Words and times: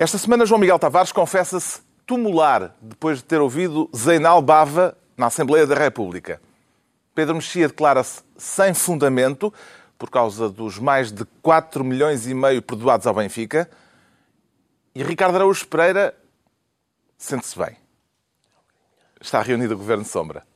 Esta 0.00 0.16
semana, 0.16 0.46
João 0.46 0.58
Miguel 0.58 0.78
Tavares 0.78 1.12
confessa-se 1.12 1.82
tumular 2.06 2.74
depois 2.80 3.18
de 3.18 3.24
ter 3.24 3.38
ouvido 3.38 3.86
Zeinal 3.94 4.40
Bava 4.40 4.96
na 5.14 5.26
Assembleia 5.26 5.66
da 5.66 5.74
República. 5.74 6.40
Pedro 7.14 7.34
Mexia 7.34 7.68
declara-se 7.68 8.22
sem 8.34 8.72
fundamento 8.72 9.52
por 9.98 10.08
causa 10.08 10.48
dos 10.48 10.78
mais 10.78 11.12
de 11.12 11.26
4 11.42 11.84
milhões 11.84 12.26
e 12.26 12.32
meio 12.32 12.62
perdoados 12.62 13.06
ao 13.06 13.12
Benfica. 13.12 13.70
E 14.94 15.02
Ricardo 15.02 15.34
Araújo 15.34 15.66
Pereira 15.66 16.14
sente-se 17.18 17.58
bem. 17.58 17.76
Está 19.20 19.42
reunido 19.42 19.74
o 19.74 19.76
Governo 19.76 20.04
de 20.04 20.08
Sombra. 20.08 20.49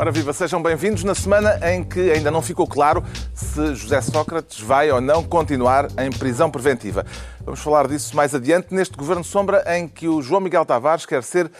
Ora 0.00 0.10
viva, 0.10 0.32
sejam 0.32 0.62
bem-vindos 0.62 1.04
na 1.04 1.14
semana 1.14 1.60
em 1.70 1.84
que 1.84 2.10
ainda 2.10 2.30
não 2.30 2.40
ficou 2.40 2.66
claro 2.66 3.04
se 3.34 3.74
José 3.74 4.00
Sócrates 4.00 4.58
vai 4.58 4.90
ou 4.90 4.98
não 4.98 5.22
continuar 5.22 5.88
em 5.98 6.08
prisão 6.10 6.50
preventiva. 6.50 7.04
Vamos 7.42 7.60
falar 7.60 7.86
disso 7.86 8.16
mais 8.16 8.34
adiante 8.34 8.72
neste 8.74 8.96
Governo 8.96 9.22
Sombra 9.22 9.62
em 9.76 9.86
que 9.86 10.08
o 10.08 10.22
João 10.22 10.40
Miguel 10.40 10.64
Tavares 10.64 11.04
quer 11.04 11.22
ser 11.22 11.52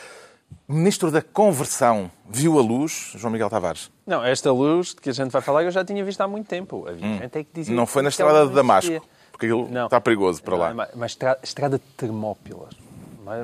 Ministro 0.66 1.10
da 1.10 1.20
Conversão. 1.20 2.10
Viu 2.30 2.58
a 2.58 2.62
luz, 2.62 3.12
João 3.16 3.30
Miguel 3.30 3.50
Tavares? 3.50 3.90
Não, 4.06 4.24
esta 4.24 4.50
luz 4.50 4.94
que 4.94 5.10
a 5.10 5.12
gente 5.12 5.30
vai 5.30 5.42
falar 5.42 5.64
eu 5.64 5.70
já 5.70 5.84
tinha 5.84 6.02
visto 6.02 6.22
há 6.22 6.26
muito 6.26 6.46
tempo. 6.46 6.86
Havia 6.88 7.06
Hum. 7.06 7.18
gente 7.18 7.44
que 7.44 7.50
dizia 7.52 7.76
Não 7.76 7.84
foi 7.84 8.02
na 8.02 8.08
estrada 8.08 8.46
de 8.46 8.54
Damasco, 8.54 9.06
porque 9.30 9.44
aquilo 9.46 9.68
Não. 9.70 9.84
está 9.84 10.00
perigoso 10.00 10.42
para 10.42 10.56
lá. 10.56 10.88
é 10.98 11.04
estra- 11.06 11.38
estrada 11.42 11.76
de 11.76 11.84
Termópilas. 11.94 12.70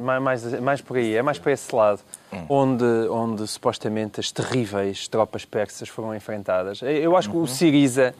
Mais, 0.00 0.20
mais, 0.22 0.60
mais, 0.60 0.80
por 0.80 0.96
aí, 0.96 1.14
é 1.14 1.22
mais 1.22 1.38
para 1.38 1.52
esse 1.52 1.74
lado, 1.74 2.00
Hum. 2.32 2.44
onde, 2.48 2.84
onde 3.08 3.46
supostamente 3.46 4.18
as 4.18 4.32
terríveis 4.32 5.06
tropas 5.06 5.44
persas 5.44 5.88
foram 5.88 6.14
enfrentadas. 6.14 6.80
Eu 6.82 7.16
acho 7.16 7.30
que 7.30 7.36
Uhum. 7.36 7.42
o 7.42 7.46
Siriza. 7.46 8.12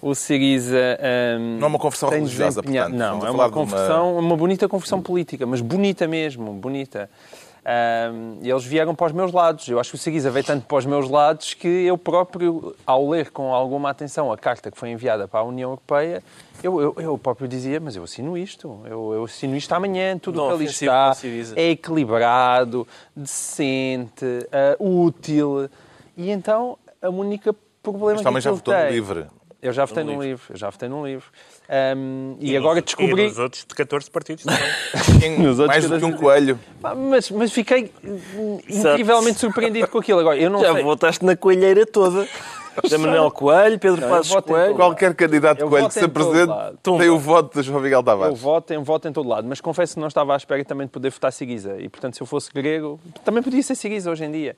O 0.00 0.14
Siriza. 0.14 0.98
hum, 1.38 1.56
Não 1.58 1.66
é 1.66 1.68
uma 1.70 1.78
confissão 1.78 2.08
tem 2.08 2.18
religiosa, 2.20 2.62
portanto. 2.62 2.92
Não, 2.92 3.26
é 3.26 3.30
uma 3.30 3.48
de 3.48 3.54
uma- 3.56 4.02
uma 4.02 4.36
bonita 4.36 4.68
confissão 4.68 5.00
política, 5.02 5.44
mas 5.46 5.60
bonita 5.60 6.06
mesmo, 6.06 6.52
bonita. 6.52 7.08
E 8.42 8.50
eles 8.50 8.64
vieram 8.64 8.94
para 8.94 9.06
os 9.06 9.12
meus 9.12 9.32
lados. 9.32 9.68
Eu 9.68 9.78
acho 9.78 9.90
que 9.90 9.96
o 9.96 9.98
Siriza 9.98 10.30
veio 10.30 10.44
tanto 10.44 10.66
para 10.66 10.78
os 10.78 10.86
meus 10.86 11.08
lados 11.08 11.54
que 11.54 11.68
eu 11.68 11.96
próprio, 11.96 12.74
ao 12.86 13.08
ler 13.08 13.30
com 13.30 13.54
alguma 13.54 13.90
atenção 13.90 14.32
a 14.32 14.36
carta 14.36 14.70
que 14.70 14.76
foi 14.76 14.90
enviada 14.90 15.28
para 15.28 15.40
a 15.40 15.44
União 15.44 15.70
Europeia, 15.70 16.22
eu, 16.62 16.80
eu, 16.80 16.94
eu 16.98 17.18
próprio 17.18 17.46
dizia, 17.46 17.78
mas 17.80 17.96
eu 17.96 18.04
assino 18.04 18.36
isto, 18.36 18.80
eu, 18.84 19.12
eu 19.14 19.24
assino 19.24 19.56
isto 19.56 19.72
amanhã, 19.72 20.18
tudo 20.18 20.42
o 20.42 20.48
que 20.48 20.54
ali 20.54 20.64
está 20.66 21.16
é 21.56 21.70
equilibrado, 21.70 22.86
decente, 23.14 24.24
ah, 24.50 24.76
útil. 24.78 25.68
E 26.16 26.30
então, 26.30 26.78
a 27.00 27.08
única 27.08 27.54
problema 27.82 28.12
Mas 28.12 28.20
que 28.20 28.24
também 28.24 28.40
já 28.40 28.50
aquilo 28.50 28.56
votou 28.56 28.74
tem- 28.74 28.90
livre. 28.92 29.26
Eu 29.62 29.72
já 29.72 29.84
votei 29.84 30.02
Num 30.02 30.14
num 30.14 30.22
livro. 30.22 30.28
livro, 30.28 30.46
eu 30.54 30.56
já 30.56 30.70
votei 30.70 30.88
num 30.88 31.06
livro. 31.06 31.26
Ahm, 31.68 32.34
e, 32.40 32.56
agora 32.56 32.80
E 32.80 32.82
descobri... 32.82 33.28
nos 33.28 33.38
outros 33.38 33.64
de 33.64 33.74
14 33.74 34.10
partidos 34.10 34.44
também. 34.44 35.38
Nos 35.38 35.60
outros 35.60 35.68
Mais 35.68 35.88
do 35.88 35.98
que 36.00 36.04
um 36.04 36.12
coelho. 36.18 36.58
Mas, 37.08 37.30
mas 37.30 37.52
fiquei 37.52 37.92
incrivelmente 38.68 39.38
surpreendido 39.38 39.86
com 39.88 39.98
aquilo. 39.98 40.18
Agora, 40.20 40.36
eu 40.36 40.50
não 40.50 40.60
Já 40.60 40.72
sei. 40.72 40.82
votaste 40.82 41.24
na 41.24 41.36
coelheira 41.36 41.86
toda. 41.86 42.26
José 42.82 42.96
Manuel 42.96 43.30
Coelho, 43.30 43.78
Pedro 43.78 44.00
Não, 44.00 44.08
eu 44.08 44.14
Passos 44.16 44.40
Coelho. 44.40 44.74
Qualquer 44.74 45.14
candidato 45.14 45.60
Eu 45.60 45.68
coelho 45.68 45.88
que 45.88 45.94
se 45.94 46.04
apresente 46.04 46.52
tem 46.82 47.10
o 47.10 47.18
voto 47.18 47.60
de 47.60 47.66
João 47.66 47.80
Miguel 47.82 47.98
Eu 48.00 48.02
Tavares. 48.02 48.38
voto, 48.40 48.72
em, 48.72 48.82
voto 48.82 49.06
em 49.08 49.12
todo 49.12 49.28
lado, 49.28 49.46
mas 49.46 49.60
confesso 49.60 49.94
que 49.94 50.00
não 50.00 50.08
estava 50.08 50.32
à 50.32 50.36
espera 50.38 50.64
também 50.64 50.86
de 50.86 50.92
poder 50.92 51.10
votar 51.10 51.30
Siriza. 51.32 51.76
E, 51.78 51.88
portanto, 51.90 52.16
se 52.16 52.22
eu 52.22 52.26
fosse 52.26 52.50
grego, 52.50 52.98
também 53.26 53.42
podia 53.42 53.62
ser 53.62 53.74
Siriza 53.74 54.10
hoje 54.10 54.24
em 54.24 54.32
dia. 54.32 54.56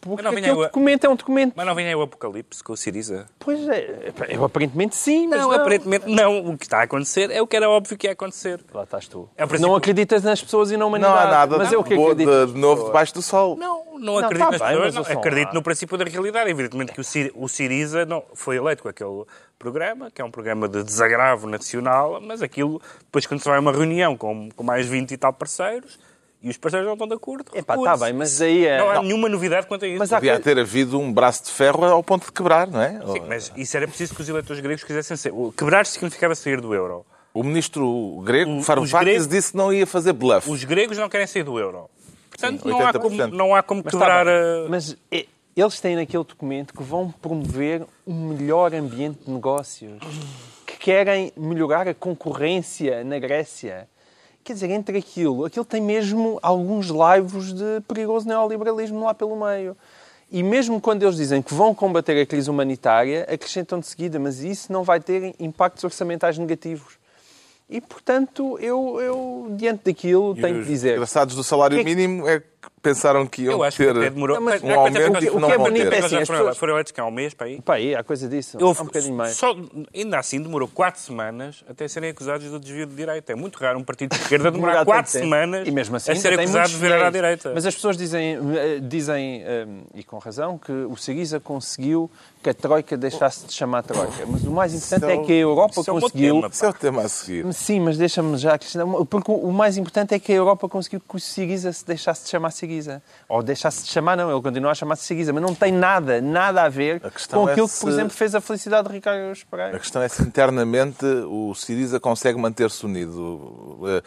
Porque 0.00 0.22
Mas 0.22 0.24
não 0.24 0.30
aquele 0.32 0.50
eu- 0.50 0.56
documento 0.64 1.04
é 1.04 1.08
um 1.08 1.16
documento. 1.16 1.52
Mas 1.56 1.66
não 1.66 1.74
vem 1.74 1.86
aí 1.88 1.94
o 1.94 2.02
Apocalipse 2.02 2.62
com 2.62 2.72
o 2.74 2.76
Siriza? 2.76 3.26
Pois 3.38 3.66
é, 3.68 4.12
eu 4.28 4.44
aparentemente 4.44 4.94
sim, 4.94 5.26
mas 5.26 5.40
Não, 5.40 5.50
não. 5.50 5.56
aparentemente 5.60 6.08
não. 6.10 6.46
O 6.50 6.58
que 6.58 6.64
está 6.64 6.78
a 6.80 6.82
acontecer 6.82 7.30
é 7.30 7.40
o 7.40 7.46
que 7.46 7.56
era 7.56 7.68
óbvio 7.68 7.96
que 7.96 8.06
ia 8.06 8.12
acontecer. 8.12 8.60
Lá 8.72 8.84
estás 8.84 9.08
tu. 9.08 9.28
É 9.36 9.44
o 9.44 9.48
princípio- 9.48 9.68
Não 9.70 9.76
acreditas 9.76 10.22
nas 10.22 10.42
pessoas 10.42 10.70
e 10.70 10.74
na 10.74 10.80
Não 10.80 10.88
humanidade. 10.88 11.18
há 11.18 11.30
nada 11.30 11.58
mas 11.58 11.68
de 11.70 11.74
eu 11.74 11.82
que 11.82 11.94
boa 11.94 12.12
acredito. 12.12 12.46
de, 12.46 12.52
de 12.52 12.58
novo 12.58 12.84
debaixo 12.84 13.14
do 13.14 13.22
sol. 13.22 13.56
Não, 13.56 13.84
não 13.98 14.00
Não, 14.00 14.18
acredito 14.18 14.44
tá 14.44 14.50
nas 14.52 14.60
bem, 14.60 14.82
pessoas, 14.82 15.08
não. 15.08 15.18
acredito 15.18 15.48
lá. 15.48 15.54
no 15.54 15.62
princípio 15.62 15.96
da 15.98 16.04
realidade. 16.04 16.50
Evidentemente 16.50 16.92
que 16.92 17.00
o, 17.00 17.04
Sir, 17.04 17.32
o 17.34 17.48
Siriza 17.48 18.04
não, 18.04 18.22
foi 18.34 18.56
eleito 18.56 18.82
com 18.82 18.88
aquele 18.88 19.24
programa, 19.58 20.10
que 20.10 20.20
é 20.20 20.24
um 20.24 20.30
programa 20.30 20.68
de 20.68 20.82
desagravo 20.82 21.48
nacional, 21.48 22.20
mas 22.20 22.42
aquilo, 22.42 22.80
depois 23.00 23.26
quando 23.26 23.40
se 23.40 23.48
vai 23.48 23.56
a 23.56 23.60
uma 23.60 23.72
reunião 23.72 24.16
com, 24.16 24.50
com 24.54 24.62
mais 24.62 24.86
20 24.86 25.12
e 25.12 25.16
tal 25.16 25.32
parceiros, 25.32 25.98
e 26.44 26.50
os 26.50 26.56
parceiros 26.58 26.86
não 26.86 26.92
estão 26.94 27.08
de 27.08 27.14
acordo, 27.14 27.46
Epá, 27.54 27.74
recua-se. 27.74 27.98
tá 28.00 28.04
bem, 28.06 28.14
mas 28.14 28.40
aí 28.40 28.66
é- 28.66 28.78
Não 28.78 28.90
há 28.90 28.94
Não. 28.96 29.02
nenhuma 29.02 29.28
novidade 29.28 29.66
quanto 29.66 29.84
a 29.84 29.88
isso. 29.88 29.98
Mas 29.98 30.12
há 30.12 30.16
Devia 30.16 30.32
coisa- 30.34 30.44
ter 30.44 30.60
havido 30.60 31.00
um 31.00 31.12
braço 31.12 31.44
de 31.44 31.50
ferro 31.50 31.84
ao 31.84 32.02
ponto 32.02 32.26
de 32.26 32.32
quebrar, 32.32 32.66
não 32.68 32.80
é? 32.80 33.00
Sim, 33.12 33.22
mas 33.26 33.50
isso 33.56 33.76
era 33.76 33.88
preciso 33.88 34.14
que 34.14 34.20
os 34.20 34.28
eleitores 34.28 34.60
gregos 34.62 34.84
quisessem 34.84 35.16
ser. 35.16 35.32
Quebrar 35.56 35.86
significava 35.86 36.34
sair 36.34 36.60
do 36.60 36.74
euro. 36.74 37.04
O 37.32 37.42
ministro 37.42 38.22
grego, 38.24 38.60
Varoufakis, 38.60 38.94
os 38.94 39.00
gregos- 39.00 39.26
disse 39.28 39.50
que 39.52 39.56
não 39.56 39.72
ia 39.72 39.86
fazer 39.86 40.12
bluff. 40.12 40.48
Os 40.48 40.62
gregos 40.62 40.96
não 40.98 41.08
querem 41.08 41.26
sair 41.26 41.42
do 41.42 41.58
euro. 41.58 41.88
Portanto, 42.30 42.62
Sim, 42.62 42.68
não, 42.68 42.80
há 42.80 42.92
80%. 42.92 43.00
como, 43.30 43.36
não 43.36 43.54
há 43.54 43.62
como 43.62 43.82
Mas, 43.84 43.92
tá 43.92 43.98
quebrar 43.98 44.28
a... 44.28 44.66
Mas 44.68 44.96
é, 45.10 45.26
eles 45.56 45.80
têm 45.80 45.96
naquele 45.96 46.24
documento 46.24 46.74
que 46.74 46.82
vão 46.82 47.10
promover 47.10 47.84
um 48.06 48.28
melhor 48.28 48.74
ambiente 48.74 49.24
de 49.24 49.30
negócios, 49.30 49.98
que 50.66 50.76
querem 50.76 51.32
melhorar 51.36 51.88
a 51.88 51.94
concorrência 51.94 53.02
na 53.04 53.18
Grécia. 53.18 53.88
Quer 54.44 54.52
dizer, 54.52 54.70
entre 54.70 54.98
aquilo, 54.98 55.46
aquilo 55.46 55.64
tem 55.64 55.80
mesmo 55.80 56.38
alguns 56.42 56.90
laivos 56.90 57.54
de 57.54 57.80
perigoso 57.88 58.28
neoliberalismo 58.28 59.02
lá 59.02 59.14
pelo 59.14 59.34
meio. 59.42 59.74
E 60.30 60.42
mesmo 60.42 60.80
quando 60.80 61.02
eles 61.02 61.16
dizem 61.16 61.40
que 61.40 61.54
vão 61.54 61.74
combater 61.74 62.20
a 62.20 62.26
crise 62.26 62.50
humanitária, 62.50 63.22
acrescentam 63.22 63.80
de 63.80 63.86
seguida, 63.86 64.18
mas 64.18 64.40
isso 64.40 64.70
não 64.70 64.82
vai 64.82 65.00
ter 65.00 65.34
impactos 65.40 65.82
orçamentais 65.84 66.36
negativos. 66.36 66.98
E, 67.70 67.80
portanto, 67.80 68.58
eu, 68.60 69.00
eu 69.00 69.46
diante 69.56 69.84
daquilo, 69.84 70.34
tenho 70.34 70.60
que 70.60 70.66
dizer... 70.66 70.92
Engraçados 70.96 71.34
do 71.34 71.42
salário 71.42 71.78
é 71.78 71.82
que- 71.82 71.94
mínimo 71.94 72.28
é 72.28 72.42
pensaram 72.82 73.26
que 73.26 73.42
iam 73.42 73.52
Eu 73.52 73.62
acho 73.62 73.76
que 73.76 73.84
ter 73.84 73.96
até 73.96 74.10
demorou. 74.10 74.36
Não, 74.36 74.42
mas 74.44 74.62
um 74.62 74.70
aumento 74.72 74.96
o 75.10 75.12
que- 75.14 75.26
que 75.30 75.36
não 75.38 75.48
que 75.48 75.54
é 75.54 75.58
vão 75.58 75.72
ter. 75.72 75.92
é 75.92 75.98
assim, 75.98 76.16
as 76.16 76.26
foram, 76.26 76.38
pessoas- 76.40 76.56
foram 76.58 76.72
eleitos 76.74 76.92
que 76.92 77.00
há 77.00 77.04
um 77.06 77.10
mês 77.10 77.32
para 77.34 77.46
aí. 77.46 77.60
Pá, 77.62 77.74
aí 77.74 77.94
há 77.94 78.02
coisa 78.04 78.28
disso. 78.28 78.58
Houve- 78.60 78.82
um 78.82 78.84
bocadinho 78.84 79.14
mais. 79.14 79.36
Só, 79.36 79.54
ainda 79.94 80.18
assim 80.18 80.40
demorou 80.42 80.68
quatro 80.68 81.00
semanas 81.00 81.64
até 81.68 81.86
serem 81.88 82.10
acusados 82.10 82.50
do 82.50 82.60
desvio 82.60 82.86
de 82.86 82.94
direita. 82.94 83.32
É 83.32 83.34
muito 83.34 83.56
raro 83.58 83.78
um 83.78 83.84
partido 83.84 84.10
de 84.14 84.20
esquerda 84.22 84.50
demorar 84.50 84.84
quatro 84.84 85.10
semanas 85.10 85.66
e 85.66 85.70
mesmo 85.70 85.96
assim, 85.96 86.12
a 86.12 86.16
ser 86.16 86.38
acusado 86.38 86.68
de 86.68 86.76
virar 86.76 87.06
à 87.06 87.10
direita. 87.10 87.52
Mas 87.54 87.64
as 87.66 87.74
pessoas 87.74 87.96
dizem, 87.96 88.36
eh, 88.56 88.78
dizem 88.82 89.42
eh, 89.44 89.66
e 89.94 90.04
com 90.04 90.18
razão, 90.18 90.58
que 90.58 90.72
o 90.72 90.96
Siriza 90.96 91.40
conseguiu 91.40 92.10
que 92.42 92.50
a 92.50 92.54
Troika 92.54 92.96
deixasse 92.96 93.46
de 93.46 93.54
chamar 93.54 93.82
Troika. 93.82 94.26
Mas 94.26 94.42
o 94.44 94.50
mais 94.50 94.74
importante 94.74 95.00
Isso 95.00 95.10
é 95.10 95.14
é 95.14 95.24
que 95.24 95.32
a 95.32 95.36
Europa 95.36 95.80
é 95.80 95.84
conseguiu... 95.84 96.34
tema. 96.34 96.48
Esse 96.52 96.64
é 96.64 96.68
o 96.68 96.72
tema 96.74 97.02
a 97.02 97.08
seguir. 97.08 97.52
Sim, 97.54 97.80
mas 97.80 97.96
deixa-me 97.96 98.36
já 98.36 98.52
acrescentar. 98.54 98.86
Porque 99.06 99.30
o 99.30 99.50
mais 99.50 99.78
importante 99.78 100.14
é 100.14 100.18
que 100.18 100.30
a 100.30 100.34
Europa 100.34 100.68
conseguiu 100.68 101.00
que 101.00 101.16
o 101.16 101.18
Siriza 101.20 101.72
se 101.72 101.86
deixasse 101.86 102.24
de 102.24 102.30
chamar 102.30 102.50
Siriza. 102.56 103.02
Ou 103.28 103.42
deixasse 103.42 103.84
de 103.84 103.90
chamar, 103.90 104.16
não, 104.16 104.30
ele 104.32 104.42
continua 104.42 104.70
a 104.70 104.74
chamar-se 104.74 105.04
Siriza. 105.04 105.32
Mas 105.32 105.42
não 105.42 105.54
tem 105.54 105.72
nada, 105.72 106.20
nada 106.20 106.62
a 106.62 106.68
ver 106.68 106.96
A 107.04 107.10
com 107.34 107.48
é 107.48 107.52
aquilo 107.52 107.66
que, 107.68 107.74
se- 107.74 107.80
por 107.80 107.90
exemplo, 107.90 108.10
fez 108.10 108.34
a 108.34 108.40
felicidade 108.40 108.88
de 108.88 108.94
Ricardo 108.94 109.32
A 109.32 109.50
Pereira. 109.50 109.78
questão 109.78 110.02
é 110.02 110.08
se 110.08 110.22
internamente 110.22 111.04
o 111.04 111.54
Siriza 111.54 111.98
consegue 112.00 112.38
manter-se 112.38 112.84
unido. 112.84 113.78
Eh, 113.86 114.02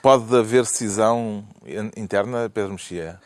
Pode 0.00 0.34
haver 0.36 0.64
cisão 0.64 1.44
in- 1.66 1.90
interna, 1.96 2.48
Pedro 2.48 2.70
Mexia? 2.72 3.18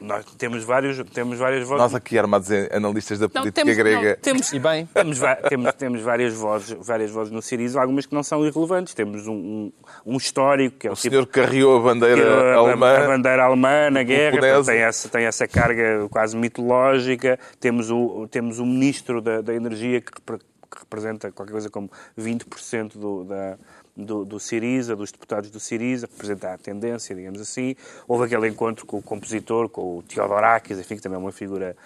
Nós 0.00 0.24
temos 0.36 0.62
vários, 0.62 1.02
temos 1.10 1.38
várias 1.38 1.66
vozes. 1.66 1.82
Nós 1.82 1.94
aqui, 1.94 2.16
armados 2.16 2.50
em 2.50 2.68
analistas 2.70 3.18
da 3.18 3.26
Não, 3.26 3.42
política 3.42 3.62
temos, 3.62 3.76
grega, 3.76 4.10
não, 4.10 4.16
temos, 4.16 4.52
E 4.52 4.58
bem. 4.58 4.86
temos, 4.86 5.18
temos, 5.48 5.72
temos 5.74 6.02
várias, 6.02 6.34
vozes, 6.34 6.76
várias 6.80 7.10
vozes 7.10 7.32
no 7.32 7.42
Siriza, 7.42 7.80
algumas 7.80 8.06
que 8.06 8.14
não 8.14 8.22
são 8.22 8.46
irrelevantes. 8.46 8.94
Temos 8.94 9.26
um, 9.26 9.32
um, 9.34 9.72
um 10.06 10.16
histórico, 10.16 10.78
que 10.78 10.86
é 10.86 10.90
o, 10.90 10.92
o 10.92 10.96
tipo 10.96 11.10
senhor 11.10 11.26
carreou 11.26 11.76
a 11.76 11.80
bandeira 11.80 12.54
a, 12.54 12.56
alemã. 12.56 12.96
a 12.96 13.06
bandeira 13.06 13.44
alemã 13.44 13.90
na 13.90 14.02
guerra, 14.02 14.62
tem 14.64 14.78
essa, 14.78 15.08
tem 15.08 15.24
essa 15.24 15.48
carga 15.48 16.08
quase 16.08 16.36
mitológica. 16.36 17.38
Temos 17.58 17.90
o, 17.90 18.28
temos 18.30 18.58
o 18.60 18.66
ministro 18.66 19.20
da, 19.20 19.40
da 19.40 19.54
Energia 19.54 20.00
que, 20.00 20.12
que 20.12 20.78
representa 20.78 21.32
qualquer 21.32 21.52
coisa 21.52 21.70
como 21.70 21.90
20% 22.18 22.96
do, 22.96 23.24
da, 23.24 23.56
do, 23.96 24.24
do 24.24 24.40
Siriza, 24.40 24.96
dos 24.96 25.12
deputados 25.12 25.50
do 25.50 25.60
Siriza, 25.60 26.08
representa 26.10 26.52
a 26.52 26.58
tendência, 26.58 27.14
digamos 27.14 27.40
assim. 27.40 27.76
Houve 28.08 28.24
aquele 28.24 28.48
encontro 28.48 28.86
com 28.86 28.98
o 28.98 29.02
compositor, 29.02 29.68
com 29.68 29.98
o 29.98 30.02
Theodorakis, 30.02 30.78
enfim, 30.78 30.96
que 30.96 31.02
também 31.02 31.16
é 31.16 31.20
uma 31.20 31.32
figura 31.32 31.76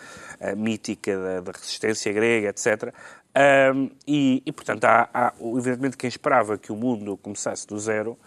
eh, 0.41 0.55
mítica 0.55 1.17
da, 1.17 1.41
da 1.41 1.53
resistência 1.53 2.13
grega, 2.13 2.49
etc. 2.49 2.93
Ahm, 3.35 3.91
e, 4.07 4.43
e, 4.45 4.53
portanto, 4.53 4.85
há, 4.85 5.09
há, 5.13 5.33
evidentemente, 5.41 5.97
quem 5.97 6.09
esperava 6.09 6.57
que 6.57 6.73
o 6.73 6.77
mundo 6.77 7.17
começasse 7.19 7.67
do 7.67 7.79
zero 7.79 8.19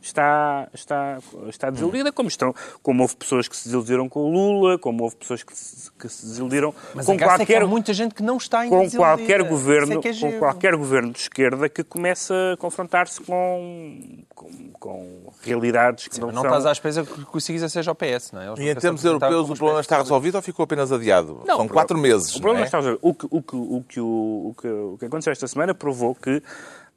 está, 0.00 0.68
está, 0.72 1.18
está 1.48 1.70
desiludida, 1.70 2.12
como, 2.12 2.28
estão, 2.28 2.54
como 2.82 3.02
houve 3.02 3.16
pessoas 3.16 3.48
que 3.48 3.56
se 3.56 3.64
desiludiram 3.64 4.08
com 4.08 4.20
o 4.20 4.30
Lula, 4.32 4.78
como 4.78 5.02
houve 5.04 5.16
pessoas 5.16 5.42
que 5.42 5.56
se, 5.56 5.90
que 5.92 6.08
se 6.08 6.26
desiludiram 6.26 6.74
Mas 6.94 7.06
com 7.06 7.12
é 7.12 7.16
que 7.16 7.24
qualquer 7.24 7.62
há 7.62 7.66
muita 7.66 7.92
gente 7.92 8.14
que 8.14 8.22
não 8.22 8.36
está 8.36 8.64
em 8.66 8.68
com 8.70 8.82
desiludida. 8.82 9.16
qualquer 9.16 9.40
Isso 9.40 9.48
governo, 9.50 10.00
é 10.04 10.08
é 10.08 10.14
com 10.32 10.38
qualquer 10.38 10.76
governo 10.76 11.12
de 11.12 11.18
esquerda 11.18 11.68
que 11.68 11.82
começa 11.84 12.34
a 12.52 12.56
confrontar-se 12.56 13.20
com, 13.20 14.24
com, 14.34 14.50
com 14.78 15.32
realidades 15.42 16.08
que 16.08 16.14
Sim, 16.14 16.20
não, 16.20 16.28
mas 16.28 16.34
não 16.36 16.42
são... 16.42 16.50
estás 16.50 16.66
à 16.66 16.72
espera 16.72 17.04
que 17.06 17.36
o 17.36 17.40
Siriza 17.40 17.68
seja 17.68 17.90
o 17.90 17.94
PS, 17.94 18.32
não 18.32 18.40
é? 18.40 18.46
Eles 18.48 18.58
E 18.60 18.68
em 18.70 18.74
termos 18.76 19.04
europeus 19.04 19.50
o 19.50 19.54
problema 19.54 19.80
está 19.80 19.98
resolvido 19.98 20.36
ou 20.36 20.42
ficou 20.42 20.62
apenas 20.64 20.92
adiado? 20.92 21.42
Não, 21.46 21.56
São 21.58 21.68
quatro 21.68 21.98
meses, 21.98 22.36
O 22.36 22.40
problema 22.40 22.60
não 22.60 22.64
é? 22.64 22.66
está 22.66 22.78
a 22.78 22.80
resolver. 22.80 22.98
o 23.02 23.14
que, 23.14 23.26
o, 23.30 23.42
que, 23.42 23.56
o, 23.56 23.82
que, 23.88 24.00
o, 24.00 24.54
que, 24.60 24.68
o 24.68 24.96
que 24.98 25.04
aconteceu 25.06 25.32
esta 25.32 25.46
semana 25.48 25.74
provou 25.74 26.14
que, 26.14 26.42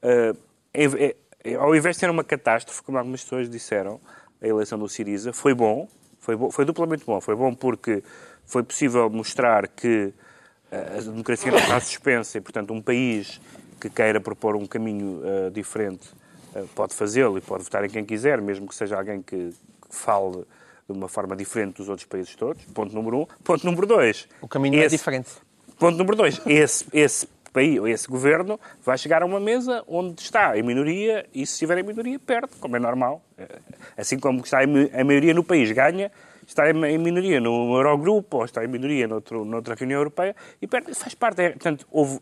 é- 0.04 0.34
é- 0.74 1.16
ao 1.60 1.76
invés 1.76 1.96
de 1.96 2.00
ser 2.02 2.10
uma 2.10 2.24
catástrofe, 2.24 2.82
como 2.84 2.98
algumas 2.98 3.24
pessoas 3.24 3.50
disseram, 3.50 4.00
a 4.42 4.48
eleição 4.48 4.78
do 4.78 4.88
Siriza, 4.90 5.32
foi 5.34 5.54
bom, 5.54 5.88
foi, 6.20 6.36
bom, 6.36 6.52
foi 6.52 6.66
duplamente 6.66 7.04
bom. 7.06 7.20
Foi 7.22 7.36
bom 7.36 7.54
porque 7.54 8.04
foi 8.46 8.64
possível 8.64 9.10
mostrar 9.10 9.68
que 9.68 10.14
eh, 10.72 10.96
a 10.98 11.02
democracia 11.02 11.52
não 11.52 11.60
está 11.60 11.80
suspensa 11.80 12.38
e, 12.38 12.42
portanto, 12.42 12.74
um 12.74 12.82
país 12.82 13.40
que 13.80 13.90
queira 13.90 14.20
propor 14.20 14.56
um 14.56 14.66
caminho 14.68 15.22
eh, 15.24 15.50
diferente 15.52 16.10
eh, 16.56 16.64
pode 16.76 16.94
fazê-lo 16.94 17.38
e 17.38 17.42
pode 17.42 17.64
votar 17.64 17.84
em 17.86 17.90
quem 17.90 18.06
quiser, 18.06 18.42
mesmo 18.42 18.68
que 18.68 18.76
seja 18.76 18.98
alguém 18.98 19.22
que, 19.22 19.50
que 19.90 19.96
fale 19.96 20.44
de 20.88 20.98
uma 20.98 21.08
forma 21.08 21.36
diferente 21.36 21.78
dos 21.78 21.88
outros 21.90 22.08
países 22.08 22.36
todos. 22.36 22.64
Ponto 22.66 22.94
número 22.94 23.20
um. 23.22 23.26
Ponto 23.44 23.66
número 23.66 23.88
dois. 23.88 24.28
O 24.42 24.48
caminho 24.48 24.76
é 24.82 24.86
Esse- 24.86 24.98
diferente. 24.98 25.30
Ponto 25.80 25.98
número 25.98 26.16
dois. 26.16 26.40
Esse, 26.46 26.86
esse 26.94 27.28
país, 27.52 27.80
ou 27.80 27.88
esse 27.88 28.08
governo, 28.08 28.60
vai 28.84 28.98
chegar 28.98 29.22
a 29.22 29.26
uma 29.26 29.40
mesa 29.40 29.84
onde 29.88 30.22
está 30.22 30.58
em 30.58 30.64
minoria 30.64 31.26
e, 31.34 31.46
se 31.46 31.54
estiver 31.54 31.78
em 31.78 31.84
minoria, 31.84 32.18
perde, 32.20 32.50
como 32.60 32.76
é 32.76 32.80
normal. 32.80 33.24
Eh, 33.38 33.60
Assim 33.98 34.18
como 34.18 34.42
está 34.42 34.60
a 34.62 35.04
maioria 35.04 35.34
no 35.34 35.44
país 35.44 35.72
ganha, 35.72 36.12
está 36.48 36.70
em 36.70 36.98
minoria 36.98 37.40
no 37.40 37.76
Eurogrupo 37.76 38.38
ou 38.38 38.46
está 38.46 38.64
em 38.64 38.68
minoria 38.68 39.08
noutro, 39.08 39.46
noutra 39.46 39.76
reunião 39.76 40.00
europeia 40.00 40.36
e 40.62 40.68
perde. 40.68 40.94
Faz 40.96 41.14
parte. 41.14 41.42
É, 41.42 41.50
portanto, 41.52 41.86
houve, 41.92 42.20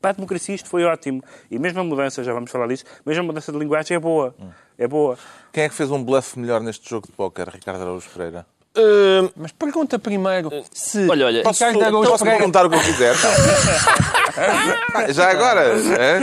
para 0.00 0.10
a 0.10 0.12
democracia 0.14 0.54
isto 0.54 0.68
foi 0.68 0.84
ótimo. 0.84 1.22
E 1.50 1.58
mesmo 1.58 1.80
a 1.80 1.84
mudança, 1.84 2.24
já 2.24 2.32
vamos 2.32 2.50
falar 2.50 2.66
disso, 2.66 2.84
mesmo 3.04 3.22
a 3.22 3.26
mudança 3.26 3.52
de 3.52 3.58
linguagem 3.58 3.96
é 3.96 4.00
boa. 4.00 4.34
É 4.78 4.88
boa. 4.88 5.18
Quem 5.52 5.64
é 5.64 5.68
que 5.68 5.74
fez 5.74 5.90
um 5.90 6.02
bluff 6.02 6.38
melhor 6.38 6.60
neste 6.62 6.88
jogo 6.88 7.06
de 7.06 7.12
póquer, 7.12 7.48
Ricardo 7.48 7.82
Araújo 7.82 8.08
Pereira? 8.10 8.46
Uh, 8.76 9.28
Mas 9.36 9.50
pergunta 9.50 9.98
primeiro 9.98 10.48
se 10.72 11.04
Olha, 11.08 11.26
olha, 11.26 11.42
Ricardo 11.42 11.74
isso- 11.76 11.84
Araújo 11.84 12.10
Posso 12.10 12.22
Pereira- 12.24 12.38
perguntar 12.38 12.66
o 12.66 12.70
que 12.70 12.76
eu 12.76 12.80
quiser? 12.80 13.14
Já 15.12 15.30
agora? 15.30 15.60
é? 15.98 16.20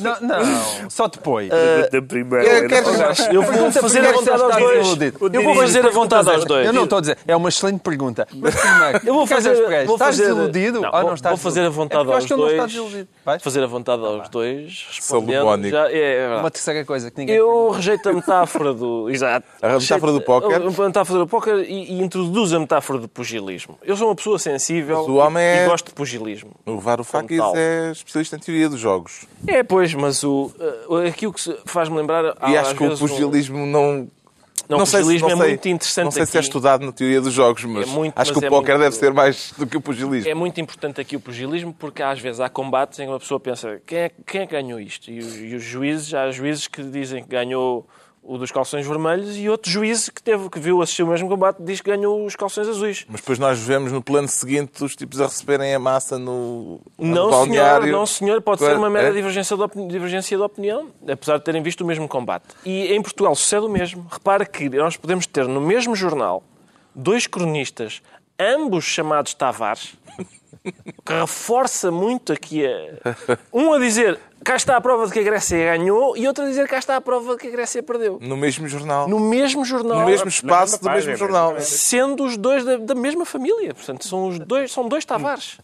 Não, 0.00 0.20
não, 0.20 0.90
só 0.90 1.06
depois. 1.06 1.48
Da 1.48 2.02
primeira. 2.02 2.44
eu 2.44 2.68
quero- 2.68 2.86
eu 3.32 3.42
vou 3.42 3.52
Pergunta 3.52 3.80
fazer 3.80 4.06
a 4.06 4.12
vontade 4.12 4.42
aos 4.42 4.56
dois. 4.56 5.12
Eu 5.32 5.42
vou 5.42 5.54
fazer 5.54 5.86
a 5.86 5.90
vontade 5.90 6.30
aos 6.30 6.44
dois. 6.44 6.66
Eu 6.66 6.72
não 6.72 6.84
estou 6.84 6.98
a 6.98 7.00
dizer, 7.00 7.18
é 7.26 7.36
uma 7.36 7.48
excelente 7.48 7.80
pergunta. 7.80 8.26
Mas 8.34 8.54
primeiro, 8.54 9.00
Eu 9.06 9.14
vou 9.14 9.26
Ricardo 9.26 9.44
fazer, 9.44 9.54
vou 9.86 9.94
estás 9.94 10.16
fazer, 10.16 10.22
desiludido 10.34 10.80
não, 10.80 10.90
ou 10.92 11.02
não 11.04 11.14
estás 11.14 11.30
vou 11.40 11.42
fazer 11.50 11.64
a 11.64 11.68
vontade 11.68 12.08
é 12.08 12.12
aos 12.12 12.16
acho 12.16 12.26
que 12.26 12.32
ele 12.32 12.42
não 12.42 12.50
está 12.50 12.66
dois. 13.24 13.42
Fazer 13.42 13.62
a 13.62 13.66
vontade 13.66 14.04
aos 14.04 14.28
dois. 14.28 14.86
Salomónico. 15.00 15.70
Já, 15.70 15.90
é, 15.90 16.16
é. 16.24 16.36
Uma 16.40 16.50
terceira 16.50 16.84
coisa 16.84 17.10
que 17.10 17.18
ninguém 17.18 17.36
Eu 17.36 17.70
rejeito 17.70 18.08
a 18.08 18.12
metáfora 18.12 18.74
do. 18.74 19.08
Exato. 19.10 19.46
A 19.62 19.78
metáfora 19.78 20.12
do 20.12 20.20
póquer? 20.20 20.56
A 20.60 20.86
metáfora 20.86 21.18
do 21.20 21.26
póquer 21.28 21.70
e, 21.88 21.92
e 21.92 22.02
introduzo 22.02 22.56
a 22.56 22.60
metáfora 22.60 22.98
do 22.98 23.08
pugilismo. 23.08 23.78
Eu 23.82 23.96
sou 23.96 24.08
uma 24.08 24.14
pessoa 24.14 24.38
sensível 24.38 25.06
e, 25.08 25.38
é- 25.40 25.64
e 25.64 25.68
gosto 25.68 25.86
de 25.88 25.92
pugilismo. 25.94 26.50
O 26.66 26.78
Varoufakis 26.78 27.40
é 27.54 27.90
especialista 27.92 28.36
em 28.36 28.38
teoria 28.38 28.68
dos 28.68 28.80
jogos. 28.80 29.26
É, 29.46 29.62
pois, 29.62 29.92
mas 29.94 30.22
o, 30.24 30.52
uh, 30.88 30.96
aquilo 31.08 31.32
que 31.32 31.40
faz-me 31.66 31.96
lembrar. 31.96 32.24
E 32.48 32.56
acho 32.56 32.74
que 32.74 32.84
o 32.84 32.88
vezes 32.88 33.02
um- 33.02 33.06
pugilismo 33.08 33.66
não... 33.66 34.08
Não, 34.66 34.78
o 34.78 34.86
sei 34.86 35.00
se- 35.00 35.04
pugilismo 35.04 35.28
não 35.28 35.34
é 35.36 35.38
sei- 35.40 35.48
muito 35.50 35.68
interessante 35.68 36.04
Não 36.04 36.10
sei 36.10 36.24
se 36.24 36.36
é 36.36 36.40
aqui. 36.40 36.46
estudado 36.48 36.86
na 36.86 36.90
teoria 36.92 37.20
dos 37.20 37.34
jogos, 37.34 37.62
mas 37.66 37.86
É 37.86 37.92
muito, 37.92 38.14
acho 38.18 38.30
mas 38.30 38.38
que 38.38 38.44
o 38.44 38.46
é 38.46 38.48
póquer 38.48 38.72
muito- 38.78 38.84
deve 38.84 38.96
ser 38.96 39.12
mais 39.12 39.52
do 39.58 39.66
que 39.66 39.76
o 39.76 39.80
pugilismo. 39.80 40.30
É 40.30 40.32
muito 40.34 40.58
importante 40.58 40.98
aqui 41.02 41.16
o 41.16 41.20
pugilismo 41.20 41.74
porque 41.78 42.02
às 42.02 42.18
vezes 42.18 42.40
há 42.40 42.48
combates 42.48 42.98
em 42.98 43.02
que 43.04 43.10
uma 43.12 43.20
pessoa 43.20 43.38
pensa 43.38 43.78
quem 43.86 43.98
é, 43.98 44.10
quem 44.26 44.40
é 44.40 44.46
que 44.46 44.52
ganhou 44.52 44.80
isto? 44.80 45.10
E, 45.10 45.18
os- 45.18 45.36
e 45.36 45.54
os 45.54 45.62
juízes, 45.62 46.14
há 46.14 46.30
juízes 46.30 46.66
que 46.66 46.82
dizem 46.82 47.22
que 47.22 47.28
ganhou 47.28 47.86
o 48.26 48.38
dos 48.38 48.50
calções 48.50 48.86
vermelhos 48.86 49.36
e 49.36 49.48
outro 49.48 49.70
juiz 49.70 50.08
que, 50.08 50.22
teve, 50.22 50.48
que 50.48 50.58
viu 50.58 50.80
assistir 50.80 51.02
o 51.02 51.06
mesmo 51.06 51.28
combate 51.28 51.58
diz 51.62 51.80
que 51.80 51.90
ganhou 51.90 52.24
os 52.24 52.34
calções 52.34 52.66
azuis. 52.66 53.04
Mas 53.08 53.20
depois 53.20 53.38
nós 53.38 53.58
vemos 53.58 53.92
no 53.92 54.02
plano 54.02 54.26
seguinte 54.26 54.82
os 54.82 54.96
tipos 54.96 55.20
a 55.20 55.26
receberem 55.26 55.74
a 55.74 55.78
massa 55.78 56.18
no, 56.18 56.80
no 56.98 57.06
Não, 57.06 57.14
senhor, 57.14 57.30
balneário. 57.30 57.92
não, 57.92 58.06
senhor, 58.06 58.40
pode 58.40 58.60
ser 58.60 58.76
uma 58.76 58.88
mera 58.88 59.08
é? 59.08 59.12
divergência 59.12 59.56
de, 59.56 59.86
divergência 59.88 60.36
de 60.36 60.42
opinião, 60.42 60.88
apesar 61.06 61.36
de 61.38 61.44
terem 61.44 61.62
visto 61.62 61.82
o 61.82 61.86
mesmo 61.86 62.08
combate. 62.08 62.46
E 62.64 62.94
em 62.94 63.02
Portugal 63.02 63.34
sucede 63.34 63.66
o 63.66 63.68
mesmo. 63.68 64.06
Repare 64.10 64.46
que 64.46 64.70
nós 64.70 64.96
podemos 64.96 65.26
ter 65.26 65.46
no 65.46 65.60
mesmo 65.60 65.94
jornal 65.94 66.42
dois 66.94 67.26
cronistas, 67.26 68.00
ambos 68.38 68.84
chamados 68.84 69.34
Tavares, 69.34 69.94
que 71.04 71.12
reforça 71.12 71.90
muito 71.90 72.32
aqui 72.32 72.64
a... 72.66 73.16
um 73.52 73.74
a 73.74 73.78
dizer 73.78 74.18
cá 74.44 74.56
está 74.56 74.76
a 74.76 74.80
prova 74.80 75.06
de 75.06 75.12
que 75.12 75.18
a 75.18 75.22
Grécia 75.22 75.58
ganhou 75.76 76.16
e 76.16 76.26
outro 76.28 76.44
a 76.44 76.46
dizer 76.46 76.68
cá 76.68 76.78
está 76.78 76.96
a 76.96 77.00
prova 77.00 77.32
de 77.34 77.40
que 77.40 77.48
a 77.48 77.50
Grécia 77.50 77.82
perdeu. 77.82 78.18
No 78.20 78.36
mesmo 78.36 78.68
jornal. 78.68 79.08
No 79.08 79.18
mesmo 79.18 79.64
jornal. 79.64 80.00
No 80.00 80.06
mesmo 80.06 80.28
espaço 80.28 80.80
do 80.82 80.90
mesmo 80.90 81.10
na 81.10 81.16
jornal. 81.16 81.54
sendo 81.60 82.24
os 82.24 82.36
dois 82.36 82.64
da, 82.64 82.76
da 82.76 82.94
mesma 82.94 83.24
família. 83.24 83.74
Portanto, 83.74 84.06
são 84.06 84.28
os 84.28 84.38
dois, 84.38 84.70
são 84.70 84.88
dois 84.88 85.04
Tavares. 85.04 85.58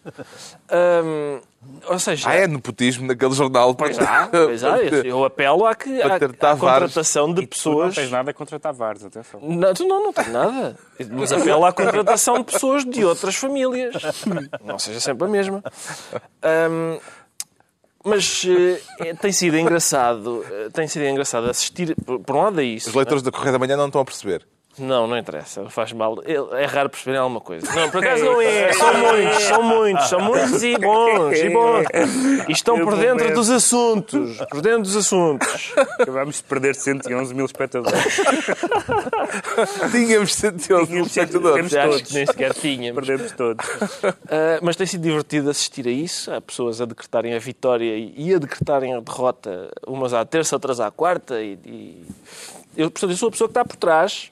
Hum, 0.73 1.41
ou 1.87 1.99
seja, 1.99 2.31
Ah, 2.31 2.35
é 2.35 2.47
nepotismo 2.47 3.06
naquele 3.06 3.32
jornal. 3.35 3.75
pois 3.75 3.99
há, 3.99 4.29
pois 4.31 4.65
há. 4.65 4.79
Eu 4.79 5.25
apelo 5.25 5.67
a 5.67 5.75
que 5.75 6.00
à, 6.00 6.15
à 6.17 6.56
contratação 6.56 7.29
de 7.29 7.35
Tu 7.35 7.41
não 7.43 7.47
pessoas. 7.49 7.94
tens 7.94 8.11
nada 8.11 8.32
contra 8.32 8.59
Tavares, 8.59 9.05
atenção. 9.05 9.41
Não, 9.43 9.75
tu 9.75 9.87
não, 9.87 10.03
não 10.05 10.12
tens 10.12 10.29
nada. 10.29 10.77
Mas 11.11 11.31
apelo 11.32 11.65
à 11.67 11.73
contratação 11.73 12.38
de 12.38 12.44
pessoas 12.44 12.85
de 12.85 13.05
outras 13.05 13.35
famílias. 13.37 13.94
Não 14.65 14.79
seja 14.79 15.00
sempre 15.00 15.25
a 15.27 15.29
mesma. 15.29 15.62
Hum, 16.71 16.99
mas 18.05 18.47
eh, 18.47 19.14
tem 19.14 19.32
sido 19.32 19.56
engraçado, 19.56 20.44
eh, 20.50 20.69
tem 20.73 20.87
sido 20.88 21.05
engraçado 21.05 21.49
assistir, 21.49 21.94
por, 22.05 22.20
por 22.20 22.37
um 22.37 22.43
lado 22.43 22.61
a 22.61 22.62
isso. 22.62 22.88
Os 22.88 22.94
leitores 22.94 23.23
da 23.23 23.31
Correia 23.31 23.52
da 23.52 23.58
Manhã 23.58 23.76
não 23.76 23.87
estão 23.87 24.00
a 24.00 24.05
perceber. 24.05 24.47
Não, 24.81 25.06
não 25.06 25.17
interessa, 25.19 25.69
faz 25.71 25.93
mal. 25.93 26.17
É 26.25 26.65
raro 26.65 26.88
perceberem 26.88 27.21
alguma 27.21 27.41
coisa. 27.41 27.67
Não, 27.75 27.91
por 27.91 28.05
acaso 28.05 28.25
não 28.27 28.41
é. 28.41 28.73
São 28.73 28.94
muitos, 28.94 29.43
são 29.44 29.62
muitos, 29.62 30.09
são 30.09 30.21
muitos 30.21 30.62
e 30.62 30.79
bons, 30.79 31.38
e 31.38 31.49
bons. 31.50 31.87
E 32.49 32.53
estão 32.53 32.79
por 32.82 32.97
dentro 32.97 33.32
dos 33.35 33.50
assuntos. 33.50 34.38
Por 34.50 34.61
dentro 34.62 34.82
dos 34.82 34.97
assuntos. 34.97 35.73
Acabámos 35.99 36.37
de 36.37 36.43
perder 36.44 36.75
111 36.75 37.35
mil 37.35 37.44
espectadores. 37.47 38.21
Tínhamos 39.93 40.35
111 40.35 40.87
Tínhamos 40.87 41.09
espectadores. 41.17 41.75
Acho 41.75 41.91
todos. 41.91 42.03
que 42.09 42.15
nem 42.15 42.27
sequer 42.27 42.55
tínhamos. 42.55 43.06
Perdemos 43.06 43.32
todos. 43.32 43.67
Ah, 44.32 44.58
mas 44.63 44.77
tem 44.77 44.87
sido 44.87 45.03
divertido 45.03 45.51
assistir 45.51 45.87
a 45.89 45.91
isso. 45.91 46.32
Há 46.32 46.41
pessoas 46.41 46.81
a 46.81 46.84
decretarem 46.84 47.34
a 47.34 47.39
vitória 47.39 47.96
e 47.96 48.15
e 48.17 48.34
a 48.34 48.39
decretarem 48.39 48.94
a 48.94 49.01
derrota, 49.01 49.70
umas 49.87 50.13
à 50.15 50.25
terça, 50.25 50.55
outras 50.56 50.79
à 50.81 50.91
quarta. 50.91 51.41
E, 51.43 51.58
e- 51.67 52.05
Eu, 52.77 52.91
portanto, 52.91 53.10
eu 53.10 53.17
sou 53.17 53.29
a 53.29 53.31
pessoa 53.32 53.49
que 53.49 53.53
está 53.53 53.65
por 53.65 53.77
trás. 53.77 54.31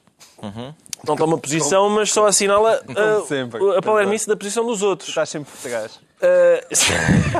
Não 1.07 1.15
toma 1.15 1.37
posição, 1.37 1.89
mas 1.89 2.11
só 2.11 2.27
assinala 2.27 2.81
sempre. 3.27 3.59
a 3.77 3.81
palermice 3.81 4.27
da 4.27 4.35
posição 4.35 4.65
dos 4.65 4.81
outros. 4.83 5.09
Estás 5.09 5.29
sempre 5.29 5.51
por 5.51 5.69
trás. 5.69 5.99
Ah, 6.21 6.61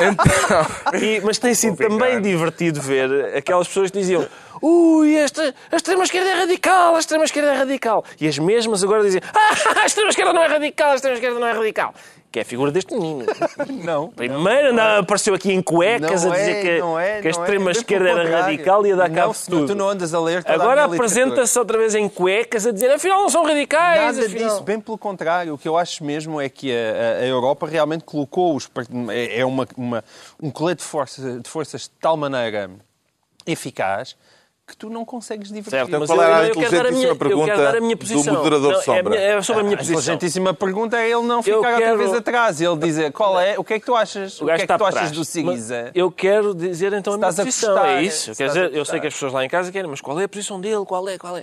Então, 0.00 1.00
E- 1.00 1.20
mas 1.22 1.38
tem 1.38 1.54
sido 1.54 1.76
também 1.76 2.20
divertido 2.20 2.80
ver 2.80 3.36
aquelas 3.36 3.66
pessoas 3.68 3.90
que 3.90 3.98
diziam 3.98 4.26
ui, 4.60 5.16
esta, 5.16 5.52
a 5.72 5.76
extrema-esquerda 5.76 6.30
é 6.30 6.34
radical, 6.34 6.94
a 6.94 6.98
extrema-esquerda 7.00 7.52
é 7.52 7.56
radical. 7.56 8.04
E 8.20 8.28
as 8.28 8.38
mesmas 8.38 8.84
agora 8.84 9.02
dizem 9.02 9.20
ah, 9.34 9.80
a 9.82 9.86
extrema-esquerda 9.86 10.32
não 10.32 10.42
é 10.42 10.46
radical, 10.46 10.92
a 10.92 10.94
extrema-esquerda 10.94 11.40
não 11.40 11.46
é 11.48 11.52
radical. 11.52 11.92
Que 12.32 12.38
é 12.38 12.42
a 12.42 12.44
figura 12.46 12.72
deste 12.72 12.94
menino. 12.94 13.26
Não. 13.84 14.08
Primeiro 14.08 14.70
andava, 14.70 15.00
apareceu 15.00 15.34
aqui 15.34 15.52
em 15.52 15.60
cuecas 15.60 16.24
Não 16.24 16.32
a 16.32 16.36
dizer 16.36 16.50
é, 16.50 16.60
que, 16.62 16.78
não 16.80 16.98
é, 16.98 17.20
que 17.20 17.28
a 17.28 17.30
não 17.30 17.38
é. 17.38 17.42
extrema-esquerda 17.42 18.08
era 18.08 18.40
radical 18.40 18.86
e 18.86 18.88
ia 18.88 18.96
dar 18.96 19.08
Não, 19.10 19.14
cabo 19.14 19.32
de 19.34 19.44
tudo. 19.44 19.66
tu 19.66 19.74
não 19.74 19.88
andas 19.90 20.14
a 20.14 20.20
ler 20.20 20.42
toda 20.42 20.54
Agora 20.54 20.84
apresenta-se 20.84 21.58
outra 21.58 21.76
vez 21.76 21.94
em 21.94 22.08
cuecas 22.08 22.66
a 22.66 22.72
dizer 22.72 22.90
afinal 22.90 23.20
não 23.20 23.28
são 23.28 23.44
radicais. 23.44 24.16
Nada 24.16 24.26
afinal... 24.26 24.48
disso, 24.48 24.62
bem 24.62 24.80
pelo 24.80 24.96
contrário. 24.96 25.52
O 25.52 25.58
que 25.58 25.68
eu 25.68 25.76
acho 25.76 26.02
mesmo 26.02 26.40
é 26.40 26.48
que 26.48 26.72
a, 26.74 27.18
a- 27.20 27.26
Europa 27.26 27.66
realmente 27.66 28.04
colocou 28.04 28.56
os. 28.56 28.66
É 29.10 29.40
é 29.40 29.44
uma, 29.44 29.68
uma- 29.76 30.04
um 30.42 30.50
colete 30.50 30.78
de, 30.82 30.88
força, 30.88 31.38
de 31.38 31.48
forças 31.50 31.82
de 31.82 31.90
tal 32.00 32.16
maneira 32.16 32.70
eficaz 33.46 34.16
que 34.72 34.76
tu 34.78 34.88
não 34.90 35.04
consegues 35.04 35.48
divertir. 35.48 35.70
Certo, 35.70 35.90
mas 36.00 36.08
qual 36.08 36.18
eu, 36.18 36.24
era 36.24 36.36
a 36.38 36.48
eu 36.48 36.54
quero 36.54 36.70
dar 36.70 36.86
a 36.86 36.90
minha, 36.90 37.12
inteligentíssima 37.12 37.12
a 37.12 37.16
pergunta 37.16 37.52
do 37.80 37.96
posição. 37.98 38.34
moderador 38.34 38.70
Não, 38.72 38.76
é, 38.76 38.80
a 38.80 38.82
Sombra? 38.82 39.02
minha- 39.10 39.20
é 39.22 39.42
sobre 39.42 39.60
a 39.60 39.64
minha 39.64 39.74
A 39.74 39.78
posição. 39.78 40.00
inteligentíssima 40.00 40.54
pergunta 40.54 40.96
é 40.98 41.10
ele 41.10 41.22
não 41.22 41.42
ficar 41.42 41.56
outra 41.58 41.76
quero- 41.76 41.98
vez 41.98 42.14
atrás. 42.14 42.60
Ele 42.60 42.76
dizer 42.78 43.12
qual 43.12 43.38
é, 43.38 43.58
o 43.58 43.62
que 43.64 43.74
é 43.74 43.78
que 43.80 43.86
tu 43.86 43.94
achas? 43.94 44.40
O, 44.40 44.44
O 44.44 44.46
que 44.46 44.52
é 44.52 44.58
que 44.58 44.66
tu 44.66 44.72
achas 44.84 44.94
trás. 44.94 45.10
do 45.12 45.24
Siriza? 45.24 45.82
Mas 45.84 45.92
Eu 45.94 46.10
quero 46.10 46.54
dizer 46.54 46.92
então 46.94 47.12
a 47.12 47.16
minha 47.18 47.28
Estás 47.28 47.40
a 47.40 47.44
posição. 47.44 47.74
postar, 47.74 47.88
é 47.98 48.02
isso. 48.02 48.34
Quer 48.34 48.44
a 48.44 48.46
dizer, 48.48 48.74
eu 48.74 48.84
sei 48.84 48.98
que 48.98 49.06
as 49.06 49.12
pessoas 49.12 49.32
lá 49.32 49.44
em 49.44 49.48
casa 49.48 49.70
querem, 49.70 49.88
mas 49.90 50.00
qual 50.00 50.18
é 50.18 50.24
a 50.24 50.28
posição 50.28 50.60
dele? 50.60 50.84
Qual 50.86 51.08
é? 51.08 51.18
Qual 51.18 51.36
é? 51.36 51.42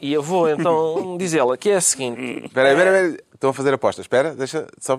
E 0.00 0.12
eu 0.12 0.22
vou 0.22 0.48
então 0.48 1.16
dizê-la, 1.18 1.56
que 1.56 1.70
é 1.70 1.74
a 1.76 1.80
seguinte. 1.80 2.44
espera 2.46 2.68
aí, 2.68 2.74
espera 2.76 2.98
aí, 3.00 3.18
Estão 3.38 3.50
a 3.50 3.54
fazer 3.54 3.72
apostas. 3.72 4.02
Espera, 4.04 4.34
deixa 4.34 4.66
só. 4.80 4.98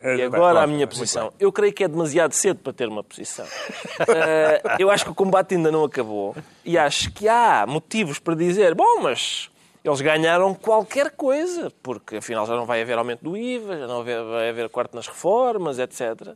E 0.00 0.16
bem, 0.16 0.24
agora 0.24 0.62
a 0.62 0.66
minha 0.66 0.86
posição. 0.86 1.30
Eu 1.38 1.52
creio 1.52 1.74
que 1.74 1.84
é 1.84 1.88
demasiado 1.88 2.32
cedo 2.32 2.58
para 2.60 2.72
ter 2.72 2.88
uma 2.88 3.04
posição. 3.04 3.44
Eh, 4.08 4.62
eu 4.78 4.90
acho 4.90 5.04
que 5.04 5.10
o 5.10 5.14
combate 5.14 5.54
ainda 5.54 5.70
não 5.70 5.84
acabou 5.84 6.34
e 6.64 6.76
acho 6.78 7.05
que 7.06 7.28
há 7.28 7.64
motivos 7.66 8.18
para 8.18 8.34
dizer, 8.34 8.74
bom, 8.74 9.00
mas 9.02 9.50
eles 9.84 10.00
ganharam 10.00 10.52
qualquer 10.52 11.12
coisa, 11.12 11.72
porque 11.80 12.16
afinal 12.16 12.44
já 12.44 12.56
não 12.56 12.66
vai 12.66 12.82
haver 12.82 12.98
aumento 12.98 13.22
do 13.22 13.36
IVA, 13.36 13.78
já 13.78 13.86
não 13.86 14.02
vai 14.02 14.48
haver 14.48 14.68
corte 14.68 14.96
nas 14.96 15.06
reformas, 15.06 15.78
etc. 15.78 16.34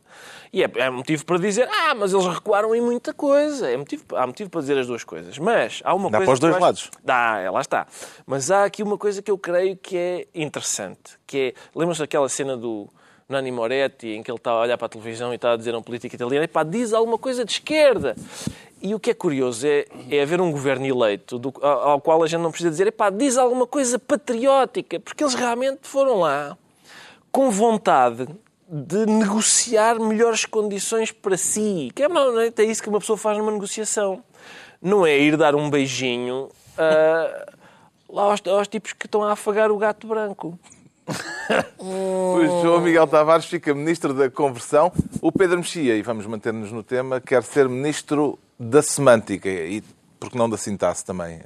E 0.52 0.62
é, 0.62 0.70
é 0.76 0.88
motivo 0.88 1.24
para 1.26 1.36
dizer, 1.36 1.68
ah, 1.68 1.92
mas 1.96 2.12
eles 2.12 2.26
recuaram 2.26 2.72
em 2.76 2.80
muita 2.80 3.12
coisa. 3.12 3.68
É 3.68 3.76
motivo, 3.76 4.04
há 4.14 4.24
motivo 4.24 4.48
para 4.50 4.60
dizer 4.60 4.78
as 4.78 4.86
duas 4.86 5.02
coisas. 5.02 5.36
Mas 5.36 5.80
há 5.84 5.92
uma 5.94 6.08
Dá 6.08 6.18
coisa. 6.18 6.26
para 6.26 6.34
os 6.34 6.38
dois 6.40 6.54
acho- 6.54 6.62
lados. 6.64 6.90
Dá, 7.02 7.38
é, 7.40 7.50
lá 7.50 7.60
está. 7.60 7.88
Mas 8.24 8.52
há 8.52 8.64
aqui 8.64 8.84
uma 8.84 8.96
coisa 8.96 9.20
que 9.20 9.30
eu 9.32 9.36
creio 9.36 9.76
que 9.76 9.96
é 9.96 10.26
interessante, 10.32 11.18
que 11.26 11.54
é, 11.56 11.60
lembram-se 11.74 12.00
daquela 12.02 12.28
cena 12.28 12.56
do 12.56 12.88
Nani 13.30 13.50
Moretti, 13.52 14.08
em 14.08 14.22
que 14.22 14.30
ele 14.30 14.38
está 14.38 14.50
a 14.50 14.60
olhar 14.60 14.76
para 14.76 14.86
a 14.86 14.88
televisão 14.88 15.32
e 15.32 15.36
está 15.36 15.52
a 15.52 15.56
dizer 15.56 15.74
a 15.74 15.78
um 15.78 15.82
político 15.82 16.14
italiano, 16.14 16.44
epá, 16.44 16.62
diz 16.62 16.92
alguma 16.92 17.16
coisa 17.16 17.44
de 17.44 17.52
esquerda. 17.52 18.16
E 18.82 18.94
o 18.94 18.98
que 19.00 19.10
é 19.10 19.14
curioso 19.14 19.66
é, 19.66 19.84
é 20.10 20.22
haver 20.22 20.40
um 20.40 20.50
governo 20.50 20.86
eleito 20.86 21.38
do- 21.38 21.52
ao, 21.64 22.00
qual 22.00 22.22
a 22.22 22.26
gente 22.26 22.40
não 22.40 22.50
precisa 22.50 22.70
dizer, 22.70 22.86
epá, 22.86 23.10
diz 23.10 23.36
alguma 23.38 23.66
coisa 23.66 23.98
patriótica, 23.98 24.98
porque 24.98 25.22
eles 25.22 25.34
realmente 25.34 25.80
foram 25.82 26.18
lá 26.20 26.56
com 27.30 27.50
vontade 27.50 28.26
de 28.68 29.04
negociar 29.06 29.98
melhores 30.00 30.44
condições 30.44 31.12
para 31.12 31.36
si. 31.36 31.90
Que 31.94 32.04
é, 32.04 32.08
não, 32.08 32.40
é 32.40 32.50
isso 32.64 32.82
que 32.82 32.88
uma 32.88 33.00
pessoa 33.00 33.16
faz 33.16 33.36
numa 33.36 33.52
negociação. 33.52 34.22
Não 34.80 35.06
é 35.06 35.18
ir 35.18 35.36
dar 35.36 35.54
um 35.54 35.68
beijinho 35.68 36.48
ah, 36.78 37.46
lá 38.08 38.22
aos, 38.22 38.40
aos 38.46 38.66
tipos 38.66 38.92
que 38.92 39.06
estão 39.06 39.22
a 39.22 39.32
afagar 39.32 39.70
o 39.70 39.76
gato 39.76 40.06
branco. 40.06 40.58
O 41.78 42.40
João 42.62 42.80
Miguel 42.80 43.06
Tavares 43.06 43.46
fica 43.46 43.74
ministro 43.74 44.12
da 44.14 44.30
conversão. 44.30 44.92
O 45.20 45.32
Pedro 45.32 45.58
Mexia, 45.58 45.96
e 45.96 46.02
vamos 46.02 46.26
manter-nos 46.26 46.70
no 46.70 46.82
tema, 46.82 47.20
quer 47.20 47.42
ser 47.42 47.68
ministro 47.68 48.38
da 48.58 48.82
semântica 48.82 49.48
e, 49.48 49.82
porque 50.18 50.36
não 50.38 50.48
da 50.48 50.56
sintaxe 50.56 51.04
também. 51.04 51.40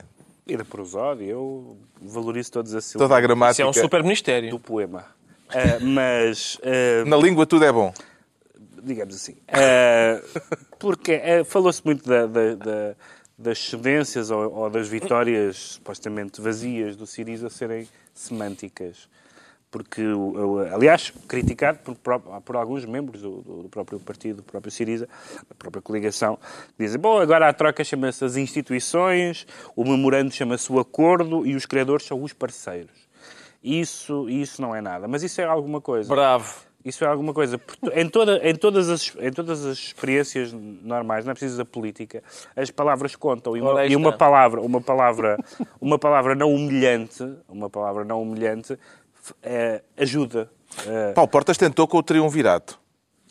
E 0.46 0.56
da 0.56 0.64
prosódia, 0.64 1.24
eu 1.24 1.76
valorizo 2.02 2.52
todas 2.52 2.74
as 2.74 2.90
Toda 2.92 3.04
a 3.04 3.08
sílabas 3.08 3.18
Isso 3.18 3.26
gramática. 3.28 3.62
é 3.62 3.66
um 3.66 3.72
super 3.72 4.02
ministério. 4.02 4.50
do 4.50 4.58
poema. 4.58 5.06
Ah, 5.48 5.78
mas, 5.80 6.58
ah, 6.62 7.04
Na 7.06 7.16
língua 7.16 7.46
tudo 7.46 7.64
é 7.64 7.72
bom. 7.72 7.92
digamos 8.82 9.14
assim. 9.14 9.36
Ah, 9.48 10.20
porque 10.78 11.12
ah, 11.14 11.44
falou-se 11.44 11.80
muito 11.84 12.06
da- 12.08 12.26
da- 12.26 12.54
da- 12.56 12.94
das 13.38 13.58
cedências 13.58 14.30
ou, 14.30 14.52
ou 14.52 14.70
das 14.70 14.86
vitórias 14.88 15.56
supostamente 15.74 16.40
vazias 16.40 16.94
do 16.96 17.06
Siriza 17.06 17.48
serem 17.48 17.88
semânticas. 18.12 19.08
Porque, 19.74 20.02
aliás, 20.72 21.12
criticado 21.26 21.80
por, 21.80 22.20
por 22.20 22.54
alguns 22.54 22.84
membros 22.84 23.20
do, 23.20 23.40
do- 23.42 23.68
próprio 23.68 23.98
partido, 23.98 24.36
do 24.36 24.42
próprio 24.44 24.70
Siriza, 24.70 25.08
da 25.48 25.54
própria 25.58 25.82
coligação, 25.82 26.38
dizem, 26.78 27.00
bom, 27.00 27.18
agora 27.18 27.48
a 27.48 27.52
troca 27.52 27.82
chama-se 27.82 28.24
as 28.24 28.36
instituições, 28.36 29.44
o 29.74 29.82
memorando 29.82 30.30
chama-se 30.30 30.72
o 30.72 30.78
acordo 30.78 31.44
e 31.44 31.56
os 31.56 31.66
criadores 31.66 32.06
são 32.06 32.22
os 32.22 32.32
parceiros. 32.32 32.92
Isso, 33.60 34.28
isso 34.28 34.62
não 34.62 34.76
é 34.76 34.80
nada, 34.80 35.08
mas 35.08 35.24
isso 35.24 35.40
é 35.40 35.44
alguma 35.44 35.80
coisa. 35.80 36.08
Bravo. 36.08 36.54
Isso 36.84 37.02
é 37.02 37.08
alguma 37.08 37.32
coisa. 37.34 37.60
Em, 37.94 38.08
toda, 38.08 38.48
em, 38.48 38.54
todas 38.54 38.88
as, 38.90 39.12
em 39.18 39.32
todas 39.32 39.64
as 39.64 39.78
experiências 39.78 40.52
normais, 40.52 41.24
não 41.24 41.32
é 41.32 41.34
preciso 41.34 41.56
da 41.56 41.64
política, 41.64 42.22
as 42.54 42.70
palavras 42.70 43.16
contam. 43.16 43.56
E 43.56 43.60
uma, 43.60 43.86
e 43.86 43.96
uma 43.96 44.12
palavra, 44.12 44.60
uma 44.60 44.80
palavra, 44.82 45.38
uma 45.80 45.98
palavra 45.98 46.34
não 46.34 46.54
humilhante, 46.54 47.24
uma 47.48 47.70
palavra 47.70 48.04
não 48.04 48.20
humilhante, 48.20 48.78
ajuda. 49.96 50.50
Eh, 50.86 51.12
Paulo 51.12 51.28
Portas 51.30 51.56
tentou 51.56 51.86
com 51.86 51.98
o 51.98 52.02
triunvirato. 52.02 52.78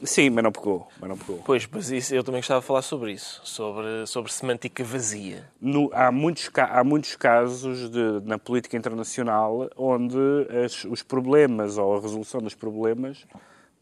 sim, 0.04 0.30
mas 0.30 0.44
não 0.44 0.52
pegou. 0.52 0.88
Mas 1.00 1.10
não 1.10 1.18
pegou. 1.18 1.42
Pois, 1.46 1.68
mas 1.72 1.90
isso, 1.92 2.14
eu 2.16 2.24
também 2.24 2.40
gostava 2.42 2.60
de 2.62 2.66
falar 2.68 2.82
sobre 2.82 3.12
isso. 3.14 3.42
Sobre, 3.44 4.06
sobre 4.08 4.32
semântica 4.32 4.84
vazia. 4.84 5.46
No- 5.62 5.90
há, 5.94 6.12
muitos, 6.12 6.50
há 6.56 6.84
muitos 6.84 7.16
casos 7.16 7.90
de- 7.90 8.22
na 8.26 8.38
política 8.38 8.76
internacional 8.78 9.70
onde 9.78 10.18
as- 10.66 10.84
os 10.86 11.02
problemas 11.04 11.78
ou 11.78 11.98
a 11.98 12.02
resolução 12.02 12.42
dos 12.42 12.54
problemas 12.56 13.26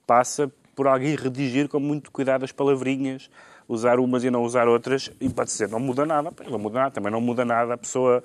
passa 0.06 0.52
por 0.76 0.88
alguém 0.88 1.16
redigir 1.16 1.68
com 1.68 1.80
muito 1.80 2.12
cuidado 2.12 2.44
as 2.44 2.52
palavrinhas, 2.52 3.30
usar 3.68 4.00
umas 4.00 4.24
e 4.24 4.30
não 4.32 4.44
usar 4.44 4.68
outras, 4.68 5.12
e 5.20 5.30
pode 5.30 5.52
ser, 5.52 5.70
não 5.70 5.80
muda 5.80 6.06
nada, 6.06 6.32
não 6.50 6.58
muda 6.60 6.80
nada, 6.80 6.92
também 6.92 7.12
não 7.12 7.22
muda 7.22 7.46
nada 7.46 7.74
a 7.74 7.78
pessoa. 7.78 8.24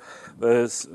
se- 0.68 0.88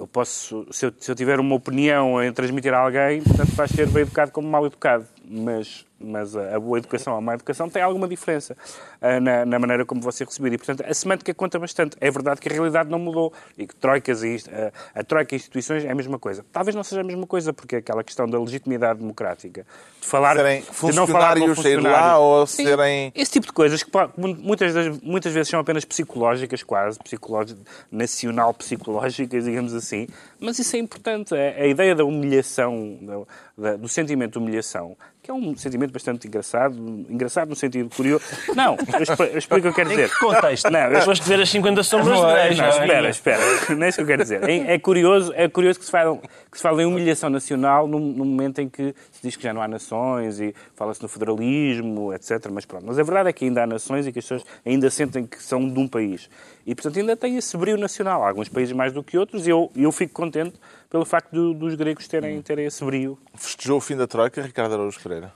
eu 0.00 0.06
posso, 0.06 0.66
se 0.70 0.86
eu, 0.86 0.92
se 0.98 1.10
eu 1.10 1.14
tiver 1.14 1.38
uma 1.38 1.54
opinião 1.54 2.22
em 2.24 2.32
transmitir 2.32 2.72
a 2.72 2.78
alguém, 2.78 3.22
portanto 3.22 3.54
vai 3.54 3.68
ser 3.68 3.86
bem 3.86 4.02
educado 4.02 4.32
como 4.32 4.48
mal 4.48 4.64
educado. 4.64 5.04
Mas, 5.32 5.86
mas 6.00 6.34
a, 6.34 6.56
a 6.56 6.58
boa 6.58 6.78
educação 6.78 7.12
ou 7.12 7.18
a 7.20 7.22
má 7.22 7.34
educação 7.34 7.68
tem 7.70 7.80
alguma 7.80 8.08
diferença 8.08 8.56
ah, 9.00 9.20
na, 9.20 9.46
na 9.46 9.58
maneira 9.60 9.84
como 9.86 10.00
você 10.00 10.24
receber. 10.24 10.52
E, 10.52 10.58
portanto, 10.58 10.82
a 10.84 10.92
semântica 10.92 11.32
conta 11.32 11.56
bastante. 11.56 11.96
É 12.00 12.10
verdade 12.10 12.40
que 12.40 12.48
a 12.48 12.52
realidade 12.52 12.90
não 12.90 12.98
mudou 12.98 13.32
e 13.56 13.64
que 13.64 13.76
troicas 13.76 14.24
e 14.24 14.34
isto- 14.34 14.50
a, 14.52 14.98
a 15.00 15.04
troika 15.04 15.32
e 15.32 15.36
instituições 15.36 15.84
é 15.84 15.90
a 15.90 15.94
mesma 15.94 16.18
coisa. 16.18 16.44
Talvez 16.50 16.74
não 16.74 16.82
seja 16.82 17.02
a 17.02 17.04
mesma 17.04 17.28
coisa, 17.28 17.52
porque 17.52 17.76
é 17.76 17.78
aquela 17.78 18.02
questão 18.02 18.28
da 18.28 18.40
legitimidade 18.40 18.98
democrática. 18.98 19.64
De 20.00 20.06
falar, 20.08 20.34
Serem 20.34 20.62
de 20.62 20.96
não 20.96 21.06
falar 21.06 21.36
funcionários, 21.36 21.62
sair 21.62 21.76
lá 21.80 22.18
ou 22.18 22.44
Sim, 22.44 22.64
serem. 22.64 23.12
esse 23.14 23.30
tipo 23.30 23.46
de 23.46 23.52
coisas 23.52 23.82
que 23.84 23.90
muitas, 24.18 24.74
das- 24.74 24.98
muitas 25.00 25.32
vezes 25.32 25.48
são 25.48 25.60
apenas 25.60 25.84
psicológicas, 25.84 26.64
quase, 26.64 26.98
psicológi- 26.98 27.56
nacional-psicológicas, 27.92 29.44
digamos 29.44 29.74
assim, 29.74 30.08
mas 30.40 30.58
isso 30.58 30.74
é 30.74 30.78
importante. 30.78 31.34
É, 31.34 31.62
a 31.62 31.66
ideia 31.66 31.94
da 31.94 32.04
humilhação, 32.04 32.98
da- 33.02 33.20
da- 33.60 33.76
do 33.76 33.88
sentimento 33.88 34.32
de 34.32 34.38
humilhação, 34.38 34.96
que 35.22 35.30
é 35.30 35.34
um 35.34 35.54
sentimento 35.56 35.92
bastante 35.92 36.26
engraçado, 36.26 36.74
engraçado 37.08 37.48
no 37.50 37.54
sentido 37.56 37.94
curioso. 37.94 38.24
Não, 38.56 38.76
eu 38.94 39.02
explico, 39.02 39.22
eu 39.24 39.38
explico 39.38 39.58
o 39.58 39.62
que 39.62 39.68
eu 39.68 39.74
quero 39.74 39.90
dizer. 39.90 40.08
que 40.10 40.18
contexto? 40.18 40.70
Não, 40.70 40.80
eu, 40.80 41.02
Foste 41.02 41.28
ver 41.28 41.40
as 41.40 41.48
50 41.50 41.82
sombras 41.82 42.16
de 42.16 42.22
Não 42.22 42.30
é, 42.30 42.44
Grey, 42.48 42.56
não, 42.56 42.64
não 42.64 42.72
é? 42.72 42.78
espera, 42.80 43.08
espera. 43.10 43.76
Não 43.76 43.84
é 43.84 43.88
isso 43.88 43.96
que 43.98 44.02
eu 44.02 44.06
quero 44.06 44.22
dizer. 44.22 44.48
É, 44.48 44.74
é 44.74 44.78
curioso, 44.78 45.32
é 45.36 45.48
curioso 45.48 45.78
que, 45.78 45.84
se 45.84 45.90
fala, 45.90 46.16
que 46.50 46.56
se 46.56 46.62
fala 46.62 46.82
em 46.82 46.86
humilhação 46.86 47.28
nacional 47.30 47.86
num, 47.86 47.98
num 48.00 48.24
momento 48.24 48.60
em 48.60 48.68
que 48.68 48.94
se 49.12 49.22
diz 49.22 49.36
que 49.36 49.42
já 49.42 49.52
não 49.52 49.60
há 49.62 49.68
nações 49.68 50.40
e 50.40 50.54
fala-se 50.74 51.02
no 51.02 51.08
federalismo, 51.08 52.12
etc. 52.14 52.48
Mas 52.50 52.64
pronto. 52.64 52.84
Mas 52.86 52.98
a 52.98 53.02
verdade 53.02 53.28
é 53.28 53.32
que 53.32 53.44
ainda 53.44 53.62
há 53.62 53.66
nações 53.66 54.06
e 54.06 54.12
que 54.12 54.18
as 54.18 54.24
pessoas 54.24 54.44
ainda 54.64 54.90
sentem 54.90 55.26
que 55.26 55.42
são 55.42 55.68
de 55.68 55.78
um 55.78 55.86
país. 55.86 56.28
E, 56.66 56.74
portanto, 56.74 56.98
ainda 56.98 57.16
tem 57.16 57.36
esse 57.36 57.56
brilho 57.56 57.78
nacional. 57.78 58.22
Há 58.24 58.28
alguns 58.28 58.48
países 58.48 58.72
mais 58.74 58.92
do 58.92 59.02
que 59.02 59.18
outros 59.18 59.46
e 59.46 59.50
eu, 59.50 59.70
eu 59.76 59.90
fico 59.92 60.12
contente 60.12 60.54
pelo 60.90 61.04
facto 61.04 61.30
do- 61.32 61.54
dos 61.54 61.74
gregos 61.76 62.06
terem, 62.08 62.42
terem 62.42 62.66
esse 62.66 62.84
brilho. 62.84 63.16
Festejou 63.34 63.78
o 63.78 63.80
fim 63.80 63.96
da 63.96 64.06
Troika, 64.06 64.42
Ricardo 64.42 64.74
Araújo 64.74 65.00
Pereira. 65.00 65.32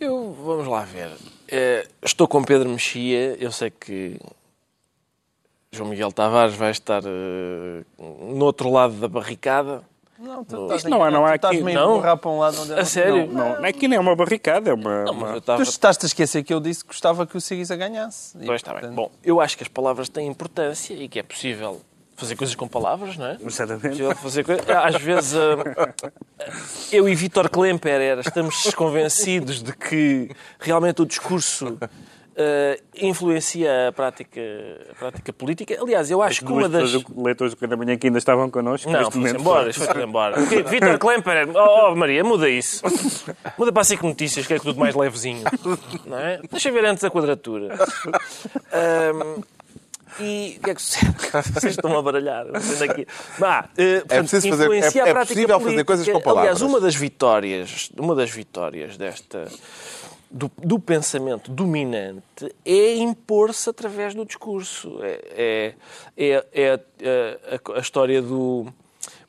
Eu, 0.00 0.32
vamos 0.32 0.66
lá 0.66 0.82
ver. 0.84 1.10
Eh, 1.48 1.86
estou 2.02 2.26
com 2.26 2.42
Pedro 2.42 2.68
Mexia. 2.68 3.36
Eu 3.38 3.52
sei 3.52 3.70
que 3.70 4.18
João 5.70 5.88
Miguel 5.90 6.12
Tavares 6.12 6.54
vai 6.54 6.70
estar 6.70 7.02
eh, 7.04 7.84
no 7.98 8.44
outro 8.44 8.70
lado 8.70 8.94
da 8.94 9.08
barricada. 9.08 9.82
Não, 10.18 10.44
tu 10.44 10.54
Isto 10.54 10.64
estás 10.76 10.84
não 10.84 11.02
há- 11.02 11.10
não 11.10 11.26
há 11.26 11.30
tu 11.30 11.34
estás 11.36 11.56
aqui- 11.62 11.72
não? 11.74 12.00
para 12.00 12.30
um 12.30 12.38
lado 12.38 12.60
onde 12.62 12.72
A 12.74 12.84
sério? 12.84 13.26
Não, 13.32 13.64
aqui 13.64 13.88
não 13.88 13.96
é 13.96 14.00
uma 14.00 14.14
barricada, 14.14 14.70
é 14.70 14.74
uma... 14.74 15.02
Não, 15.04 15.12
uma- 15.14 15.26
mas 15.32 15.34
eu 15.48 15.56
Tu 15.56 15.62
estás-te 15.62 16.04
a 16.04 16.06
esquecer 16.06 16.44
que 16.44 16.54
eu 16.54 16.60
disse 16.60 16.82
que 16.84 16.88
gostava 16.88 17.26
que 17.26 17.36
o 17.36 17.40
Siriza 17.40 17.74
ganhasse. 17.74 18.36
E, 18.40 18.46
Pois 18.46 18.60
está 18.60 18.70
bem. 18.72 18.80
portanto, 18.82 18.96
Bom, 18.96 19.10
eu 19.24 19.40
acho 19.40 19.56
que 19.56 19.64
as 19.64 19.68
palavras 19.68 20.08
têm 20.08 20.28
importância 20.28 20.94
e 20.94 21.08
que 21.08 21.18
é 21.18 21.24
possível 21.24 21.80
fazer 22.22 22.36
coisas 22.36 22.54
com 22.54 22.68
palavras, 22.68 23.16
não 23.16 23.26
é? 23.26 23.38
Exatamente. 23.44 24.14
Fazer 24.14 24.44
coisas. 24.44 24.68
Às 24.68 25.02
vezes, 25.02 25.34
ah, 25.34 25.92
eu 26.92 27.08
e 27.08 27.14
Vítor 27.14 27.50
Klemper 27.50 28.00
era, 28.00 28.20
estamos 28.20 28.72
convencidos 28.74 29.62
de 29.62 29.72
que 29.72 30.30
realmente 30.60 31.02
o 31.02 31.06
discurso 31.06 31.76
ah, 32.36 32.76
influencia 32.94 33.88
a 33.88 33.92
prática, 33.92 34.40
a 34.90 34.94
prática 34.94 35.32
política. 35.32 35.76
Aliás, 35.80 36.10
eu 36.10 36.22
acho 36.22 36.44
que 36.44 36.52
uma 36.52 36.68
das. 36.68 36.92
leitores 37.16 37.52
do 37.52 37.56
Correio 37.56 37.70
da 37.70 37.76
Manhã 37.76 37.96
que 37.98 38.06
ainda 38.06 38.18
estavam 38.18 38.48
connosco 38.50 38.88
Não, 38.88 39.10
momento. 39.10 39.40
embora, 39.40 39.72
foi-se 39.72 40.00
embora. 40.00 40.40
Vítor 40.40 40.98
Klemper, 40.98 41.48
oh, 41.54 41.90
oh, 41.90 41.96
Maria, 41.96 42.22
muda 42.22 42.48
isso. 42.48 42.82
Muda 43.58 43.72
para 43.72 43.82
a 43.82 43.84
SIC 43.84 44.02
Notícias, 44.02 44.46
que 44.46 44.54
é 44.54 44.58
tudo 44.58 44.78
mais 44.78 44.94
levezinho. 44.94 45.42
Não 46.06 46.18
é? 46.18 46.40
Deixa 46.50 46.68
eu 46.68 46.72
ver 46.72 46.84
antes 46.84 47.02
a 47.02 47.10
quadratura. 47.10 47.76
Ahm, 48.72 49.42
e 50.20 50.56
o 50.58 50.62
que 50.64 50.70
é 50.70 50.74
que 50.74 50.82
sucede? 50.82 51.14
Vocês 51.54 51.74
estão 51.74 51.96
a 51.98 52.02
baralhar. 52.02 52.46
Bah, 53.38 53.68
eh, 53.76 54.00
portanto, 54.00 54.08
preciso 54.28 54.48
fazer- 54.50 54.64
é- 54.64 54.78
a 55.00 55.08
é 55.08 55.14
possível 55.26 55.60
fazer 55.60 55.84
coisas 55.84 56.06
com 56.08 56.20
palavras. 56.20 56.50
Aliás, 56.56 56.62
uma 56.62 56.80
das 56.80 56.94
vitórias, 56.94 57.90
uma 57.98 58.14
das 58.14 58.30
vitórias 58.30 58.96
desta 58.96 59.48
do, 60.30 60.50
do 60.58 60.78
pensamento 60.78 61.50
dominante 61.50 62.54
é 62.64 62.94
impor-se 62.96 63.68
através 63.68 64.14
do 64.14 64.24
discurso. 64.24 64.98
É, 65.02 65.74
é, 66.16 66.34
é, 66.34 66.44
é 66.52 66.70
a, 66.72 67.74
a- 67.74 67.78
a 67.78 67.80
história 67.80 68.20
do, 68.22 68.66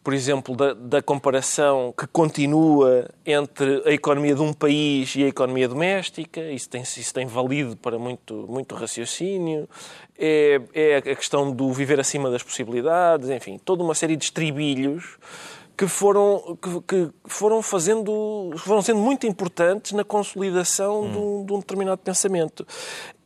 por 0.03 0.13
exemplo, 0.13 0.55
da, 0.55 0.73
da 0.73 1.01
comparação 1.01 1.93
que 1.97 2.05
continua 2.07 3.09
entre 3.25 3.81
a 3.85 3.91
economia 3.91 4.35
de 4.35 4.41
um 4.41 4.51
país 4.51 5.15
e 5.15 5.23
a 5.23 5.27
economia 5.27 5.67
doméstica. 5.67 6.41
Isso 6.51 6.69
tem, 6.69 6.81
isso 6.81 7.13
tem 7.13 7.25
valido 7.25 7.77
para 7.77 7.97
muito, 7.97 8.45
muito 8.49 8.75
raciocínio. 8.75 9.67
É, 10.19 10.61
é 10.73 10.95
a 10.97 11.01
questão 11.01 11.51
do 11.51 11.71
viver 11.71 11.99
acima 11.99 12.29
das 12.29 12.43
possibilidades. 12.43 13.29
Enfim, 13.29 13.57
toda 13.63 13.81
uma 13.81 13.95
série 13.95 14.17
de 14.17 14.25
estribilhos 14.25 15.17
que 15.77 15.87
foram, 15.87 16.57
que, 16.61 16.81
que 16.81 17.09
foram 17.25 17.61
fazendo, 17.61 18.51
foram 18.57 18.81
sendo 18.81 18.99
muito 18.99 19.25
importantes 19.25 19.93
na 19.93 20.03
consolidação 20.03 21.09
de, 21.09 21.17
um, 21.17 21.45
de 21.45 21.53
um 21.53 21.59
determinado 21.59 21.99
pensamento. 21.99 22.67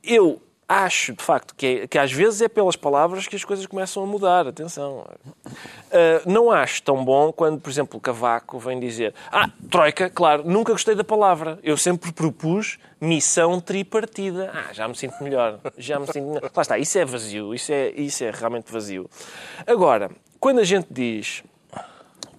Eu 0.03 0.41
acho, 0.67 1.13
de 1.13 1.24
facto, 1.24 1.55
que, 1.55 1.65
é- 1.83 1.88
que 1.88 1.97
às 1.97 2.12
vezes 2.12 2.41
é 2.41 2.47
pelas 2.50 2.75
palavras 2.75 3.25
que 3.27 3.36
as 3.36 3.43
coisas 3.45 3.65
começam 3.65 4.03
a 4.03 4.05
mudar. 4.05 4.47
Atenção. 4.47 5.05
Ah, 5.91 6.21
não 6.25 6.51
acho 6.51 6.81
tão 6.83 7.03
bom 7.05 7.31
quando, 7.31 7.59
por 7.59 7.69
exemplo, 7.69 8.00
Cavaco 8.00 8.59
vem 8.59 8.79
dizer 8.79 9.13
Ah, 9.31 9.50
Troika, 9.71 10.09
claro, 10.09 10.43
nunca 10.45 10.71
gostei 10.74 10.95
da 10.95 11.03
palavra. 11.03 11.57
Eu 11.63 11.77
sempre 11.77 12.12
propus 12.12 12.77
missão 13.00 13.59
tripartida. 13.62 14.51
Ah, 14.53 14.74
já 14.74 14.88
me 14.88 14.95
sinto 14.95 15.24
melhor. 15.24 15.59
Já 15.77 16.00
me 16.00 16.07
sinto 16.07 16.27
melhor. 16.27 16.51
Lá 16.55 16.62
está, 16.62 16.77
isso 16.77 16.97
é 16.97 17.05
vazio. 17.05 17.53
Isso 17.53 17.71
é, 17.71 17.89
isso 17.91 18.24
é 18.24 18.31
realmente 18.31 18.71
vazio. 18.71 19.09
Agora, 19.65 20.12
quando 20.39 20.59
a 20.59 20.63
gente 20.63 20.88
diz 20.91 21.43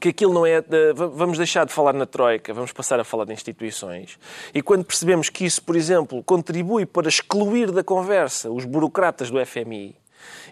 que 0.00 0.09
aquilo 0.11 0.33
não 0.33 0.47
é. 0.47 0.62
vamos 0.95 1.37
deixar 1.38 1.67
de 1.67 1.73
falar 1.73 1.93
na 1.93 2.07
Troika, 2.07 2.52
vamos 2.55 2.73
passar 2.73 2.99
a 3.00 3.05
falar 3.05 3.25
de 3.25 3.33
instituições. 3.33 4.19
E 4.55 4.62
quando 4.62 4.85
percebemos 4.85 5.28
que 5.28 5.45
isso, 5.45 5.62
por 5.62 5.76
exemplo, 5.76 6.23
contribui 6.23 6.87
para 6.87 7.09
excluir 7.09 7.71
da 7.71 7.83
conversa 7.85 8.50
os 8.50 8.64
burocratas 8.64 9.31
do 9.31 9.45
FMI 9.45 9.97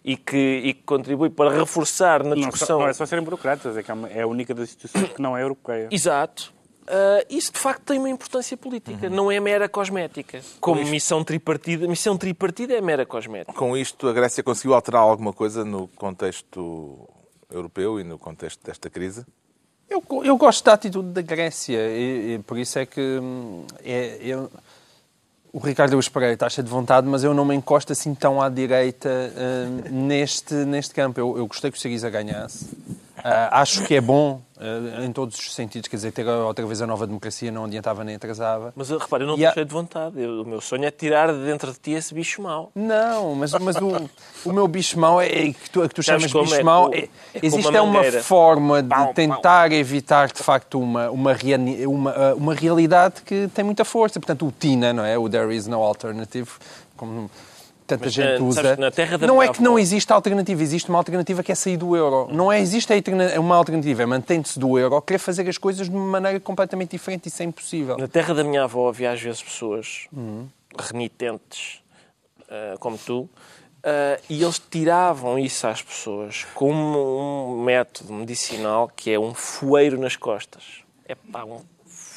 e 0.05 0.17
que, 0.17 0.37
e 0.65 0.75
que 0.75 0.83
contribui 0.85 1.31
para 1.31 1.50
reforçar 1.50 2.23
na 2.23 2.31
Não, 2.37 2.43
só- 2.45 2.49
discussão. 2.50 2.79
não 2.81 2.88
é 2.88 2.93
só 2.93 3.05
serem 3.07 3.25
burocratas, 3.25 3.76
é, 3.76 3.83
que 3.83 3.91
é 3.91 3.95
uma- 3.95 4.09
é 4.09 4.23
a 4.23 4.26
única 4.26 4.55
das 4.55 4.69
instituições 4.71 5.12
que 5.12 5.21
não 5.23 5.37
é 5.37 5.43
europeia. 5.43 5.88
Exato. 5.91 6.55
Ah, 6.88 7.25
isso 7.29 7.53
de 7.53 7.59
facto 7.59 7.83
tem 7.83 7.99
uma 7.99 8.09
importância 8.09 8.57
política, 8.57 9.11
não 9.11 9.29
é 9.31 9.41
mera 9.41 9.69
cosmética. 9.69 10.41
Como 10.61 10.85
missão 10.85 11.25
tripartida, 11.25 11.88
missão 11.88 12.17
tripartida 12.17 12.75
é 12.75 12.81
mera 12.81 13.05
cosmética. 13.05 13.53
Com 13.53 13.76
isto, 13.76 14.09
a 14.09 14.12
Grécia 14.12 14.41
conseguiu 14.45 14.73
alterar 14.73 15.03
alguma 15.03 15.33
coisa 15.33 15.65
no 15.65 15.88
contexto 15.88 17.09
europeu 17.50 18.00
e 18.00 18.05
no 18.05 18.19
contexto 18.19 18.65
desta 18.65 18.88
crise? 18.91 19.25
Eu, 19.88 20.03
eu 20.25 20.37
gosto 20.37 20.65
da 20.65 20.73
atitude 20.73 21.09
da 21.11 21.23
Grécia 21.23 21.79
e, 21.79 22.35
e 22.35 22.38
por 22.41 22.59
isso 22.59 22.79
é 22.79 22.87
que 22.87 23.00
hum, 23.00 23.65
é, 23.85 24.19
eu- 24.21 24.50
o 25.53 25.59
Ricardo 25.59 25.95
Luís 25.95 26.09
Pereira 26.09 26.35
está 26.35 26.49
cheio 26.50 26.65
de 26.65 26.71
vontade, 26.71 27.07
mas 27.07 27.25
eu 27.25 27.33
não 27.33 27.45
me 27.45 27.55
encosto 27.55 27.93
assim 27.93 28.15
tão 28.15 28.43
à 28.43 28.49
direita 28.49 29.09
hum, 29.09 30.07
neste, 30.07 30.55
neste 30.55 30.93
campo. 30.93 31.19
Eu, 31.21 31.38
eu 31.38 31.47
gostei 31.47 31.71
que 31.71 31.79
o 31.79 31.81
Siriza 31.81 32.11
ganhasse. 32.11 32.67
Ah, 33.28 33.61
acho 33.61 33.83
que 33.85 33.95
é 33.95 34.00
bom 34.00 34.40
ah, 34.59 35.04
em 35.04 35.11
todos 35.12 35.37
os 35.38 35.52
sentidos, 35.54 35.88
quer 35.88 35.97
dizer, 35.97 36.12
ter 36.12 36.26
outra 36.28 36.64
vez 36.64 36.80
a 36.80 36.87
nova 36.87 37.06
democracia 37.06 37.50
não 37.50 37.64
adiantava 37.64 38.04
nem 38.04 38.14
atrasava. 38.14 38.73
Mas 38.76 38.90
ah, 38.92 38.99
repara, 39.00 39.25
eu 39.25 39.26
não 39.26 39.35
estou 39.35 39.49
há- 39.49 39.52
cheio 39.52 39.66
de 39.66 39.73
vontade. 39.73 40.21
Eu- 40.23 40.42
o 40.42 40.47
meu 40.47 40.61
sonho 40.61 40.85
é 40.85 40.90
tirar 40.90 41.33
de 41.33 41.45
dentro 41.45 41.73
de 41.73 41.78
ti 41.78 41.90
esse 41.92 42.14
bicho 42.14 42.40
mau. 42.40 42.71
Não, 42.75 43.35
mas, 43.35 43.52
mas 43.54 43.76
o, 43.76 44.09
o 44.45 44.52
meu 44.52 44.68
bicho 44.68 44.99
mau 44.99 45.21
é, 45.21 45.26
é 45.26 45.52
que 45.52 45.71
tu, 45.71 45.83
é 45.83 45.88
que 45.88 45.95
tu 45.95 46.02
chamas 46.02 46.33
bicho 46.33 46.54
é? 46.54 46.62
mau. 46.62 46.92
É- 46.95 46.99
é 46.99 47.09
existe 47.42 47.68
uma 47.68 47.76
é 47.76 47.80
uma 47.80 47.92
mangueira. 47.95 48.23
forma 48.23 48.83
de 48.83 48.88
Pau, 48.88 49.04
pau. 49.06 49.14
tentar 49.14 49.73
evitar, 49.73 50.28
de 50.30 50.42
facto, 50.42 50.78
uma, 50.80 51.11
uma, 51.11 51.33
uma, 51.88 52.35
uma 52.35 52.54
realidade 52.54 53.23
que 53.23 53.49
tem 53.54 53.64
muita 53.64 53.85
força. 53.85 54.21
Portanto, 54.21 54.47
o 54.47 54.52
TINA, 54.52 54.92
não 54.92 55.04
é? 55.04 55.18
O 55.18 55.28
There 55.28 55.54
is 55.54 55.66
no 55.66 55.83
alternative, 55.83 56.50
como 56.97 57.28
tanta 57.87 58.05
Mas, 58.05 58.12
gente 58.12 58.40
eh, 58.40 58.43
usa. 58.43 58.76
não 59.26 59.43
é 59.43 59.49
que 59.52 59.62
não 59.62 59.78
existe 59.78 60.12
alternativa, 60.12 60.62
existe 60.62 60.88
uma 60.88 60.99
alternativa 60.99 61.43
que 61.43 61.52
é 61.52 61.55
sair 61.55 61.76
do 61.76 61.97
euro. 61.97 62.28
Não 62.33 62.50
é, 62.52 62.61
existe 62.61 62.93
a 62.93 62.97
alterna- 62.97 63.38
uma 63.40 63.57
alternativa, 63.57 64.02
é 64.02 64.07
mantendo-se 64.07 64.59
do 64.59 64.78
euro, 64.78 65.00
querer 65.02 65.19
fazer 65.19 65.49
as 65.49 65.57
coisas 65.59 65.88
de 65.88 65.95
uma 65.95 66.05
maneira 66.07 66.40
completamente 66.40 66.90
diferente. 66.90 67.28
Isso 67.28 67.43
é 67.43 67.45
impossível. 67.47 67.97
Na 67.97 68.09
terra 68.09 68.35
da 68.35 68.43
minha 68.45 68.64
avó 68.64 68.88
havia 68.88 69.12
às 69.12 69.21
vezes 69.21 69.43
pessoas 69.43 70.09
renitentes, 70.78 71.81
ah, 72.50 72.75
como 72.78 72.99
tu, 72.99 73.28
ah, 73.83 74.19
e 74.28 74.43
eles 74.43 74.61
tiravam 74.71 75.38
isso 75.38 75.66
às 75.66 75.83
pessoas 75.83 76.45
como 76.55 77.55
um 77.55 77.62
método 77.62 78.12
medicinal 78.12 78.90
que 78.95 79.11
é 79.12 79.19
um 79.19 79.33
foeiro 79.35 79.99
nas 79.99 80.16
costas. 80.16 80.62
É 81.09 81.14
pá, 81.14 81.45
um 81.45 81.61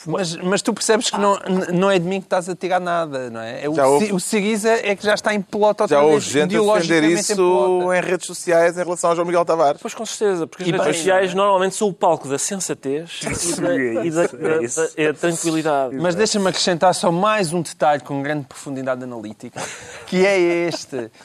Mas, 0.06 0.36
mas 0.38 0.62
tu 0.62 0.74
percebes 0.74 1.10
que 1.10 1.18
não, 1.18 1.38
não 1.74 1.92
é 1.92 2.00
de 2.00 2.06
mim 2.06 2.20
que 2.20 2.26
estás 2.26 2.48
a 2.48 2.56
tirar 2.56 2.80
nada, 2.80 3.30
não 3.30 3.42
é? 3.42 3.64
é 3.66 3.70
o, 3.70 3.76
Já 3.76 3.88
houve- 3.88 4.08
Ci- 4.08 4.14
o 4.14 4.20
Siriza 4.20 4.70
é 4.70 4.96
que 4.96 5.04
já 5.06 5.14
está 5.14 5.34
em 5.34 5.42
pelota 5.42 5.84
outra 5.84 5.98
Já 5.98 6.02
vez, 6.02 6.14
houve 6.14 6.26
gente 6.26 6.36
a 6.44 6.46
defender 6.46 6.56
ideologicamente 7.04 7.18
em 7.18 7.20
isso 7.34 7.94
em 7.94 8.02
redes 8.02 8.26
sociais 8.28 8.78
em 8.78 8.84
relação 8.84 9.10
ao 9.10 9.16
João 9.16 9.26
Miguel 9.26 9.44
Tavares. 9.46 9.82
Pois 9.82 9.94
com 9.94 10.06
certeza, 10.06 10.48
porque 10.48 10.64
as 10.64 10.70
E 10.70 10.72
redes 10.72 10.86
bem, 10.86 10.94
sociais 10.96 11.34
normalmente 11.34 11.76
são 11.76 11.88
o 11.90 11.94
palco 11.94 12.28
da 12.28 12.38
sensatez 12.40 13.20
e 13.26 13.62
da, 13.62 14.06
e 14.06 14.12
da- 14.12 14.24
É 14.60 14.64
isso. 14.64 14.80
da- 14.96 15.04
da 15.08 15.14
tranquilidade. 15.14 15.96
Mas 15.98 16.16
deixa-me 16.16 16.48
acrescentar 16.48 16.94
só 16.96 17.12
mais 17.12 17.52
um 17.54 17.62
detalhe 17.62 18.02
com 18.02 18.22
grande 18.24 18.46
profundidade 18.46 19.04
analítica, 19.04 19.62
que 20.08 20.26
é 20.26 20.40
este. 20.68 21.10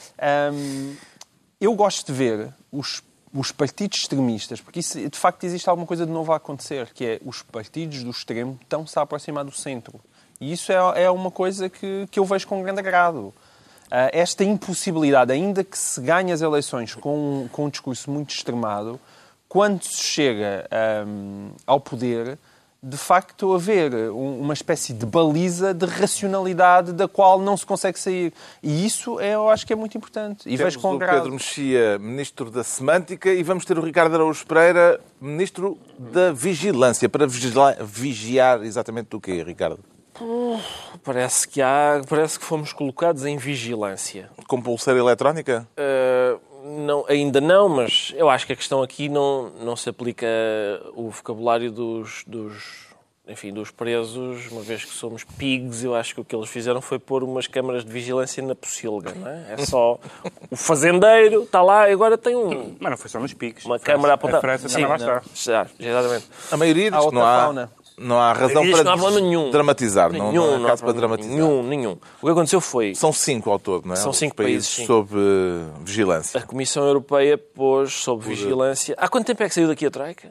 Hum, 0.52 0.94
eu 1.60 1.74
gosto 1.74 2.06
de 2.06 2.12
ver 2.12 2.48
os, 2.72 3.02
os 3.34 3.50
partidos 3.50 3.98
extremistas, 3.98 4.60
porque 4.60 4.78
isso, 4.78 4.98
de 5.10 5.18
facto 5.18 5.42
existe 5.44 5.68
alguma 5.68 5.86
coisa 5.86 6.06
de 6.06 6.12
novo 6.12 6.32
a 6.32 6.36
acontecer, 6.36 6.92
que 6.94 7.04
é 7.04 7.20
os 7.24 7.42
partidos 7.42 8.04
do 8.04 8.10
extremo 8.10 8.58
estão-se 8.62 8.96
a 8.98 9.02
aproximar 9.02 9.44
do 9.44 9.50
centro. 9.50 10.00
E 10.40 10.52
isso 10.52 10.70
é, 10.70 11.04
é 11.04 11.10
uma 11.10 11.30
coisa 11.30 11.68
que, 11.68 12.06
que 12.10 12.18
eu 12.18 12.24
vejo 12.24 12.46
com 12.46 12.62
grande 12.62 12.78
agrado. 12.78 13.34
Ah, 13.90 14.10
esta 14.12 14.44
impossibilidade, 14.44 15.32
ainda 15.32 15.64
que 15.64 15.76
se 15.76 16.00
ganhe 16.00 16.32
as 16.32 16.42
eleições 16.42 16.94
com, 16.94 17.48
com 17.50 17.66
um 17.66 17.68
discurso 17.68 18.10
muito 18.10 18.34
extremado, 18.34 19.00
quando 19.48 19.82
se 19.84 20.02
chega 20.02 20.68
hum, 21.06 21.50
ao 21.66 21.80
poder, 21.80 22.38
de 22.86 22.96
facto 22.98 23.54
haver 23.54 23.94
um- 24.10 24.40
uma 24.40 24.52
espécie 24.52 24.92
de 24.92 25.06
baliza 25.06 25.72
de 25.72 25.86
racionalidade 25.86 26.92
da 26.92 27.08
qual 27.08 27.40
não 27.40 27.56
se 27.56 27.64
consegue 27.64 27.98
sair. 27.98 28.32
E 28.62 28.84
isso 28.84 29.18
é, 29.18 29.34
eu 29.34 29.48
acho 29.48 29.66
que 29.66 29.72
é 29.72 29.76
muito 29.76 29.96
importante. 29.96 30.40
E 30.40 30.56
Temos 30.58 30.74
vejo 30.74 30.80
com 30.80 30.92
o 30.92 30.94
agrado. 30.96 31.14
Pedro 31.16 31.32
Mexia, 31.32 31.98
Ministro 31.98 32.50
da 32.50 32.62
Semântica, 32.62 33.32
e 33.32 33.42
vamos 33.42 33.64
ter 33.64 33.78
o 33.78 33.82
Ricardo 33.82 34.14
Araújo 34.14 34.46
Pereira, 34.46 35.00
Ministro 35.20 35.78
da 35.98 36.30
Vigilância, 36.32 37.08
para 37.08 37.26
vigila- 37.26 37.76
vigiar 37.80 38.62
exatamente 38.62 39.08
do 39.08 39.20
quê, 39.20 39.42
Ricardo? 39.42 39.78
Parece 41.02 41.48
que 41.48 41.60
há, 41.60 42.00
parece 42.08 42.38
que 42.38 42.44
fomos 42.44 42.72
colocados 42.72 43.24
em 43.24 43.36
vigilância. 43.36 44.30
Com 44.46 44.60
pulseira 44.62 44.98
eletrónica? 45.00 45.66
Uh, 45.76 46.38
não, 46.74 47.04
ainda 47.08 47.40
não, 47.40 47.68
mas 47.68 48.12
eu 48.16 48.28
acho 48.28 48.46
que 48.46 48.52
a 48.52 48.56
questão 48.56 48.82
aqui 48.82 49.08
não, 49.08 49.50
não 49.60 49.76
se 49.76 49.88
aplica 49.88 50.26
o 50.94 51.08
vocabulário 51.10 51.70
dos, 51.70 52.24
dos, 52.26 52.86
enfim, 53.26 53.52
dos 53.52 53.70
presos, 53.70 54.50
uma 54.50 54.60
vez 54.60 54.84
que 54.84 54.90
somos 54.90 55.24
pigs, 55.24 55.82
eu 55.82 55.94
acho 55.94 56.14
que 56.14 56.20
o 56.20 56.24
que 56.24 56.36
eles 56.36 56.48
fizeram 56.50 56.80
foi 56.80 56.98
pôr 56.98 57.24
umas 57.24 57.46
câmaras 57.46 57.84
de 57.84 57.90
vigilância 57.90 58.42
na 58.42 58.54
pocilga, 58.54 59.12
não 59.14 59.28
é? 59.28 59.54
É 59.54 59.56
só 59.64 59.98
o 60.50 60.56
fazendeiro, 60.56 61.44
está 61.44 61.62
lá 61.62 61.88
e 61.88 61.92
agora 61.92 62.18
tem 62.18 62.36
um, 62.36 62.76
Mas 62.78 62.90
não 62.90 62.98
foi 62.98 63.08
só 63.08 63.18
nos 63.18 63.32
piques. 63.32 63.64
uma 63.64 63.78
câmara 63.78 64.14
apontada. 64.14 64.38
A 64.38 64.40
França 64.40 64.68
Sim, 64.68 64.82
também 64.82 64.88
lá 64.88 64.96
está. 64.96 65.22
já, 65.34 65.66
exatamente. 65.78 66.26
A 66.50 66.56
maioria 66.56 66.90
diz 66.90 67.04
que 67.06 67.14
não 67.14 67.22
há, 67.22 67.40
fauna. 67.40 67.72
Não 67.96 68.18
há 68.18 68.32
razão 68.32 68.68
para 68.70 68.82
não 68.84 68.92
há 68.92 68.96
problema 68.98 69.20
nenhum. 69.20 69.50
dramatizar. 69.50 70.12
Não, 70.12 70.30
Nenhum, 70.32 70.46
não 70.46 70.54
há 70.54 70.58
não 70.58 70.66
há 70.66 70.68
caso 70.70 70.82
para 70.84 70.92
dramatizar. 70.92 71.32
Nenhum, 71.32 71.62
nenhum. 71.62 71.98
O 72.20 72.26
que 72.26 72.32
aconteceu 72.32 72.60
foi... 72.60 72.94
São 72.94 73.12
cinco 73.12 73.50
ao 73.50 73.58
todo, 73.58 73.86
não 73.86 73.94
é? 73.94 73.96
São 73.96 74.10
Os 74.10 74.16
cinco 74.16 74.34
países, 74.34 74.68
sim. 74.68 74.86
sob 74.86 75.10
eh, 75.14 75.64
vigilância. 75.84 76.38
A 76.40 76.42
Comissão 76.42 76.84
Europeia 76.84 77.38
pôs 77.38 77.92
sob 77.92 78.24
vigilância... 78.24 78.94
Há 78.98 79.08
quanto 79.08 79.26
tempo 79.26 79.42
é 79.42 79.48
que 79.48 79.54
saiu 79.54 79.68
daqui 79.68 79.86
a 79.86 79.90
Troika? 79.90 80.30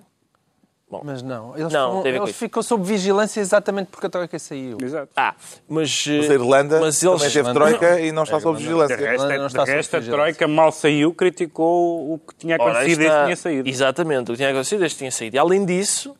Mas 1.04 1.23
não, 1.23 1.58
eles, 1.58 1.73
Não, 1.73 2.04
foram- 2.04 2.15
eles 2.15 2.36
ficam 2.36 2.62
sob 2.62 2.84
vigilância 2.86 3.39
exatamente 3.41 3.88
porque 3.88 4.06
a 4.06 4.10
Troika 4.12 4.38
saiu. 4.38 4.78
Exato. 4.80 5.10
Ah, 5.15 5.34
mas... 5.67 6.06
Mas 6.06 6.30
a 6.30 6.34
Irlanda 6.36 6.80
mas 6.80 7.02
eles... 7.02 7.15
também 7.19 7.34
teve 7.34 7.52
troika 7.54 7.99
e 7.99 8.12
não 8.12 8.21
está 8.21 8.39
sob 8.39 8.58
De 8.60 8.63
vigilância. 8.63 8.95
resto, 8.95 9.28
Não 9.28 9.47
está 9.47 9.63
de 9.63 9.71
resto 9.71 9.89
sob 9.89 9.97
a 9.97 9.99
vigilância. 10.02 10.23
Troika 10.36 10.47
mal 10.47 10.71
saiu, 10.71 11.12
criticou 11.15 12.13
o 12.13 12.19
que 12.19 12.36
tinha 12.36 12.58
acontecido 12.58 13.02
está. 13.02 13.17
que 13.19 13.23
tinha 13.26 13.36
saído. 13.36 13.67
Exatamente, 13.69 14.21
o 14.30 14.34
que 14.34 14.38
tinha 14.38 14.49
acontecido 14.52 14.80
desde 14.82 14.95
que 14.95 14.99
tinha 14.99 15.12
saído. 15.12 15.36
E 15.36 15.39
além 15.39 15.65
disso, 15.65 16.15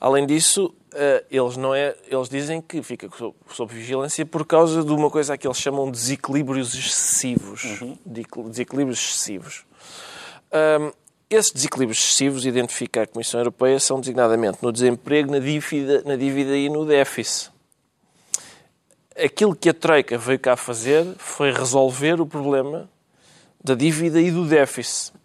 além 0.00 0.26
disso 0.26 0.74
eh, 0.85 0.85
eles, 1.30 1.56
não 1.56 1.74
é, 1.74 1.94
eles 2.08 2.28
dizem 2.28 2.60
que 2.60 2.82
fica 2.82 3.08
sob, 3.50 3.74
vigilância 3.74 4.24
por 4.24 4.46
causa 4.46 4.82
de 4.84 4.92
uma 4.92 5.10
coisa 5.10 5.36
que 5.36 5.46
eles 5.46 5.58
chamam 5.58 5.86
de 5.86 5.92
desequilíbrios 5.98 6.74
excessivos. 6.74 7.62
Desequil- 8.04 8.48
Desequilíbrios 8.48 8.98
excessivos. 8.98 9.64
Ahm, 10.52 10.90
esses 11.28 11.50
desequilíbrios 11.52 11.98
excessivos, 11.98 12.46
identifica 12.46 13.02
a 13.02 13.06
Comissão 13.06 13.40
Europeia, 13.40 13.80
são 13.80 13.98
designadamente 14.00 14.58
no 14.62 14.70
desemprego, 14.72 15.32
na 15.32 15.38
dívida, 15.40 16.02
na 16.04 16.16
dívida 16.16 16.56
e 16.56 16.68
no 16.68 16.84
déficit. 16.86 17.50
Aquilo 19.18 19.56
que 19.56 19.70
a 19.70 19.74
Troika 19.74 20.18
veio 20.18 20.38
cá 20.38 20.56
fazer 20.56 21.04
foi 21.18 21.50
resolver 21.50 22.20
o 22.20 22.26
problema 22.26 22.88
da 23.64 23.74
dívida 23.74 24.20
e 24.20 24.30
do 24.30 24.44
déficit. 24.44 25.15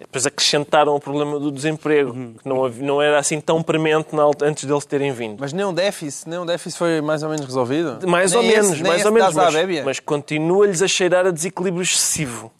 Depois 0.00 0.24
acrescentaram 0.26 0.94
o 0.94 1.00
problema 1.00 1.40
do 1.40 1.50
desemprego, 1.50 2.12
que 2.40 2.48
não, 2.48 2.64
havia- 2.64 2.86
não 2.86 3.02
era 3.02 3.18
assim 3.18 3.40
tão 3.40 3.60
premente 3.62 4.08
antes 4.42 4.64
deles 4.64 4.84
terem 4.86 5.10
vindo. 5.12 5.38
Mas 5.40 5.52
nem 5.52 5.64
o 5.66 5.72
déficit, 5.72 6.28
nem 6.28 6.38
o 6.38 6.44
déficit 6.44 6.78
foi 6.78 7.00
mais 7.00 7.22
ou 7.24 7.28
menos 7.28 7.44
resolvido? 7.44 7.98
Mais 8.08 8.30
Nem 8.32 8.40
ou 8.40 8.46
esse- 8.46 8.54
menos, 8.62 8.80
mais 8.80 9.04
ou 9.04 9.10
menos. 9.12 9.34
Mas, 9.34 9.54
mas 9.84 10.00
continua-lhes 10.00 10.82
a 10.82 10.88
cheirar 10.88 11.26
a 11.26 11.30
desequilíbrio 11.32 11.82
excessivo. 11.82 12.52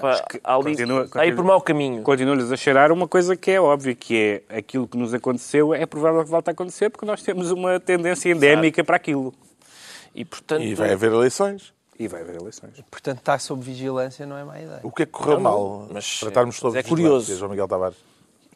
Pá, 0.00 0.24
há 0.42 0.54
ali, 0.54 0.64
continua- 0.70 1.04
está 1.04 1.20
aí 1.20 1.32
por 1.34 1.44
mau 1.44 1.60
caminho. 1.60 2.02
Continua-lhes 2.02 2.50
a 2.50 2.56
cheirar 2.56 2.90
uma 2.90 3.06
coisa 3.06 3.36
que 3.36 3.50
é 3.50 3.60
óbvia, 3.60 3.94
que 3.94 4.42
é 4.50 4.56
aquilo 4.58 4.88
que 4.88 4.96
nos 4.96 5.12
aconteceu 5.12 5.74
é 5.74 5.84
provável 5.84 6.24
que 6.24 6.30
volte 6.30 6.48
a 6.48 6.52
acontecer 6.52 6.88
porque 6.88 7.04
nós 7.04 7.22
temos 7.22 7.50
uma 7.50 7.78
tendência 7.78 8.30
endémica 8.30 8.82
para 8.82 8.96
aquilo. 8.96 9.34
E, 10.14 10.24
portanto, 10.24 10.62
E 10.62 10.74
vai 10.74 10.92
haver 10.92 11.12
eleições. 11.12 11.72
E 11.98 12.06
vai 12.06 12.20
haver 12.20 12.36
eleições. 12.36 12.72
Portanto, 12.90 13.18
estar 13.18 13.40
sob 13.40 13.60
vigilância 13.62 14.24
não 14.24 14.36
é 14.36 14.44
má 14.44 14.60
ideia. 14.60 14.80
O 14.84 14.92
que 14.92 15.02
é 15.02 15.06
que 15.06 15.12
correu 15.12 15.40
Não, 15.40 15.42
não, 15.42 15.50
mal 15.50 15.88
mas- 15.92 16.18
para 16.20 16.28
estarmos 16.28 16.56
sob 16.56 16.76
mas 16.76 16.84
é 16.84 16.88
curioso. 16.88 17.34
João 17.36 17.50
Miguel 17.50 17.66
Tavares? 17.66 17.96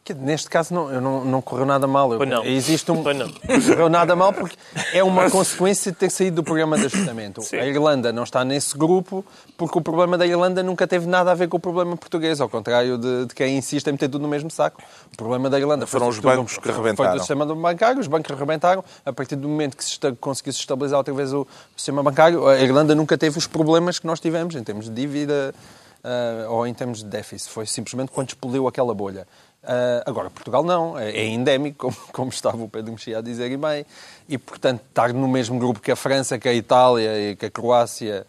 Que 0.03 0.13
Neste 0.13 0.49
caso 0.49 0.73
não, 0.73 0.91
eu 0.91 0.99
não, 0.99 1.23
não 1.23 1.41
correu 1.41 1.65
nada 1.65 1.87
mal. 1.87 2.11
Eu- 2.11 2.25
não. 2.25 2.43
Existe 2.43 2.91
um. 2.91 3.01
Pois 3.01 3.17
não. 3.17 3.29
Correu 3.39 3.87
nada 3.87 4.15
mal 4.17 4.33
porque 4.33 4.57
é 4.93 5.01
uma 5.01 5.29
consequência 5.29 5.93
de 5.93 5.97
ter 5.97 6.09
saído 6.09 6.37
do 6.37 6.43
programa 6.43 6.77
de 6.77 6.87
ajustamento. 6.87 7.41
A 7.53 7.65
Irlanda 7.65 8.11
não 8.11 8.23
está 8.23 8.43
nesse 8.43 8.77
grupo 8.77 9.23
porque 9.57 9.77
o 9.77 9.81
problema 9.81 10.17
da 10.17 10.27
Irlanda 10.27 10.61
nunca 10.61 10.85
teve 10.85 11.07
nada 11.07 11.31
a 11.31 11.33
ver 11.33 11.47
com 11.47 11.55
o 11.55 11.59
problema 11.59 11.95
português, 11.95 12.41
ao 12.41 12.49
contrário 12.49 12.97
de, 12.97 13.27
de 13.27 13.33
quem 13.33 13.57
insiste 13.57 13.87
em 13.87 13.93
meter 13.93 14.09
tudo 14.09 14.23
no 14.23 14.27
mesmo 14.27 14.51
saco. 14.51 14.81
O 15.13 15.15
problema 15.15 15.49
da 15.49 15.57
Irlanda 15.57 15.87
foi 15.87 15.97
Foram 15.99 16.09
os 16.09 16.19
bancos 16.19 16.57
que 16.57 16.63
Foi 16.63 16.73
arrebentaram. 16.73 17.13
do 17.13 17.19
sistema 17.19 17.45
bancário, 17.45 18.01
os 18.01 18.07
bancos 18.07 18.29
arrebentaram. 18.29 18.83
A 19.05 19.13
partir 19.13 19.37
do 19.37 19.47
momento 19.47 19.77
que 19.77 19.85
se 19.85 19.97
conseguiu-se 20.19 20.59
estabilizar 20.59 20.97
outra 20.97 21.13
vez 21.13 21.31
o 21.31 21.47
sistema 21.77 22.03
bancário, 22.03 22.45
a 22.45 22.59
Irlanda 22.59 22.93
nunca 22.93 23.17
teve 23.17 23.37
os 23.37 23.47
problemas 23.47 23.99
que 23.99 24.05
nós 24.07 24.19
tivemos 24.19 24.53
em 24.55 24.63
termos 24.65 24.89
de 24.89 24.91
dívida 24.91 25.55
ah, 26.03 26.47
ou 26.49 26.67
em 26.67 26.73
termos 26.73 26.99
de 26.99 27.05
déficit. 27.05 27.49
Foi 27.49 27.65
simplesmente 27.65 28.11
quando 28.11 28.27
explodiu 28.29 28.67
aquela 28.67 28.93
bolha. 28.93 29.25
Ah, 29.63 30.03
agora, 30.05 30.29
Portugal 30.29 30.63
não, 30.63 30.99
é, 30.99 31.11
é 31.11 31.25
endémico, 31.25 31.77
como, 31.93 31.95
como 32.11 32.29
estava 32.29 32.57
o 32.61 32.67
Pedro 32.67 32.91
Mexia 32.91 33.19
a 33.19 33.21
dizer 33.21 33.49
e 33.51 33.57
bem, 33.57 33.85
e 34.27 34.37
portanto 34.37 34.81
estar 34.89 35.13
no 35.13 35.27
mesmo 35.27 35.57
grupo 35.57 35.79
que 35.79 35.91
a 35.91 35.95
França, 35.95 36.37
que 36.37 36.49
a 36.49 36.53
Itália 36.53 37.31
e 37.31 37.35
que 37.35 37.45
a 37.45 37.49
Croácia 37.49 38.25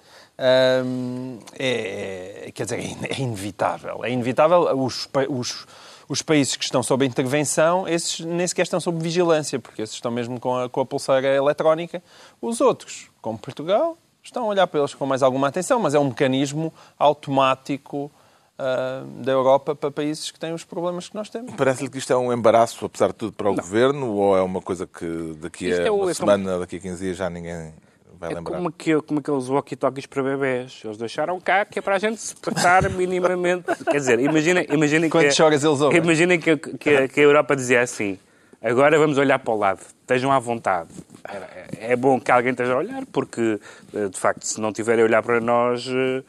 hum, 0.85 1.39
é, 1.59 2.51
quer 2.55 2.65
dizer, 2.65 2.79
é 2.81 3.15
é 3.15 3.21
inevitável. 3.21 4.05
É 4.05 4.11
inevitável. 4.11 4.61
Os, 4.81 5.07
pa- 5.07 5.27
os, 5.29 5.67
os 6.09 6.23
países 6.23 6.57
que 6.57 6.65
estão 6.65 6.83
sob 6.83 7.05
intervenção, 7.05 7.89
esses 7.89 8.21
nem 8.21 8.47
sequer 8.47 8.63
estão 8.63 8.79
sob 8.81 9.03
vigilância, 9.03 9.59
porque 9.59 9.83
esses 9.83 9.95
estão 9.97 10.11
mesmo 10.11 10.39
com 10.39 10.57
a, 10.57 10.69
com 10.69 10.81
a 10.81 10.87
pulseira 10.87 11.27
eletrónica. 11.29 12.03
Os 12.41 12.61
outros, 12.61 13.09
como 13.21 13.39
Portugal, 13.39 13.97
estão 14.23 14.45
a 14.45 14.47
olhar 14.47 14.67
para 14.67 14.81
eles 14.81 14.95
com 14.95 15.05
mais 15.07 15.23
alguma 15.23 15.49
atenção, 15.49 15.81
mas 15.81 15.95
é 15.95 15.99
um 15.99 16.05
mecanismo 16.05 16.73
automático 16.99 18.11
ah, 18.11 18.24
da 18.57 19.33
Europa 19.33 19.75
para 19.75 19.91
países 19.91 20.31
que 20.31 20.39
têm 20.39 20.53
os 20.53 20.65
problemas 20.65 21.09
que 21.09 21.15
nós 21.15 21.29
temos. 21.29 21.53
Parece-lhe 21.55 21.91
que 21.91 21.99
isto 21.99 22.13
é 22.13 22.17
um 22.17 22.33
embaraço, 22.33 22.85
apesar 22.85 23.09
de 23.09 23.15
tudo, 23.15 23.33
para 23.33 23.51
o 23.51 23.55
Governo, 23.55 24.13
ou 24.13 24.37
é 24.37 24.43
uma 24.43 24.61
coisa 24.61 24.87
que 24.87 25.35
daqui 25.41 25.73
a 25.73 25.77
é 25.77 25.91
uma 25.91 25.97
é 25.99 26.01
como- 26.01 26.15
semana, 26.15 26.59
daqui 26.61 26.77
a 26.77 26.81
15 26.81 27.03
dias 27.05 27.17
já 27.17 27.29
ninguém 27.29 27.73
vai 28.19 28.31
É 28.31 28.35
lembrar? 28.37 28.55
como, 28.57 28.69
aquele, 28.69 29.03
como 29.03 29.19
aqueles 29.21 29.49
walkie-talkies 29.49 30.07
para 30.07 30.23
bebés. 30.23 30.81
Eles 30.85 30.97
deixaram 30.97 31.41
cá 31.41 31.65
que 31.65 31.81
é 31.81 31.83
para 31.83 31.97
a 31.97 31.99
gente 31.99 32.21
se 32.21 32.37
portar 32.37 32.89
minimamente. 32.95 33.65
Quer 33.85 33.99
dizer, 33.99 34.21
imaginem 34.21 34.67
imagina 34.71 35.07
que, 35.07 35.11
Quantas 35.11 35.41
horas 35.41 35.65
eles 35.65 35.81
ouvem? 35.81 35.99
imaginem 35.99 36.39
que, 36.39 36.57
que, 36.57 36.91
a- 36.91 37.09
que 37.09 37.21
a 37.21 37.23
Europa 37.25 37.57
dizia 37.57 37.81
assim: 37.83 38.17
agora 38.63 38.97
vamos 38.99 39.19
olhar 39.19 39.41
para 39.41 39.53
o 39.53 39.59
lado, 39.59 39.81
estejam 40.01 40.31
à 40.31 40.39
vontade. 40.39 40.91
É, 41.29 41.93
é 41.93 41.97
bom 41.97 42.21
que 42.21 42.31
alguém 42.31 42.53
esteja 42.53 42.75
a 42.75 42.77
olhar, 42.77 43.05
porque, 43.07 43.59
eh, 43.95 44.09
de 44.09 44.19
facto, 44.19 44.45
se 44.45 44.61
não 44.61 44.73
tiverem 44.73 45.03
a 45.03 45.07
olhar 45.07 45.23
para 45.23 45.41
nós, 45.41 45.87
eh, 45.89 46.23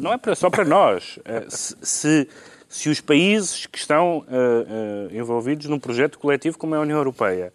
não 0.00 0.12
é 0.12 0.34
só 0.34 0.50
para 0.50 0.64
nós. 0.64 1.18
Eh, 1.24 1.46
Se, 1.48 2.28
se, 2.68 2.88
os 2.90 3.00
países 3.00 3.66
que 3.66 3.78
estão 3.78 4.24
eh, 4.28 5.08
eh, 5.12 5.16
envolvidos 5.18 5.66
num 5.66 5.78
projeto 5.78 6.18
coletivo 6.18 6.58
como 6.58 6.74
é 6.74 6.78
a 6.78 6.80
União 6.82 6.98
Europeia 6.98 7.52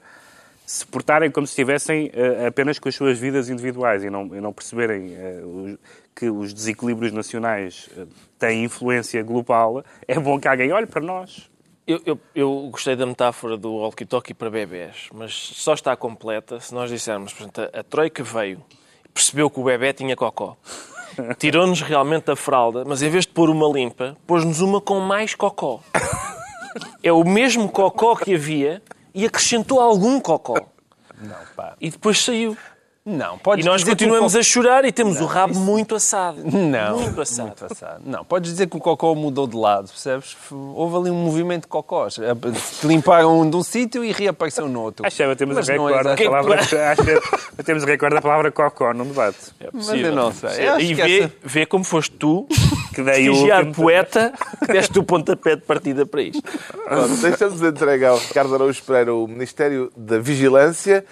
se 0.65 0.87
portarem 0.87 1.29
como 1.29 1.45
se 1.45 1.51
estivessem 1.51 2.09
eh, 2.13 2.47
apenas 2.47 2.79
com 2.79 2.87
as 2.89 2.95
suas 2.95 3.19
vidas 3.19 3.49
individuais 3.49 4.03
e 4.03 4.09
não, 4.09 4.33
e 4.35 4.39
não 4.41 4.51
perceberem 4.53 5.77
que 6.15 6.29
os 6.29 6.53
desequilíbrios 6.53 7.11
nacionais 7.11 7.89
têm 8.39 8.63
influência 8.63 9.21
global, 9.23 9.83
é 10.07 10.17
bom 10.19 10.39
que 10.39 10.47
alguém 10.47 10.71
olhe 10.71 10.85
para 10.87 11.01
nós. 11.01 11.49
Eu, 11.85 12.01
eu- 12.05 12.19
eu 12.33 12.69
gostei 12.71 12.95
da 12.95 13.05
metáfora 13.05 13.57
do 13.57 13.73
walkie-talkie 13.75 14.33
para 14.33 14.49
bebés, 14.49 15.09
mas 15.13 15.33
só 15.33 15.73
está 15.73 15.95
completa 15.97 16.59
se 16.61 16.73
nós 16.73 16.89
dissermos, 16.89 17.33
por 17.33 17.43
exemplo, 17.43 17.63
a, 17.73 17.79
a 17.81 17.83
Troika 17.83 18.23
veio 18.23 18.63
e 19.05 19.09
percebeu 19.09 19.49
que 19.49 19.59
o 19.59 19.63
bebê 19.65 19.91
tinha 19.91 20.15
cocó. 20.15 20.55
Tirou-nos 21.37 21.81
realmente 21.81 22.31
a 22.31 22.35
fralda, 22.35 22.83
mas 22.85 23.01
em 23.01 23.09
vez 23.09 23.25
de 23.25 23.31
pôr 23.31 23.49
uma 23.49 23.67
limpa, 23.67 24.17
pôs-nos 24.25 24.61
uma 24.61 24.81
com 24.81 24.99
mais 24.99 25.35
cocó. 25.35 25.79
É 27.01 27.11
o 27.11 27.23
mesmo 27.23 27.69
cocó 27.69 28.15
que 28.15 28.33
havia 28.33 28.81
e 29.13 29.25
acrescentou 29.25 29.79
algum 29.79 30.19
cocó. 30.19 30.55
Não, 31.19 31.35
pá. 31.55 31.75
E 31.79 31.89
depois 31.89 32.19
saiu. 32.19 32.57
Não, 33.05 33.37
podes 33.37 33.65
E 33.65 33.67
nós 33.67 33.83
continuamos 33.83 34.31
co- 34.31 34.39
a 34.39 34.43
chorar 34.43 34.85
e 34.85 34.91
temos 34.93 35.19
o 35.19 35.25
rabo 35.25 35.59
muito 35.59 35.93
assado. 35.93 36.41
Não, 36.41 36.99
Muito 37.01 37.19
assado. 37.21 37.47
muito 37.47 37.65
assado. 37.65 38.01
Não, 38.05 38.23
podes 38.23 38.49
dizer 38.51 38.67
que 38.67 38.77
o 38.77 38.79
cocó 38.79 39.13
mudou 39.13 39.45
de 39.45 39.57
lado, 39.57 39.89
percebes? 39.89 40.37
Houve 40.49 40.95
ali 40.95 41.09
um 41.09 41.15
movimento 41.15 41.63
de 41.63 41.67
cocós. 41.67 42.15
Te 42.79 42.87
limparam 42.87 43.49
de 43.49 43.57
um 43.57 43.61
sítio 43.61 44.05
e 44.05 44.13
reapareceu 44.13 44.69
no 44.69 44.81
outro. 44.81 45.05
Acho 45.05 45.17
que 45.17 45.35
temos 45.35 45.57
a 45.57 45.75
não 45.75 45.89
é 45.89 45.97
recorde 45.97 46.03
da 46.03 46.13
exato. 46.13 46.29
palavra, 46.29 46.91
acho 46.93 47.63
temos 47.65 47.83
a 47.83 47.85
recorde 47.85 48.15
da 48.15 48.21
palavra 48.21 48.51
cocó 48.51 48.93
num 48.93 49.05
debate. 49.05 49.37
Mas 49.73 49.89
eu 49.89 50.15
não 50.15 50.31
sei. 50.31 50.69
Eu 50.69 50.79
E 50.79 50.93
vê, 50.93 51.19
essa- 51.23 51.33
vê 51.43 51.65
como 51.65 51.83
foste 51.83 52.15
tu, 52.15 52.47
Que 52.95 53.03
daí 53.03 53.29
o 53.29 53.33
último- 53.35 53.73
poeta, 53.75 54.31
que 54.65 54.71
deste 54.71 54.97
o 54.97 55.03
pontapé 55.03 55.57
de 55.57 55.63
partida 55.63 56.05
para 56.05 56.21
isto. 56.21 56.41
Deixamos 57.21 57.61
entregue 57.61 58.05
ao 58.05 58.17
Ricardo 58.17 58.55
Araújo 58.55 58.81
Pereira 58.83 59.13
o 59.13 59.27
Ministério 59.27 59.91
da 59.97 60.19
Vigilância. 60.19 61.03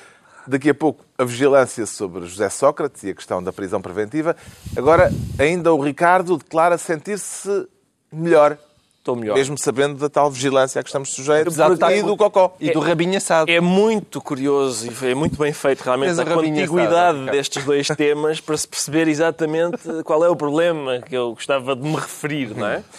Daqui 0.47 0.69
a 0.69 0.73
pouco, 0.73 1.05
a 1.17 1.23
vigilância 1.23 1.85
sobre 1.85 2.25
José 2.25 2.49
Sócrates 2.49 3.03
e 3.03 3.09
a 3.09 3.13
questão 3.15 3.43
da 3.43 3.53
prisão 3.53 3.81
preventiva. 3.81 4.35
Agora, 4.75 5.11
ainda 5.39 5.71
o 5.73 5.81
Ricardo 5.81 6.37
declara 6.37 6.77
sentir-se 6.77 7.67
melhor, 8.11 8.57
Estou 8.97 9.15
melhor. 9.15 9.35
mesmo 9.35 9.57
sabendo 9.57 9.95
da 9.95 10.09
tal 10.09 10.29
vigilância 10.31 10.79
a 10.79 10.83
que 10.83 10.89
estamos 10.89 11.09
sujeitos 11.09 11.57
estar- 11.57 11.91
e 11.95 12.01
do 12.03 12.15
cocó. 12.17 12.55
E 12.59 12.71
do 12.71 12.79
rabinho 12.79 13.17
assado. 13.17 13.49
É 13.51 13.59
muito 13.59 14.19
curioso 14.21 14.87
e 14.91 15.11
é 15.11 15.15
muito 15.15 15.37
bem 15.37 15.53
feito 15.53 15.81
realmente 15.81 16.19
a 16.19 16.23
a 16.23 16.25
contiguidade 16.25 17.17
assada. 17.19 17.31
destes 17.31 17.63
dois 17.63 17.87
temas 17.87 18.39
para 18.39 18.57
se 18.57 18.67
perceber 18.67 19.07
exatamente 19.07 19.77
qual 20.03 20.23
é 20.25 20.29
o 20.29 20.35
problema 20.35 20.99
que 21.01 21.15
eu 21.15 21.33
gostava 21.33 21.75
de 21.75 21.81
me 21.83 21.95
referir, 21.95 22.55
não 22.55 22.67
é? 22.67 22.83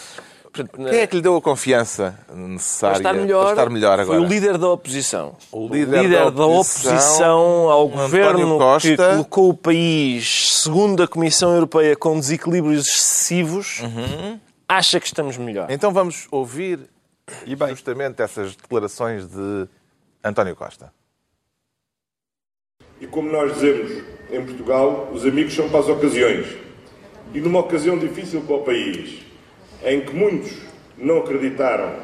Portanto, 0.52 0.76
Quem 0.90 0.98
é 1.00 1.06
que 1.06 1.16
lhe 1.16 1.22
deu 1.22 1.34
a 1.34 1.40
confiança 1.40 2.18
necessária 2.34 3.00
para 3.00 3.10
estar 3.10 3.20
melhor, 3.22 3.42
para 3.44 3.50
estar 3.52 3.70
melhor 3.70 3.98
agora? 4.00 4.18
foi 4.18 4.26
o 4.26 4.28
líder 4.28 4.58
da 4.58 4.68
oposição. 4.68 5.34
O 5.50 5.66
líder 5.66 6.30
da 6.30 6.46
oposição, 6.46 7.70
ao 7.70 7.86
António 7.86 8.02
governo 8.02 8.58
Costa. 8.58 8.88
que 8.90 8.96
colocou 8.96 9.48
o 9.48 9.54
país, 9.54 10.60
segundo 10.62 11.02
a 11.02 11.08
Comissão 11.08 11.54
Europeia, 11.54 11.96
com 11.96 12.20
desequilíbrios 12.20 12.86
excessivos, 12.86 13.80
Uhum. 13.80 14.38
acha 14.68 15.00
que 15.00 15.06
estamos 15.06 15.38
melhor. 15.38 15.70
Então 15.70 15.90
vamos 15.90 16.26
ouvir 16.30 16.80
E 17.46 17.56
bem. 17.56 17.68
justamente 17.70 18.20
essas 18.20 18.54
declarações 18.54 19.26
de 19.26 19.66
António 20.22 20.54
Costa. 20.54 20.92
E 23.00 23.06
como 23.06 23.32
nós 23.32 23.54
dizemos 23.54 23.90
em 24.30 24.44
Portugal, 24.44 25.08
os 25.12 25.24
amigos 25.24 25.54
são 25.54 25.68
para 25.70 25.80
as 25.80 25.88
ocasiões. 25.88 26.46
E 27.32 27.40
numa 27.40 27.60
ocasião 27.60 27.98
difícil 27.98 28.42
para 28.42 28.56
o 28.56 28.62
país, 28.62 29.21
em 29.84 30.00
que 30.00 30.14
muitos 30.14 30.52
não 30.96 31.18
acreditaram 31.18 31.94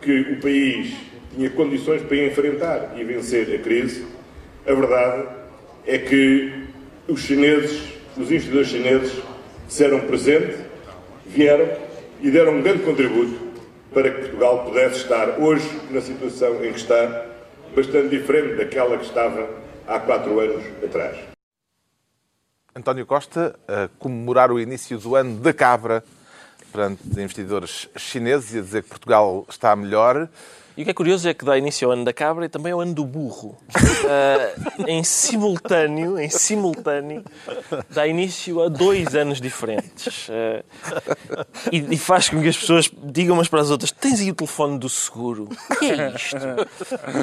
que 0.00 0.20
o 0.20 0.40
país 0.40 0.94
tinha 1.34 1.50
condições 1.50 2.02
para 2.02 2.16
enfrentar 2.24 2.94
e 2.96 3.04
vencer 3.04 3.54
a 3.54 3.58
crise, 3.58 4.06
a 4.66 4.72
verdade 4.72 5.28
é 5.86 5.98
que 5.98 6.66
os 7.08 7.20
chineses, 7.20 7.94
os 8.16 8.30
investidores 8.30 8.68
chineses, 8.68 9.22
disseram 9.66 10.00
presente, 10.00 10.56
vieram 11.26 11.68
e 12.20 12.30
deram 12.30 12.54
um 12.54 12.62
grande 12.62 12.82
contributo 12.82 13.46
para 13.92 14.10
que 14.10 14.20
Portugal 14.20 14.64
pudesse 14.64 14.96
estar 14.96 15.40
hoje 15.40 15.68
na 15.90 16.00
situação 16.00 16.64
em 16.64 16.72
que 16.72 16.78
está, 16.78 17.26
bastante 17.74 18.08
diferente 18.08 18.56
daquela 18.56 18.96
que 18.98 19.04
estava 19.04 19.48
há 19.86 19.98
quatro 20.00 20.38
anos 20.40 20.62
atrás. 20.84 21.16
António 22.74 23.06
Costa 23.06 23.58
a 23.66 23.88
comemorar 23.98 24.52
o 24.52 24.60
início 24.60 24.98
do 24.98 25.14
ano 25.14 25.40
da 25.40 25.52
cabra 25.52 26.04
perante 26.72 27.02
investidores 27.06 27.88
chineses 27.96 28.54
e 28.54 28.58
a 28.58 28.62
dizer 28.62 28.82
que 28.82 28.88
Portugal 28.88 29.46
está 29.48 29.74
melhor. 29.74 30.28
E 30.76 30.82
o 30.82 30.84
que 30.84 30.90
é 30.90 30.94
curioso 30.94 31.26
é 31.26 31.32
que 31.32 31.42
dá 31.42 31.56
início 31.56 31.88
ao 31.88 31.92
ano 31.92 32.04
da 32.04 32.12
cabra 32.12 32.44
e 32.44 32.48
também 32.50 32.70
ao 32.70 32.80
ano 32.82 32.92
do 32.92 33.02
burro. 33.02 33.56
Ah, 33.74 34.52
em 34.86 35.02
simultâneo, 35.02 36.18
em 36.18 36.28
simultâneo, 36.28 37.24
dá 37.88 38.06
início 38.06 38.62
a 38.62 38.68
dois 38.68 39.14
anos 39.14 39.40
diferentes. 39.40 40.28
Ah, 40.28 40.62
e, 41.72 41.94
e 41.94 41.96
faz 41.96 42.28
com 42.28 42.42
que 42.42 42.48
as 42.48 42.56
pessoas 42.58 42.90
digam 43.04 43.36
umas 43.36 43.48
para 43.48 43.62
as 43.62 43.70
outras: 43.70 43.90
tens 43.90 44.20
aí 44.20 44.30
o 44.30 44.34
telefone 44.34 44.78
do 44.78 44.88
seguro? 44.88 45.48
O 45.70 45.76
que 45.76 45.92
é 45.92 46.12
isto? 46.14 46.36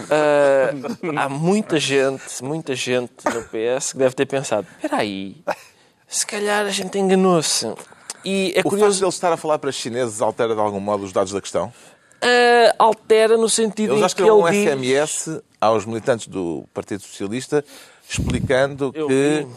Ah, 0.10 1.24
há 1.24 1.30
muita 1.30 1.80
gente, 1.80 2.44
muita 2.44 2.76
gente 2.76 3.14
no 3.26 3.44
PS 3.44 3.92
que 3.92 4.00
deve 4.00 4.16
ter 4.16 4.26
pensado: 4.26 4.66
espera 4.82 4.98
aí, 4.98 5.44
se 6.08 6.26
calhar 6.26 6.66
a 6.66 6.72
gente 6.72 6.98
enganou-se. 6.98 7.68
E 8.24 8.54
é 8.56 8.60
O 8.60 8.64
facto 8.64 8.64
de 8.64 8.70
curioso, 8.70 9.04
ele 9.04 9.10
estar 9.10 9.34
a 9.34 9.38
falar 9.38 9.60
para 9.60 9.72
chineses 9.72 10.22
altera 10.22 10.54
de 10.54 10.62
algum 10.62 10.80
modo 10.80 11.04
os 11.04 11.12
dados 11.12 11.32
da 11.32 11.42
questão? 11.42 11.74
ah, 12.24 12.76
altera 12.80 13.38
no 13.38 13.50
sentido 13.50 13.94
Ele 13.94 13.98
em 13.98 14.02
que 14.02 14.08
escreveu 14.08 14.40
um 14.40 14.48
ele 14.48 14.66
diz... 14.78 15.12
SMS 15.12 15.42
aos 15.60 15.86
militantes 15.86 16.28
do 16.28 16.66
Partido 16.74 17.04
Socialista 17.04 17.64
explicando 18.10 18.92
Eu 18.94 19.08
que, 19.08 19.14
vi. 19.14 19.48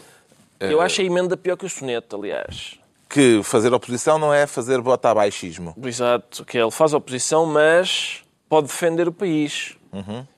Eu 0.60 0.80
acho 0.80 1.00
a 1.00 1.04
emenda 1.04 1.36
pior 1.36 1.56
que 1.56 1.66
o 1.66 1.70
soneto, 1.70 2.16
aliás. 2.16 2.78
que 3.08 3.40
fazer 3.42 3.72
oposição 3.72 4.18
não 4.18 4.32
é 4.32 4.46
fazer 4.46 4.80
bota 4.80 5.10
abaixismo. 5.10 5.74
Exato, 5.84 6.44
que 6.44 6.58
ele 6.58 6.70
faz 6.70 6.92
oposição, 6.92 7.46
mas 7.46 8.22
pode 8.48 8.66
defender 8.66 9.06
o 9.08 9.12
país. 9.12 9.76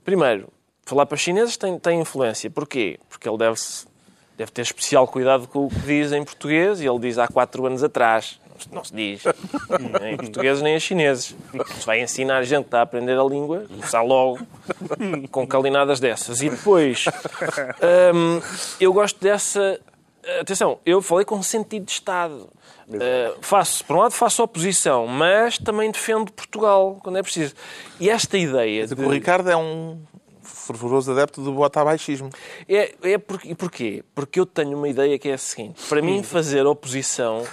Primeiro, 0.04 0.48
falar 0.84 1.06
para 1.06 1.16
os 1.16 1.20
chineses 1.20 1.56
tem, 1.56 1.78
tem 1.78 2.00
influência. 2.00 2.50
Porquê? 2.50 2.98
Porque 3.08 3.28
ele 3.28 3.38
deve, 3.38 3.56
deve 4.38 4.52
ter 4.52 4.62
especial 4.62 5.06
cuidado 5.08 5.48
com 5.48 5.66
o 5.66 5.68
que 5.68 5.80
diz 5.80 6.12
em 6.12 6.22
português 6.22 6.80
e 6.80 6.86
ele 6.86 7.00
diz 7.00 7.18
há 7.18 7.26
quatro 7.26 7.66
anos 7.66 7.82
atrás. 7.82 8.40
não 8.70 8.84
se 8.84 8.94
diz. 8.94 9.24
Nem 10.00 10.16
portugueses 10.16 10.62
nem 10.62 10.76
a 10.76 10.80
chineses. 10.80 11.34
Se 11.66 11.84
vai 11.84 12.00
ensinar 12.00 12.44
gente 12.44 12.62
que 12.62 12.68
está 12.68 12.78
a 12.78 12.82
aprender 12.82 13.18
a 13.18 13.24
língua, 13.24 13.64
começar 13.68 14.00
logo 14.02 14.38
com 15.32 15.44
calinadas 15.44 15.98
dessas. 15.98 16.40
E 16.40 16.48
depois, 16.48 17.06
hum, 18.14 18.40
eu 18.80 18.92
gosto 18.92 19.20
dessa. 19.20 19.80
Atenção, 20.40 20.78
eu 20.86 21.02
falei 21.02 21.24
com 21.24 21.42
sentido 21.42 21.86
de 21.86 21.92
Estado. 21.92 22.48
Uh, 22.88 23.36
faço, 23.40 23.84
por 23.84 23.96
um 23.96 24.00
lado, 24.00 24.12
faço 24.12 24.42
oposição, 24.42 25.06
mas 25.06 25.58
também 25.58 25.90
defendo 25.90 26.32
Portugal 26.32 26.98
quando 27.02 27.18
é 27.18 27.22
preciso. 27.22 27.54
E 27.98 28.08
esta 28.08 28.38
ideia. 28.38 28.86
De... 28.86 28.94
O 28.94 29.08
Ricardo 29.08 29.50
é 29.50 29.56
um 29.56 29.98
fervoroso 30.48 31.12
adepto 31.12 31.42
do 31.42 31.52
botabaixismo. 31.52 32.30
É, 32.68 32.94
é 33.02 33.18
por, 33.18 33.40
porquê? 33.56 34.04
Porque 34.14 34.40
eu 34.40 34.46
tenho 34.46 34.76
uma 34.76 34.88
ideia 34.88 35.18
que 35.18 35.28
é 35.28 35.34
a 35.34 35.38
seguinte: 35.38 35.80
para 35.88 36.02
mim, 36.02 36.22
fazer 36.22 36.66
oposição 36.66 37.44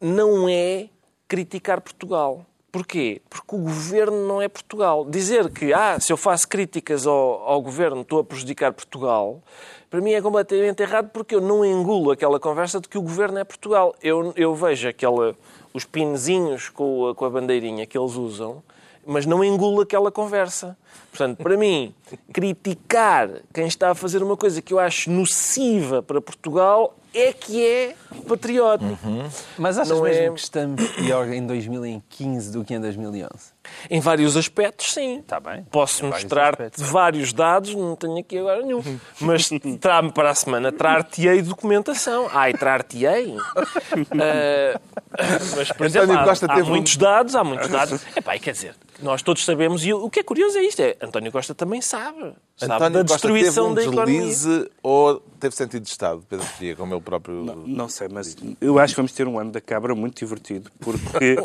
não 0.00 0.48
é 0.48 0.88
criticar 1.26 1.80
Portugal. 1.80 2.44
Porquê? 2.70 3.22
Porque 3.30 3.56
o 3.56 3.58
governo 3.58 4.26
não 4.26 4.42
é 4.42 4.48
Portugal. 4.48 5.04
Dizer 5.08 5.50
que, 5.50 5.72
ah, 5.72 5.98
se 5.98 6.12
eu 6.12 6.18
faço 6.18 6.46
críticas 6.46 7.06
ao, 7.06 7.16
ao 7.16 7.62
governo 7.62 8.02
estou 8.02 8.20
a 8.20 8.24
prejudicar 8.24 8.72
Portugal, 8.74 9.42
para 9.88 10.02
mim 10.02 10.12
é 10.12 10.20
completamente 10.20 10.82
errado 10.82 11.08
porque 11.10 11.34
eu 11.34 11.40
não 11.40 11.64
engulo 11.64 12.10
aquela 12.10 12.38
conversa 12.38 12.78
de 12.78 12.86
que 12.86 12.98
o 12.98 13.02
governo 13.02 13.38
é 13.38 13.44
Portugal. 13.44 13.94
Eu, 14.02 14.34
eu 14.36 14.54
vejo 14.54 14.86
aquela, 14.86 15.34
os 15.72 15.84
pinzinhos 15.84 16.68
com 16.68 17.14
com 17.14 17.24
a 17.24 17.30
bandeirinha 17.30 17.86
que 17.86 17.96
eles 17.96 18.14
usam, 18.16 18.62
mas 19.08 19.24
não 19.24 19.42
engulo 19.42 19.80
aquela 19.80 20.12
conversa. 20.12 20.76
Portanto, 21.10 21.38
para 21.38 21.56
mim, 21.56 21.94
criticar 22.30 23.30
quem 23.54 23.66
está 23.66 23.90
a 23.90 23.94
fazer 23.94 24.22
uma 24.22 24.36
coisa 24.36 24.60
que 24.60 24.74
eu 24.74 24.78
acho 24.78 25.10
nociva 25.10 26.02
para 26.02 26.20
Portugal 26.20 26.94
é 27.14 27.32
que 27.32 27.66
é 27.66 27.96
patriota. 28.28 28.84
Uhum. 28.84 29.26
Mas 29.56 29.78
achas 29.78 29.96
não 29.96 30.02
mesmo 30.02 30.22
é... 30.22 30.30
que 30.30 30.40
estamos 30.40 30.86
pior 30.90 31.26
em 31.28 31.46
2015 31.46 32.52
do 32.52 32.62
que 32.62 32.74
em 32.74 32.80
2011? 32.80 33.57
Em 33.90 34.00
vários 34.00 34.36
aspectos, 34.36 34.92
sim. 34.92 35.18
Está 35.18 35.40
bem. 35.40 35.64
Posso 35.70 36.04
mostrar-te 36.04 36.82
vários 36.82 37.32
dados, 37.32 37.74
não 37.74 37.96
tenho 37.96 38.18
aqui 38.18 38.38
agora 38.38 38.62
nenhum. 38.62 38.82
Mas 39.20 39.50
me 39.50 39.78
para 40.14 40.30
a 40.30 40.34
semana, 40.34 40.72
trar-te-ei 40.72 41.42
documentação. 41.42 42.28
Ai, 42.32 42.52
trar-te-ei? 42.52 43.36
Uh, 43.36 44.78
mas, 45.56 45.72
por 45.72 45.86
exemplo, 45.86 46.12
há, 46.12 46.54
há 46.54 46.64
muitos 46.64 46.96
dados, 46.96 47.34
há 47.34 47.42
muitos 47.42 47.68
dados. 47.68 48.00
Epá, 48.16 48.38
quer 48.38 48.52
dizer, 48.52 48.74
nós 49.00 49.22
todos 49.22 49.44
sabemos, 49.44 49.84
e 49.84 49.92
o 49.92 50.08
que 50.10 50.20
é 50.20 50.22
curioso 50.22 50.58
é 50.58 50.62
isto, 50.62 50.80
é 50.80 50.96
António 51.00 51.32
Costa 51.32 51.54
também 51.54 51.80
sabe. 51.80 52.34
Sabe 52.56 52.72
António 52.72 52.90
da 52.90 53.02
destruição 53.02 53.74
Costa 53.74 53.80
teve 53.80 53.90
um 53.90 53.94
da 53.94 54.02
economia. 54.02 54.70
ou 54.82 55.20
teve 55.40 55.54
sentido 55.54 55.82
de 55.82 55.88
Estado, 55.88 56.22
Pedro 56.28 56.46
Fria, 56.46 56.76
como 56.76 56.94
ele 56.94 57.00
próprio... 57.00 57.44
Não, 57.44 57.56
não, 57.56 57.88
sei, 57.88 58.08
mas 58.08 58.36
eu 58.60 58.78
acho 58.78 58.94
que 58.94 58.96
vamos 58.96 59.12
ter 59.12 59.26
um 59.26 59.38
ano 59.38 59.52
da 59.52 59.60
Cabra 59.60 59.94
muito 59.94 60.18
divertido, 60.18 60.70
porque 60.80 61.36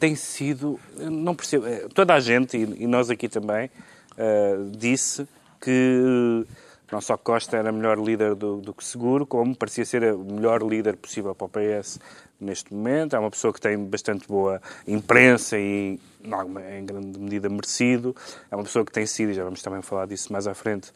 tem 0.00 0.16
sido... 0.16 0.80
Não 0.96 1.34
percebo... 1.34 1.66
Eh, 1.66 1.86
toda 1.94 2.14
a 2.14 2.20
gente, 2.20 2.56
e 2.56 2.86
nós 2.86 3.10
aqui 3.10 3.28
também, 3.28 3.70
uh, 4.12 4.70
disse 4.76 5.28
que 5.60 6.46
não 6.90 7.00
só 7.00 7.16
Costa 7.16 7.56
era 7.56 7.70
melhor 7.70 7.98
líder 7.98 8.34
do, 8.34 8.56
do 8.56 8.74
que 8.74 8.82
Seguro, 8.82 9.26
como 9.26 9.54
parecia 9.54 9.84
ser 9.84 10.14
o 10.14 10.24
melhor 10.24 10.62
líder 10.62 10.96
possível 10.96 11.34
para 11.34 11.46
o 11.46 11.50
PS 11.50 12.00
neste 12.40 12.74
momento. 12.74 13.14
É 13.14 13.18
uma 13.18 13.30
pessoa 13.30 13.52
que 13.52 13.60
tem 13.60 13.78
bastante 13.78 14.26
boa 14.26 14.60
imprensa 14.88 15.58
e, 15.58 16.00
em 16.24 16.84
grande 16.84 17.18
medida, 17.18 17.48
merecido. 17.48 18.16
É 18.50 18.56
uma 18.56 18.64
pessoa 18.64 18.84
que 18.84 18.90
tem 18.90 19.06
sido, 19.06 19.30
e 19.30 19.34
já 19.34 19.44
vamos 19.44 19.62
também 19.62 19.82
falar 19.82 20.06
disso 20.06 20.32
mais 20.32 20.48
à 20.48 20.54
frente, 20.54 20.92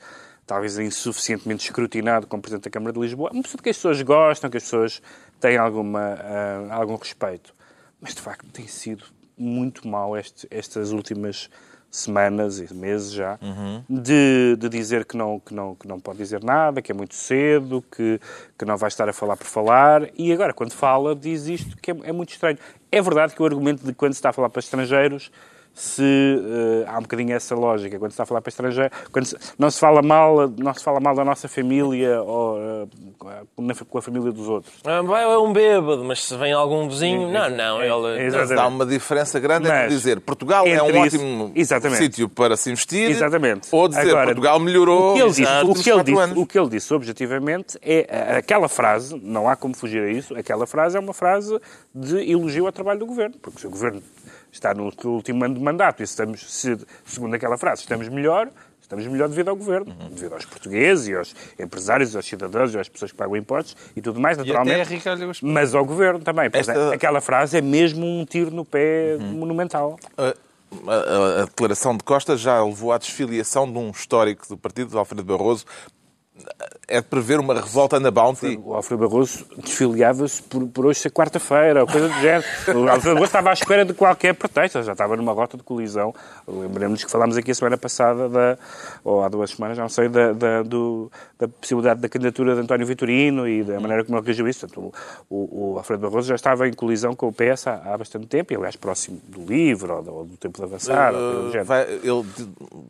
talvez 0.46 0.78
insuficientemente 0.78 1.66
escrutinado 1.66 2.26
como 2.26 2.42
Presidente 2.42 2.64
da 2.64 2.70
Câmara 2.70 2.92
de 2.92 3.00
Lisboa. 3.00 3.28
É 3.28 3.32
uma 3.34 3.42
pessoa 3.42 3.62
que 3.62 3.68
as 3.68 3.76
pessoas 3.76 4.02
gostam, 4.02 4.50
que 4.50 4.56
as 4.56 4.64
pessoas 4.64 5.02
têm 5.38 5.58
alguma, 5.58 6.14
uh, 6.14 6.72
algum 6.72 6.96
respeito. 6.96 7.54
Mas, 8.04 8.14
de 8.14 8.20
facto, 8.20 8.46
tem 8.52 8.66
sido 8.66 9.06
muito 9.36 9.88
mal 9.88 10.14
este, 10.14 10.46
estas 10.50 10.92
últimas 10.92 11.48
semanas 11.90 12.58
e 12.58 12.74
meses 12.74 13.12
já, 13.12 13.38
uhum. 13.40 13.82
de, 13.88 14.56
de 14.58 14.68
dizer 14.68 15.06
que 15.06 15.16
não, 15.16 15.40
que, 15.40 15.54
não, 15.54 15.74
que 15.74 15.88
não 15.88 15.98
pode 15.98 16.18
dizer 16.18 16.44
nada, 16.44 16.82
que 16.82 16.92
é 16.92 16.94
muito 16.94 17.14
cedo, 17.14 17.82
que, 17.90 18.20
que 18.58 18.64
não 18.66 18.76
vai 18.76 18.88
estar 18.88 19.08
a 19.08 19.12
falar 19.14 19.38
por 19.38 19.46
falar, 19.46 20.10
e 20.18 20.30
agora, 20.34 20.52
quando 20.52 20.72
fala, 20.72 21.16
diz 21.16 21.46
isto 21.46 21.78
que 21.78 21.92
é, 21.92 21.96
é 22.02 22.12
muito 22.12 22.28
estranho. 22.30 22.58
É 22.92 23.00
verdade 23.00 23.34
que 23.34 23.40
o 23.40 23.46
argumento 23.46 23.86
de 23.86 23.94
quando 23.94 24.12
se 24.12 24.18
está 24.18 24.28
a 24.28 24.32
falar 24.34 24.50
para 24.50 24.60
estrangeiros 24.60 25.30
se 25.74 26.02
uh, 26.02 26.88
há 26.88 26.98
um 26.98 27.02
bocadinho 27.02 27.34
essa 27.34 27.54
lógica 27.54 27.98
quando 27.98 28.12
se 28.12 28.14
está 28.14 28.22
a 28.22 28.26
falar 28.26 28.40
para 28.40 28.50
estrangeiro, 28.50 28.90
quando 29.10 29.26
se, 29.26 29.36
não 29.58 29.68
se 29.70 29.80
fala 29.80 30.00
mal, 30.02 30.48
não 30.56 30.72
se 30.72 30.84
fala 30.84 31.00
mal 31.00 31.14
da 31.16 31.24
nossa 31.24 31.48
família 31.48 32.22
ou 32.22 32.56
uh, 32.56 32.88
com 33.88 33.98
a 33.98 34.02
família 34.02 34.30
dos 34.30 34.48
outros. 34.48 34.72
Ah, 34.84 35.02
é 35.20 35.38
um 35.38 35.52
bêbado, 35.52 36.04
mas 36.04 36.24
se 36.24 36.36
vem 36.36 36.52
algum 36.52 36.88
vizinho, 36.88 37.30
não, 37.30 37.50
não, 37.50 37.82
é, 37.82 37.88
ele 37.88 38.34
é, 38.54 38.58
há 38.58 38.66
uma 38.68 38.86
diferença 38.86 39.40
grande 39.40 39.68
mas, 39.68 39.84
entre 39.84 39.88
dizer 39.88 40.20
Portugal 40.20 40.64
é 40.66 40.80
um 40.80 41.04
isso, 41.04 41.16
ótimo 41.16 41.96
sítio 41.96 42.28
para 42.28 42.56
se 42.56 42.70
investir, 42.70 43.10
exatamente. 43.10 43.68
ou 43.72 43.88
dizer 43.88 44.10
Agora, 44.10 44.26
Portugal 44.26 44.60
melhorou. 44.60 45.12
O 45.12 45.14
que 45.14 45.22
ele 45.22 45.30
disse, 45.30 45.42
o 45.64 45.74
que 45.74 45.90
ele 45.90 46.04
disse, 46.04 46.38
o 46.38 46.46
que 46.46 46.58
ele 46.58 46.68
disse 46.68 46.94
objetivamente 46.94 47.78
é 47.82 48.36
aquela 48.38 48.68
frase, 48.68 49.20
não 49.22 49.48
há 49.48 49.56
como 49.56 49.74
fugir 49.74 50.02
a 50.02 50.10
isso, 50.10 50.36
aquela 50.36 50.66
frase 50.66 50.96
é 50.96 51.00
uma 51.00 51.14
frase 51.14 51.58
de 51.92 52.30
elogio 52.30 52.66
ao 52.66 52.72
trabalho 52.72 53.00
do 53.00 53.06
governo, 53.06 53.34
porque 53.40 53.60
se 53.60 53.66
o 53.66 53.70
governo 53.70 54.02
está 54.54 54.72
no 54.72 54.92
último 55.04 55.44
ano 55.44 55.54
de 55.54 55.60
mandato 55.60 56.00
e 56.00 56.04
estamos, 56.04 56.40
se, 56.50 56.78
segundo 57.04 57.34
aquela 57.34 57.58
frase, 57.58 57.82
estamos 57.82 58.08
melhor, 58.08 58.48
estamos 58.80 59.06
melhor 59.06 59.28
devido 59.28 59.48
ao 59.48 59.56
governo, 59.56 59.92
uhum. 60.00 60.08
devido 60.10 60.32
aos 60.32 60.44
portugueses 60.44 61.08
e 61.08 61.14
aos 61.14 61.34
empresários, 61.58 62.14
aos 62.14 62.24
cidadãos 62.24 62.72
e 62.72 62.78
às 62.78 62.88
pessoas 62.88 63.10
que 63.10 63.16
pagam 63.16 63.36
impostos 63.36 63.76
e 63.96 64.00
tudo 64.00 64.20
mais, 64.20 64.38
naturalmente. 64.38 64.74
Mas 65.42 65.74
ao 65.74 65.84
governo 65.84 66.20
também. 66.20 66.48
Esta... 66.52 66.94
Aquela 66.94 67.20
frase 67.20 67.58
é 67.58 67.60
mesmo 67.60 68.06
um 68.06 68.24
tiro 68.24 68.50
no 68.50 68.64
pé 68.64 69.16
uhum. 69.20 69.32
monumental. 69.32 69.98
Uh... 70.16 70.44
A, 70.88 70.92
a, 70.92 71.42
a, 71.42 71.44
declaração 71.44 71.96
de 71.96 72.02
Costa 72.02 72.36
já 72.36 72.60
levou 72.60 72.90
à 72.90 72.98
desfiliação 72.98 73.70
de 73.70 73.78
um 73.78 73.92
histórico 73.92 74.48
do 74.48 74.56
partido, 74.56 74.90
de 74.90 74.96
Alfredo 74.96 75.22
Barroso, 75.22 75.64
é 76.88 77.00
de 77.00 77.06
prever 77.06 77.38
uma 77.38 77.54
revolta 77.54 77.98
na 78.00 78.10
Bounty. 78.10 78.60
O 78.62 78.74
Alfredo 78.74 79.08
Barroso 79.08 79.46
desfiliava-se 79.56 80.42
por, 80.42 80.66
por 80.68 80.86
hoje 80.86 81.00
ser 81.00 81.10
quarta-feira, 81.10 81.82
ou 81.82 81.86
coisa 81.86 82.08
do 82.08 82.14
género. 82.14 82.44
O 82.74 82.88
Alfredo 82.88 83.14
Barroso 83.14 83.24
estava 83.24 83.50
à 83.50 83.52
espera 83.52 83.84
de 83.84 83.94
qualquer 83.94 84.34
pretexto, 84.34 84.82
já 84.82 84.92
estava 84.92 85.16
numa 85.16 85.32
rota 85.32 85.56
de 85.56 85.62
colisão. 85.62 86.14
Lembremos 86.46 87.04
que 87.04 87.10
falámos 87.10 87.36
aqui 87.36 87.52
a 87.52 87.54
semana 87.54 87.78
passada, 87.78 88.28
da, 88.28 88.58
ou 89.04 89.22
há 89.22 89.28
duas 89.28 89.50
semanas, 89.50 89.76
já 89.76 89.82
não 89.82 89.88
sei, 89.88 90.08
da, 90.08 90.32
da, 90.32 90.62
do, 90.62 91.10
da 91.38 91.48
possibilidade 91.48 92.00
da 92.00 92.08
candidatura 92.08 92.54
de 92.54 92.60
António 92.60 92.86
Vitorino 92.86 93.48
e 93.48 93.62
da 93.62 93.78
maneira 93.78 94.04
como 94.04 94.18
ele 94.18 94.26
reagiu 94.26 94.48
isso. 94.48 94.66
Portanto, 94.66 94.92
o, 95.30 95.72
o, 95.74 95.78
Alfredo 95.78 96.02
Barroso 96.02 96.28
já 96.28 96.34
estava 96.34 96.68
em 96.68 96.72
colisão 96.72 97.14
com 97.14 97.28
o 97.28 97.32
PS 97.32 97.68
há, 97.68 97.94
há 97.94 97.98
bastante 97.98 98.26
tempo, 98.26 98.52
e 98.52 98.56
aliás 98.56 98.76
próximo 98.76 99.20
do 99.28 99.44
livro 99.44 99.94
ou 99.94 100.02
do, 100.02 100.14
ou 100.14 100.24
do 100.24 100.36
tempo 100.36 100.58
de 100.58 100.64
avançar. 100.64 101.14
Uh, 101.14 101.64
vai, 101.64 101.84
ele, 101.84 102.24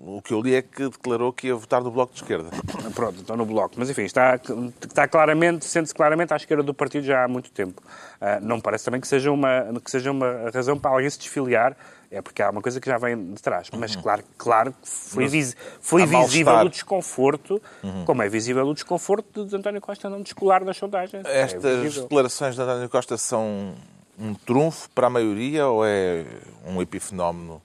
o 0.07 0.21
que 0.23 0.33
eu 0.33 0.41
li 0.41 0.55
é 0.55 0.63
que 0.63 0.89
declarou 0.89 1.33
que 1.33 1.49
ia 1.49 1.55
votar 1.55 1.83
no 1.83 1.91
Bloco 1.91 2.13
de 2.15 2.23
Esquerda. 2.23 2.49
Pronto, 2.95 3.21
então 3.21 3.34
no 3.37 3.47
Bloco. 3.47 3.75
Mas 3.77 3.91
enfim, 3.91 4.03
está, 4.03 4.39
está 4.87 5.09
claramente, 5.09 5.65
sente-se 5.65 5.95
claramente 5.95 6.33
à 6.33 6.37
esquerda 6.37 6.63
do 6.63 6.75
partido 6.75 7.05
já 7.05 7.25
há 7.25 7.29
muito 7.29 7.51
tempo. 7.51 7.83
Uh, 8.21 8.45
não 8.45 8.61
parece 8.61 8.85
também 8.85 9.01
que 9.01 9.09
seja, 9.09 9.31
uma, 9.31 9.81
que 9.83 9.91
seja 9.91 10.11
uma 10.11 10.51
razão 10.53 10.79
para 10.79 10.91
alguém 10.91 11.09
se 11.09 11.19
desfiliar, 11.19 11.77
é 12.11 12.23
porque 12.23 12.43
há 12.43 12.51
uma 12.51 12.63
coisa 12.63 12.81
que 12.81 12.89
já 12.89 12.97
vem 12.97 13.33
de 13.33 13.43
trás. 13.43 13.69
Mas 13.77 13.95
uhum. 13.95 14.03
claro, 14.03 14.25
claro 14.39 14.73
que 14.73 14.89
foi, 14.89 15.27
vis, 15.27 15.57
foi 15.81 16.07
visível 16.07 16.55
o 16.55 16.69
desconforto, 16.69 17.61
uhum. 17.83 18.05
como 18.05 18.23
é 18.23 18.29
visível 18.29 18.67
o 18.67 18.75
desconforto 18.75 19.45
de 19.45 19.57
António 19.57 19.81
Costa 19.81 20.09
não 20.09 20.23
descolar 20.23 20.65
das 20.65 20.77
sondagens. 20.77 21.25
É 21.25 21.41
Estas 21.41 21.97
é 21.97 22.01
declarações 22.03 22.55
de 22.55 22.63
António 22.63 22.89
Costa 22.89 23.17
são 23.17 23.75
um 24.19 24.35
trunfo 24.35 24.89
para 24.91 25.09
a 25.09 25.11
maioria 25.11 25.67
ou 25.67 25.85
é 25.85 26.25
um 26.67 26.81
epifenómeno 26.81 27.61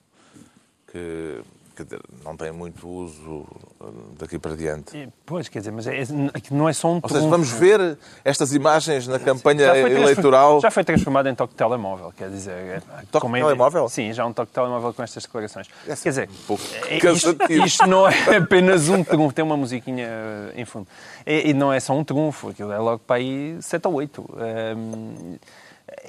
que 0.91 1.41
quer 1.79 1.83
dizer, 1.83 2.01
não 2.25 2.35
tem 2.35 2.51
muito 2.51 2.87
uso 2.87 3.45
uh, 3.79 4.13
daqui 4.17 4.37
para 4.37 4.55
diante. 4.55 5.09
Pois, 5.25 5.47
quer 5.47 5.59
dizer, 5.59 5.71
mas 5.71 5.87
é, 5.87 6.01
é 6.01 6.05
não 6.51 6.67
é 6.67 6.73
só 6.73 6.89
um 6.91 6.99
Ou 7.01 7.09
seja, 7.09 7.27
vamos 7.27 7.49
ver 7.51 7.97
estas 8.23 8.53
imagens 8.53 9.07
na 9.07 9.17
campanha 9.17 9.67
já 9.67 9.77
eleitoral. 9.77 10.59
Já 10.59 10.69
foi 10.69 10.83
transformado 10.83 11.27
em 11.27 11.35
toque 11.35 11.53
de 11.53 11.57
telemóvel, 11.57 12.13
quer 12.17 12.29
dizer. 12.29 12.51
É, 12.51 12.81
toque 13.11 13.27
de 13.27 13.35
é, 13.37 13.39
telemóvel? 13.39 13.87
Sim, 13.87 14.11
já 14.11 14.25
um 14.25 14.33
toque 14.33 14.49
de 14.49 14.55
telemóvel 14.55 14.93
com 14.93 15.03
estas 15.03 15.23
declarações. 15.23 15.67
É 15.87 15.95
quer 15.95 16.09
dizer, 16.09 16.29
um 16.49 16.53
é, 16.87 17.11
isto, 17.13 17.37
isto, 17.49 17.87
não 17.87 18.07
é 18.07 18.13
apenas 18.37 18.89
um 18.89 19.03
trunfo, 19.03 19.33
tem 19.33 19.45
uma 19.45 19.57
musiquinha 19.57 20.09
em 20.55 20.65
fundo. 20.65 20.87
E, 21.25 21.53
não 21.53 21.71
é 21.71 21.79
só 21.79 21.93
um 21.93 22.03
trunfo, 22.03 22.49
aquilo 22.49 22.71
é 22.71 22.79
logo 22.79 22.99
para 22.99 23.17
aí 23.17 23.57
7 23.61 23.87
ou 23.87 23.93
8. 23.95 24.29
Um, 24.77 25.37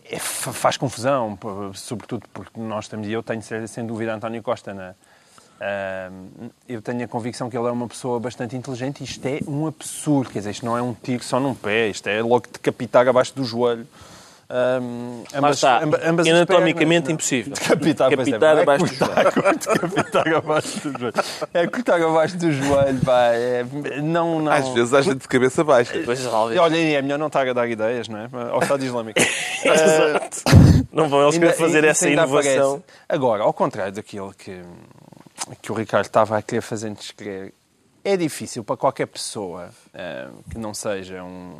é, 0.04 0.18
faz 0.18 0.76
confusão, 0.76 1.38
sobretudo 1.74 2.26
porque 2.34 2.58
nós 2.60 2.88
temos, 2.88 3.06
e 3.06 3.12
eu 3.12 3.22
tenho 3.22 3.40
sem 3.42 3.86
dúvida 3.86 4.14
António 4.14 4.42
Costa 4.42 4.74
na, 4.74 4.94
eu 6.68 6.80
tenho 6.82 7.04
a 7.04 7.08
convicção 7.08 7.50
que 7.50 7.56
ele 7.56 7.66
é 7.68 7.70
uma 7.70 7.86
pessoa 7.88 8.18
bastante 8.18 8.56
inteligente 8.56 9.00
e 9.00 9.04
isto 9.04 9.24
é 9.26 9.40
um 9.46 9.66
absurdo. 9.66 10.30
Quer 10.30 10.38
dizer, 10.40 10.50
isto 10.52 10.64
não 10.66 10.76
é 10.76 10.82
um 10.82 10.94
tiro 10.94 11.22
só 11.22 11.38
num 11.38 11.54
pé, 11.54 11.88
isto 11.88 12.06
é 12.08 12.22
logo 12.22 12.46
decapitar 12.52 13.06
abaixo 13.08 13.34
do 13.34 13.44
joelho 13.44 13.86
Lá 14.52 15.38
ambas- 15.38 15.56
está. 15.58 15.78
amba- 15.84 16.00
ambas 16.04 16.26
as 16.26 16.32
Anatomicamente 16.34 17.02
pernas, 17.02 17.08
impossível. 17.10 17.52
Decapitar, 17.54 18.08
é, 18.12 18.16
Decapitar 18.16 18.54
vai 18.54 18.62
abaixo 18.64 18.84
do 18.86 18.98
cortar, 18.98 19.32
cortar, 19.32 19.72
Decapitar 19.74 20.34
abaixo 20.34 20.88
do 20.90 20.98
joelho. 20.98 21.14
É 21.54 21.66
cortar 21.68 22.02
abaixo 22.02 22.36
do 22.36 22.52
joelho, 22.52 23.00
pá. 23.04 23.26
É, 23.32 23.64
não, 24.02 24.40
não. 24.42 24.50
Às 24.50 24.68
vezes 24.70 24.92
há 24.92 25.02
gente 25.02 25.18
de 25.18 25.28
cabeça 25.28 25.62
baixa. 25.62 26.02
Pois. 26.04 26.26
Olha, 26.26 26.76
é 26.76 27.00
melhor 27.00 27.16
não 27.18 27.28
estar 27.28 27.46
a 27.46 27.52
dar 27.52 27.68
ideias, 27.68 28.08
não 28.08 28.18
é? 28.18 28.28
Ao 28.50 28.60
Estado 28.60 28.84
Islâmico. 28.84 29.20
Exato. 29.64 30.38
Não 30.92 31.08
vão 31.08 31.22
eles 31.22 31.38
querer 31.38 31.52
fazer 31.52 31.76
ainda- 31.76 31.88
essa 31.88 32.06
ainda 32.06 32.22
inovação. 32.22 32.50
aparece. 32.72 32.82
Agora, 33.08 33.44
ao 33.44 33.52
contrário 33.52 33.92
daquilo 33.92 34.34
que, 34.36 34.62
que 35.62 35.72
o 35.72 35.74
Ricardo 35.74 36.06
estava 36.06 36.36
a 36.36 36.42
querer 36.42 36.60
fazer-nos 36.60 37.10
crer, 37.10 37.52
é 38.04 38.16
difícil 38.16 38.64
para 38.64 38.76
qualquer 38.76 39.06
pessoa 39.06 39.70
eh, 39.92 40.28
que 40.50 40.56
não 40.58 40.72
seja 40.72 41.22
um, 41.22 41.56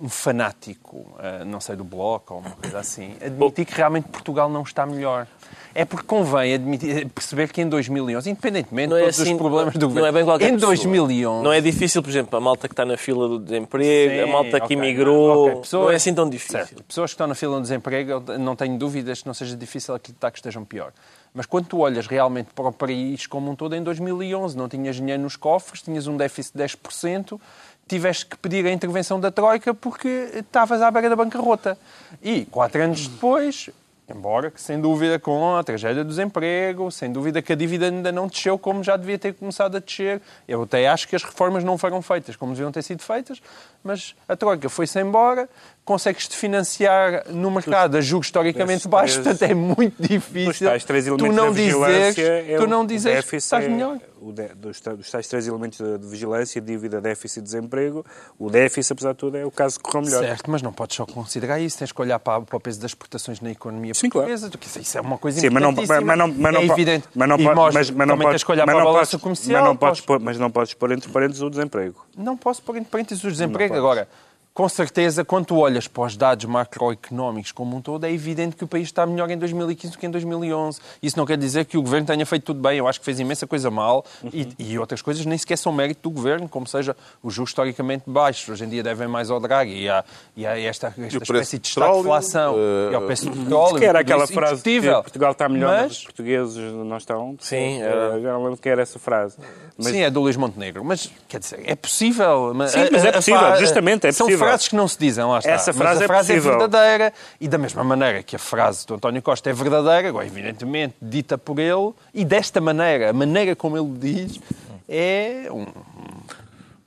um 0.00 0.08
fanático, 0.08 1.04
eh, 1.18 1.44
não 1.44 1.60
sei, 1.60 1.74
do 1.74 1.82
Bloco 1.84 2.34
ou 2.34 2.40
uma 2.40 2.50
coisa 2.52 2.78
assim, 2.78 3.16
admitir 3.24 3.64
que 3.66 3.74
realmente 3.74 4.08
Portugal 4.08 4.48
não 4.48 4.62
está 4.62 4.86
melhor. 4.86 5.26
É 5.74 5.84
porque 5.84 6.06
convém 6.06 6.54
admitir, 6.54 7.08
perceber 7.08 7.52
que 7.52 7.60
em 7.60 7.68
2011, 7.68 8.30
independentemente 8.30 8.88
Não 8.90 8.96
de 8.96 9.02
é 9.02 9.06
todos 9.06 9.20
assim, 9.20 9.32
os 9.32 9.38
problemas 9.38 9.74
do 9.74 9.80
não 9.80 9.88
governo, 9.88 10.08
é 10.08 10.12
bem 10.12 10.24
qualquer 10.24 10.48
em 10.50 10.54
pessoa. 10.54 10.70
2011... 10.76 11.44
Não 11.44 11.52
é 11.52 11.60
difícil, 11.60 12.02
por 12.02 12.08
exemplo, 12.10 12.36
a 12.36 12.40
malta 12.40 12.68
que 12.68 12.72
está 12.72 12.84
na 12.84 12.96
fila 12.96 13.28
do 13.28 13.38
desemprego, 13.38 14.12
Sim, 14.14 14.20
a 14.20 14.26
malta 14.26 14.60
que 14.60 14.72
imigrou. 14.74 15.48
ok. 15.48 15.60
Pessoas- 15.62 15.84
Não 15.86 15.92
é 15.92 15.96
assim 15.96 16.14
tão 16.14 16.28
difícil. 16.28 16.58
Certo. 16.66 16.82
Pessoas 16.84 17.10
que 17.10 17.14
estão 17.14 17.26
na 17.26 17.34
fila 17.34 17.56
do 17.56 17.62
desemprego, 17.62 18.22
não 18.38 18.54
tenho 18.56 18.78
dúvidas 18.78 19.20
que 19.22 19.26
não 19.26 19.34
seja 19.34 19.56
difícil 19.56 19.94
acreditar 19.94 20.30
que 20.30 20.38
estejam 20.38 20.64
pior. 20.64 20.92
Mas 21.34 21.46
quando 21.46 21.66
tu 21.66 21.78
olhas 21.78 22.06
realmente 22.06 22.48
para 22.54 22.68
o 22.68 22.72
país 22.72 23.26
como 23.26 23.50
um 23.50 23.56
todo, 23.56 23.74
em 23.74 23.82
2011 23.82 24.56
não 24.56 24.68
tinhas 24.68 24.96
dinheiro 24.96 25.22
nos 25.22 25.36
cofres, 25.36 25.82
tinhas 25.82 26.06
um 26.06 26.16
déficit 26.16 26.56
de 26.56 26.64
10%, 26.64 27.40
tiveste 27.86 28.26
que 28.26 28.36
pedir 28.36 28.66
a 28.66 28.70
intervenção 28.70 29.18
da 29.18 29.30
Troika 29.30 29.72
porque 29.72 30.30
estavas 30.34 30.82
à 30.82 30.90
beira 30.90 31.08
da 31.08 31.16
bancarrota. 31.16 31.78
E 32.22 32.44
quatro 32.46 32.82
anos 32.82 33.08
depois, 33.08 33.70
embora 34.08 34.50
que 34.50 34.60
sem 34.60 34.80
dúvida 34.80 35.18
com 35.18 35.56
a 35.56 35.64
tragédia 35.64 36.04
do 36.04 36.08
desemprego, 36.08 36.90
sem 36.90 37.10
dúvida 37.10 37.42
que 37.42 37.52
a 37.52 37.56
dívida 37.56 37.86
ainda 37.86 38.12
não 38.12 38.26
desceu 38.26 38.58
como 38.58 38.82
já 38.82 38.96
devia 38.96 39.18
ter 39.18 39.34
começado 39.34 39.76
a 39.76 39.80
descer, 39.80 40.20
eu 40.46 40.62
até 40.62 40.88
acho 40.88 41.08
que 41.08 41.16
as 41.16 41.22
reformas 41.22 41.64
não 41.64 41.78
foram 41.78 42.00
feitas 42.02 42.36
como 42.36 42.52
deviam 42.52 42.70
ter 42.70 42.82
sido 42.82 43.02
feitas, 43.02 43.40
mas 43.82 44.14
a 44.28 44.36
Troika 44.36 44.68
foi-se 44.68 45.00
embora, 45.00 45.48
consegues-te 45.88 46.36
financiar 46.36 47.24
no 47.30 47.50
mercado 47.50 47.96
a 47.96 48.00
juros 48.02 48.26
historicamente 48.26 48.86
baixos, 48.86 49.16
portanto 49.16 49.42
é 49.42 49.54
muito 49.54 49.94
difícil 50.00 50.68
tu 51.16 51.32
não 51.32 51.50
dizeres, 51.52 52.18
é 52.18 52.56
tu 52.58 52.66
não 52.66 52.82
o 52.82 52.86
dizeres 52.86 53.24
que 53.28 53.36
estás 53.36 53.64
é- 53.64 53.68
melhor. 53.68 53.98
o 54.20 54.30
de- 54.32 54.48
dos, 54.54 54.80
dos 54.80 55.10
tais 55.10 55.26
três 55.26 55.46
elementos 55.48 55.78
de, 55.78 55.96
de 55.98 56.06
vigilância, 56.06 56.60
dívida, 56.60 57.00
déficit 57.00 57.38
e 57.38 57.42
desemprego, 57.42 58.04
o 58.38 58.50
déficit, 58.50 58.92
apesar 58.92 59.12
de 59.12 59.18
tudo, 59.18 59.36
é 59.38 59.46
o 59.46 59.50
caso 59.50 59.78
que 59.78 59.84
correu 59.84 60.02
melhor. 60.02 60.22
Certo, 60.24 60.50
mas 60.50 60.60
não 60.60 60.72
podes 60.74 60.96
só 60.96 61.06
considerar 61.06 61.58
isso, 61.58 61.78
tens 61.78 61.90
que 61.90 62.00
olhar 62.02 62.18
para, 62.18 62.42
para 62.42 62.56
o 62.56 62.60
peso 62.60 62.80
das 62.80 62.90
exportações 62.90 63.40
na 63.40 63.50
economia 63.50 63.94
Sim, 63.94 64.10
claro. 64.10 64.28
portuguesa, 64.28 64.50
porque 64.50 64.80
isso 64.80 64.98
é 64.98 65.00
uma 65.00 65.16
coisa 65.16 65.40
Sim, 65.40 65.48
mas 65.50 65.62
não, 65.62 65.72
mas 65.72 65.88
não, 66.18 66.28
mas 66.28 66.52
não, 66.54 66.60
é 66.60 66.64
evidente. 66.66 67.08
mas 67.14 67.28
não, 67.28 67.38
mas, 67.38 67.54
mas 67.90 68.08
podes, 68.10 68.28
tens 68.30 68.44
que 68.44 68.52
olhar 68.52 68.66
mas 68.66 68.74
para 68.74 68.82
a 68.82 68.86
balança 68.92 69.18
comercial. 69.18 69.60
mas 69.62 69.68
não 69.68 69.76
podes 69.76 70.00
podes- 70.00 70.06
pôr, 70.06 70.20
mas 70.20 70.38
não 70.38 70.50
podes 70.50 70.74
pôr 70.74 70.92
entre 70.92 71.10
parênteses 71.10 71.42
o 71.42 71.48
desemprego. 71.48 72.04
Não 72.16 72.36
posso 72.36 72.60
pôr 72.62 72.76
entre 72.76 72.90
parênteses 72.90 73.24
o 73.24 73.30
desemprego. 73.30 73.74
Agora, 73.74 74.08
com 74.58 74.68
certeza, 74.68 75.24
quando 75.24 75.46
tu 75.46 75.56
olhas 75.58 75.86
para 75.86 76.02
os 76.02 76.16
dados 76.16 76.44
macroeconómicos 76.46 77.52
como 77.52 77.76
um 77.76 77.80
todo, 77.80 78.04
é 78.04 78.12
evidente 78.12 78.56
que 78.56 78.64
o 78.64 78.66
país 78.66 78.88
está 78.88 79.06
melhor 79.06 79.30
em 79.30 79.38
2015 79.38 79.92
do 79.92 79.98
que 80.00 80.04
em 80.04 80.10
2011. 80.10 80.80
Isso 81.00 81.16
não 81.16 81.24
quer 81.24 81.38
dizer 81.38 81.64
que 81.64 81.78
o 81.78 81.82
governo 81.82 82.08
tenha 82.08 82.26
feito 82.26 82.42
tudo 82.42 82.60
bem. 82.60 82.76
Eu 82.76 82.88
acho 82.88 82.98
que 82.98 83.04
fez 83.04 83.20
imensa 83.20 83.46
coisa 83.46 83.70
mal 83.70 84.04
e, 84.34 84.48
e 84.58 84.76
outras 84.76 85.00
coisas 85.00 85.24
nem 85.24 85.38
sequer 85.38 85.58
são 85.58 85.72
mérito 85.72 86.00
do 86.02 86.10
governo, 86.12 86.48
como 86.48 86.66
seja 86.66 86.96
os 87.22 87.32
juros 87.34 87.50
historicamente 87.50 88.02
baixos. 88.08 88.48
Hoje 88.48 88.64
em 88.64 88.68
dia 88.68 88.82
devem 88.82 89.06
mais 89.06 89.30
ao 89.30 89.38
Draghi 89.38 89.82
e 89.84 89.88
há, 89.88 90.04
e 90.36 90.44
há 90.44 90.58
esta, 90.58 90.88
esta 90.88 90.96
preço 91.20 91.22
espécie 91.22 91.58
de 91.60 91.68
estagflação 91.68 92.56
eh, 92.58 92.90
e 92.90 92.94
ao 92.96 93.02
preço 93.02 93.30
do 93.30 93.36
petróleo. 93.36 93.78
Que 93.78 93.84
era 93.84 94.00
aquela 94.00 94.24
isso 94.24 94.32
frase 94.32 94.60
que. 94.60 94.80
Portugal 94.80 95.30
está 95.30 95.48
melhor, 95.48 95.70
mas, 95.70 95.82
Mas- 95.82 95.98
os 95.98 96.02
portugueses 96.04 96.56
não 96.72 96.96
estão. 96.96 97.36
Sim, 97.38 97.80
era- 97.80 98.20
Já 98.20 98.32
não 98.32 98.42
lembro 98.42 98.56
que 98.56 98.68
era 98.68 98.82
essa 98.82 98.98
frase. 98.98 99.36
Mas, 99.76 99.86
Sim, 99.86 100.00
é 100.00 100.10
do 100.10 100.20
Luís 100.20 100.36
Montenegro. 100.36 100.84
Mas, 100.84 101.08
quer 101.28 101.38
dizer, 101.38 101.60
é 101.64 101.76
possível. 101.76 102.52
Sim, 102.66 102.88
mas 102.90 103.04
é 103.04 103.12
possível, 103.12 103.56
justamente, 103.60 104.08
é 104.08 104.10
possível. 104.12 104.47
Frases 104.48 104.68
que 104.68 104.76
não 104.76 104.88
se 104.88 104.98
dizem, 104.98 105.24
lá 105.24 105.38
está. 105.38 105.50
Essa 105.50 105.72
Mas 105.72 105.76
frase 105.78 106.02
a 106.02 106.04
é 106.04 106.06
frase 106.06 106.32
é, 106.32 106.34
possível. 106.36 106.58
verdadeira. 106.58 107.12
E 107.40 107.48
da 107.48 107.58
mesma 107.58 107.84
maneira 107.84 108.22
que 108.22 108.36
a 108.36 108.38
frase 108.38 108.86
do 108.86 108.94
António 108.94 109.22
Costa 109.22 109.50
é 109.50 109.52
verdadeira, 109.52 110.08
agora, 110.08 110.26
evidentemente, 110.26 110.94
dita 111.00 111.36
por 111.38 111.58
ele, 111.58 111.92
e 112.14 112.24
desta 112.24 112.60
maneira, 112.60 113.10
a 113.10 113.12
maneira 113.12 113.54
como 113.56 113.76
ele 113.78 113.98
diz, 113.98 114.40
é 114.88 115.48
um- 115.50 115.66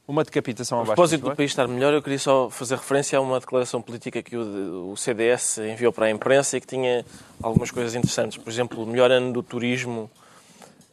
uma 0.08 0.24
decapitação 0.26 0.80
A 0.80 0.82
abaixo 0.82 0.96
propósito 0.96 1.30
do 1.30 1.36
país 1.36 1.52
estar 1.52 1.68
melhor, 1.70 1.94
eu 1.94 2.02
queria 2.02 2.20
só 2.20 2.50
fazer 2.50 2.76
referência 2.76 3.18
a 3.18 3.22
uma 3.22 3.40
declaração 3.40 3.82
política 3.82 4.22
que 4.22 4.36
o, 4.36 4.92
o 4.92 4.98
CDS 4.98 5.60
enviou 5.60 5.94
para 5.94 6.08
a 6.08 6.10
imprensa 6.12 6.58
e 6.58 6.62
que 6.62 6.68
tinha 6.68 7.06
algumas 7.42 7.72
coisas 7.72 7.96
interessantes. 7.96 8.38
Por 8.38 8.50
exemplo, 8.52 8.84
o 8.84 8.86
melhor 8.86 9.10
ano 9.10 9.32
do 9.32 9.42
turismo, 9.42 10.12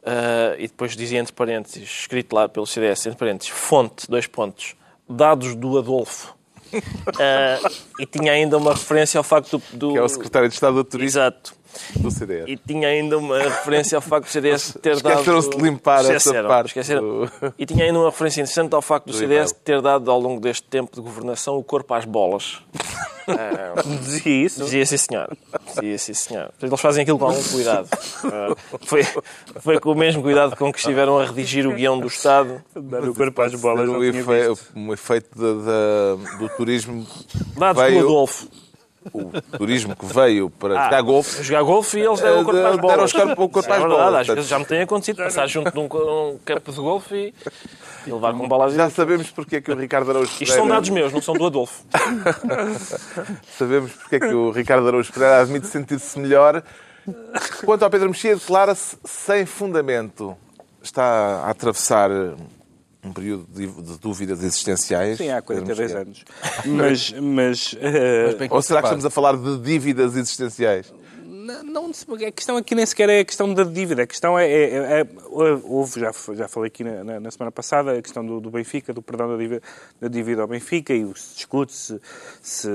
ah, 0.05 0.55
e 0.57 0.69
depois 0.69 0.95
dizia 0.97 1.19
entre 1.19 1.33
parênteses, 1.33 1.83
escrito 1.83 2.33
lá 2.33 2.49
pelo 2.49 2.65
CDS, 2.67 3.07
entre 3.07 3.19
parênteses, 3.19 3.53
fonte, 3.53 4.09
dois 4.09 4.27
pontos, 4.29 4.77
dados 5.09 5.57
do 5.57 5.77
Adolfo. 5.79 6.37
Ah, 7.19 7.59
e 7.99 8.07
tinha 8.07 8.33
ainda 8.33 8.57
uma 8.57 8.73
referência 8.73 9.19
ao 9.19 9.25
facto 9.25 9.59
do... 9.73 9.79
do- 9.79 9.93
Que 9.93 9.99
é 9.99 10.03
o 10.03 10.09
secretário 10.09 10.49
de 10.49 10.55
Estado 10.55 10.75
do 10.75 10.85
Turismo 10.85 11.21
Exato. 11.21 11.55
Do 11.97 12.11
CDS. 12.11 12.45
E 12.49 12.57
tinha 12.57 12.89
ainda 12.89 13.17
uma 13.19 13.39
referência 13.39 13.97
ao 13.97 14.03
facto 14.03 14.27
do 14.27 14.31
CDS 14.31 14.77
ter 14.83 14.97
dado... 15.01 15.13
Esqueceram-se 15.15 15.51
de 15.51 15.57
limpar 15.57 16.01
essa 16.01 16.13
Esqueceram, 16.17 16.49
parte 16.49 16.67
esqueceram. 16.69 17.01
do- 17.03 17.31
E 17.59 17.67
tinha 17.67 17.85
ainda 17.85 17.99
uma 17.99 18.11
referência 18.11 18.41
interessante 18.41 18.75
ao 18.75 18.83
facto 18.83 19.07
do, 19.07 19.13
Do 19.13 19.19
CDS 19.19 19.51
e-mail. 19.51 19.63
ter 19.65 19.81
dado 19.83 20.11
ao 20.11 20.19
longo 20.21 20.41
deste 20.41 20.63
tempo 20.65 20.95
de 20.95 21.01
governação 21.01 21.57
o 21.57 21.63
corpo 21.65 21.95
às 21.95 22.05
bolas. 22.05 22.59
dizia 24.01 24.45
isso. 24.47 24.65
Dizia 24.65 24.87
sim, 24.87 24.97
senhor. 24.97 25.37
Dizia 25.75 25.99
sim, 25.99 26.15
senhor. 26.15 26.51
Eles 26.63 26.81
fazem 26.81 27.03
aquilo 27.03 27.19
com 27.19 27.27
algum 27.27 27.43
cuidado. 27.43 27.89
Ah, 28.25 28.55
foi, 28.87 29.03
foi 29.61 29.79
com 29.81 29.93
o 29.93 29.95
mesmo 29.95 30.23
cuidado 30.23 30.57
com 30.57 30.73
que 30.73 30.79
estiveram 30.79 31.19
a 31.19 31.27
redigir 31.27 31.67
o 31.67 31.75
guião 31.75 31.99
do 32.01 32.07
Estado. 32.07 32.63
Dar 32.75 33.05
o 33.07 33.15
corpo 33.15 33.43
às 33.43 33.55
bolas. 33.55 33.89
Um, 33.89 34.03
efe- 34.03 34.57
um 34.75 34.93
efeito 34.93 35.29
da- 35.37 35.65
da- 35.65 36.37
do 36.39 36.49
turismo. 36.57 37.07
Dados 37.57 37.83
Veio- 37.83 38.01
do 38.01 38.07
Adolfo. 38.07 38.49
O 39.13 39.31
turismo 39.57 39.95
que 39.97 40.05
veio 40.07 40.51
para 40.51 40.79
Ah, 40.81 40.85
jogar 40.85 41.03
golfe. 41.03 41.43
Jogar 41.43 41.63
golfe 41.63 41.99
e 41.99 42.03
eles 42.05 42.21
deram 42.21 42.41
o 42.41 42.45
corpo 42.45 42.59
às 42.59 42.65
Deram 42.65 42.79
bolas. 42.79 43.05
os 43.05 43.13
corpo- 43.13 43.31
o 43.45 43.49
corpo 43.49 43.59
Isso 43.61 43.71
é 43.71 43.77
às 44.19 44.21
Às 44.21 44.27
vezes 44.35 44.49
já 44.51 44.59
me 44.59 44.65
tem 44.65 44.81
acontecido 44.83 45.17
passar 45.17 45.47
junto 45.47 45.71
de 45.73 45.79
um, 45.79 45.85
um 45.85 46.39
campo 46.45 46.73
de 46.73 46.79
golfe 46.79 47.15
e, 47.15 47.35
e 48.09 48.13
levar 48.13 48.35
com 48.35 48.47
bolas. 48.49 48.75
Já 48.75 48.91
sabemos 48.91 49.31
porque 49.31 49.57
é 49.57 49.61
que 49.61 49.71
o 49.73 49.77
Ricardo 49.77 50.11
Araújo 50.11 50.31
Isto 50.33 50.47
são 50.47 50.55
Pereira- 50.57 50.75
dados 50.75 50.91
meus, 50.91 51.13
não 51.13 51.23
são 51.23 51.35
do 51.35 51.47
Adolfo. 51.47 51.83
Sabemos 53.57 53.93
porque 53.93 54.17
é 54.17 54.21
que 54.21 54.35
o 54.35 54.51
Ricardo 54.51 54.87
Araújo 54.89 55.13
Pereira 55.13 55.41
admite 55.41 55.67
sentir-se 55.67 56.19
melhor. 56.19 56.63
Quanto 57.65 57.83
ao 57.85 57.91
Pedro 57.91 58.09
Mexia, 58.09 58.35
declara-se 58.37 58.97
sem 59.05 59.47
fundamento. 59.47 60.37
Está 60.83 61.43
a 61.45 61.51
atravessar 61.51 62.11
um 63.05 63.13
período 63.13 63.47
de 63.53 63.67
de 63.67 63.99
dúvidas 63.99 64.43
existenciais. 64.43 65.19
Sim, 65.19 65.31
há 65.31 65.41
Pedro 65.43 65.65
42 65.65 65.79
Mexia. 65.79 65.99
anos. 66.01 66.25
Mas, 66.67 67.13
mas 67.13 67.77
eh, 67.81 68.35
Bem 68.35 68.49
Ou 68.51 68.61
será 68.63 68.81
que 68.81 68.87
estamos 68.89 69.05
a 69.05 69.11
falar 69.11 69.37
de 69.37 69.59
dívidas 69.59 70.17
existenciais? 70.17 70.93
Não, 71.25 71.63
não, 71.63 71.87
a 71.91 72.31
questão 72.33 72.59
aqui 72.59 72.75
nem 72.75 72.85
sequer 72.85 73.09
é 73.09 73.21
a 73.21 73.25
questão 73.25 73.55
da 73.55 73.65
dívida. 73.65 74.03
A 74.03 74.07
questão 74.07 74.39
é. 74.39 74.47
é- 74.51 75.01
é- 75.01 75.07
houve, 75.65 75.99
já, 75.99 76.13
já 76.35 76.47
falei 76.47 76.67
aqui 76.69 76.85
na, 76.85 77.03
na- 77.03 77.21
na 77.21 77.31
semana 77.31 77.51
passada, 77.51 77.93
a 77.97 78.03
questão 78.03 78.27
do, 78.27 78.39
do 78.39 78.51
Benfica, 78.51 78.93
do 78.93 79.01
perdão 79.01 79.29
da 79.31 79.37
dívida, 79.39 79.63
da 79.99 80.09
dívida 80.09 80.43
ao 80.43 80.49
Benfica, 80.49 80.93
e 80.93 81.07
se 81.17 81.37
discute 81.37 81.73
se, 81.73 81.99
se, 82.43 82.69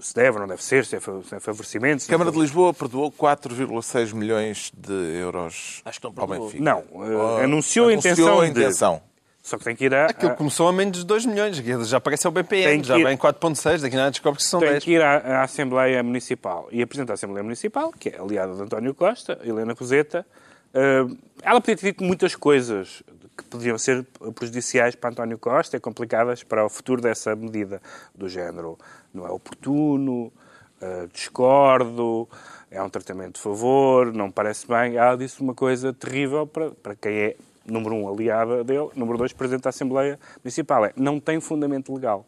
se 0.00 0.14
deve 0.16 0.30
ou 0.32 0.40
não 0.40 0.48
deve 0.48 0.64
ser, 0.64 0.84
se 0.84 0.96
é, 0.96 1.00
se 1.00 1.34
é 1.36 1.38
favorecimento. 1.38 2.02
se 2.02 2.10
A 2.10 2.14
Câmara 2.14 2.30
é 2.30 2.32
de 2.32 2.40
Lisboa 2.40 2.74
perdoou 2.74 3.12
4,6 3.12 4.12
milhões 4.14 4.72
de 4.76 4.92
euros 5.20 5.80
Acho 5.84 6.00
que 6.00 6.06
não 6.06 6.12
ao. 6.12 6.26
Benfica. 6.40 6.64
Não, 6.64 6.78
eh, 6.78 7.16
Oh, 7.16 7.36
anunciou 7.44 7.88
a 7.88 7.92
intenção 7.94 8.26
anunciou 8.26 8.40
a 8.40 8.44
de- 8.44 8.50
intenção. 8.50 9.02
Só 9.42 9.58
que 9.58 9.64
tem 9.64 9.74
que 9.74 9.86
ir 9.86 9.94
a. 9.94 10.06
Aquilo 10.06 10.32
a- 10.32 10.34
começou 10.36 10.68
a 10.68 10.72
menos 10.72 10.98
de 10.98 11.04
2 11.04 11.26
milhões. 11.26 11.56
Já 11.88 11.96
aparece 11.96 12.28
o 12.28 12.32
Tem 12.32 12.42
BPM, 12.44 12.80
que 12.82 12.86
já 12.88 12.96
ir- 12.98 13.04
vem 13.04 13.16
4.6, 13.16 13.82
daqui 13.82 13.96
a 13.96 13.98
nada 13.98 14.10
descobre 14.12 14.38
que 14.38 14.44
são 14.44 14.60
tem 14.60 14.70
10. 14.70 14.84
que 14.84 14.92
ir 14.92 15.02
à, 15.02 15.16
à 15.40 15.42
Assembleia 15.42 16.00
Municipal 16.02 16.68
e 16.70 16.80
apresentar 16.80 17.12
a 17.12 17.14
Assembleia 17.14 17.42
Municipal, 17.42 17.90
que 17.92 18.10
é 18.10 18.20
aliada 18.20 18.54
de 18.54 18.62
António 18.62 18.94
Costa, 18.94 19.38
Helena 19.42 19.74
Roseta. 19.78 20.24
Eh, 20.72 21.04
ela 21.42 21.60
podia 21.60 21.76
ter 21.76 21.86
dito 21.86 22.04
muitas 22.04 22.36
coisas 22.36 23.02
que 23.36 23.44
podiam 23.44 23.76
ser 23.78 24.06
prejudiciais 24.34 24.94
para 24.94 25.10
António 25.10 25.38
Costa 25.38 25.76
e 25.76 25.80
complicadas 25.80 26.42
para 26.44 26.64
o 26.64 26.68
futuro 26.68 27.02
dessa 27.02 27.34
medida, 27.34 27.82
do 28.14 28.28
género 28.28 28.78
não 29.12 29.26
é 29.26 29.30
oportuno, 29.30 30.32
eh, 30.80 31.08
discordo, 31.12 32.28
é 32.70 32.82
um 32.82 32.88
tratamento 32.88 33.34
de 33.36 33.40
favor, 33.40 34.12
não 34.14 34.30
parece 34.30 34.66
bem. 34.68 34.96
Ela 34.96 35.16
disse 35.16 35.40
uma 35.40 35.54
coisa 35.54 35.92
terrível 35.92 36.46
para, 36.46 36.70
para 36.70 36.94
quem 36.94 37.12
é, 37.12 37.36
número 37.66 37.94
um, 37.94 38.08
aliada 38.08 38.64
dele, 38.64 38.88
número 38.94 39.18
dois, 39.18 39.32
Presidente 39.32 39.62
da 39.62 39.70
Assembleia 39.70 40.18
Municipal. 40.42 40.84
É, 40.84 40.92
não 40.96 41.20
tem 41.20 41.40
fundamento 41.40 41.92
legal. 41.94 42.26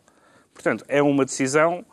Portanto, 0.53 0.85
é 0.89 1.03
uma 1.03 1.25
decisão 1.25 1.85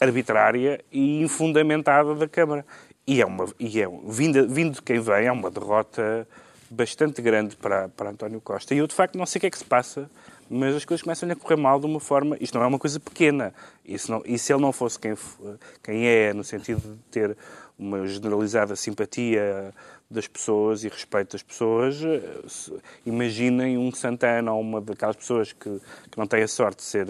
arbitrária 0.00 0.82
e 0.90 1.22
infundamentada 1.22 2.14
da 2.14 2.28
Câmara. 2.28 2.64
E 3.06 3.20
é 3.20 3.26
uma, 3.26 3.46
e 3.60 3.80
é, 3.80 3.86
vinda, 4.06 4.46
vindo 4.46 4.74
de 4.74 4.82
quem 4.82 4.98
vem, 4.98 5.26
é 5.26 5.32
uma 5.32 5.50
derrota 5.50 6.26
bastante 6.70 7.20
grande 7.20 7.56
para, 7.56 7.88
para 7.90 8.10
António 8.10 8.40
Costa. 8.40 8.74
E 8.74 8.78
eu, 8.78 8.86
de 8.86 8.94
facto, 8.94 9.16
não 9.16 9.26
sei 9.26 9.38
o 9.38 9.40
que 9.40 9.46
é 9.46 9.50
que 9.50 9.58
se 9.58 9.64
passa, 9.64 10.10
mas 10.48 10.76
as 10.76 10.84
coisas 10.84 11.02
começam 11.02 11.30
a 11.30 11.36
correr 11.36 11.56
mal 11.56 11.80
de 11.80 11.86
uma 11.86 12.00
forma. 12.00 12.36
Isto 12.40 12.58
não 12.58 12.64
é 12.64 12.66
uma 12.66 12.78
coisa 12.78 13.00
pequena. 13.00 13.52
E 13.84 13.98
se, 13.98 14.10
não, 14.10 14.22
e 14.24 14.38
se 14.38 14.52
ele 14.52 14.62
não 14.62 14.72
fosse 14.72 14.98
quem, 14.98 15.14
quem 15.82 16.06
é, 16.06 16.32
no 16.32 16.44
sentido 16.44 16.80
de 16.80 16.98
ter 17.10 17.36
uma 17.78 18.06
generalizada 18.06 18.76
simpatia 18.76 19.72
das 20.10 20.28
pessoas 20.28 20.84
e 20.84 20.88
respeito 20.88 21.32
das 21.32 21.42
pessoas, 21.42 21.96
se, 22.46 22.72
imaginem 23.04 23.76
um 23.78 23.92
Santana 23.92 24.52
ou 24.52 24.60
uma 24.60 24.80
daquelas 24.80 25.16
pessoas 25.16 25.52
que, 25.52 25.80
que 26.10 26.18
não 26.18 26.26
têm 26.26 26.42
a 26.42 26.48
sorte 26.48 26.78
de 26.78 26.84
ser 26.84 27.08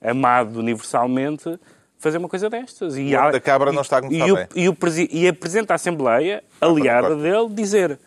amado 0.00 0.58
universalmente 0.58 1.58
fazer 1.98 2.18
uma 2.18 2.28
coisa 2.28 2.48
destas. 2.48 2.96
E 2.96 3.14
o 3.14 3.30
da 3.30 3.40
Cabra 3.40 3.72
não 3.72 3.82
está 3.82 3.98
a 3.98 4.06
e, 4.06 4.08
bem. 4.08 4.32
O, 4.32 4.38
e, 4.54 4.68
o, 4.68 4.76
e 5.10 5.28
a 5.28 5.32
Presidente 5.32 5.68
da 5.68 5.74
Assembleia, 5.74 6.42
aliada 6.60 7.16
dele, 7.16 7.48
dizer 7.50 7.98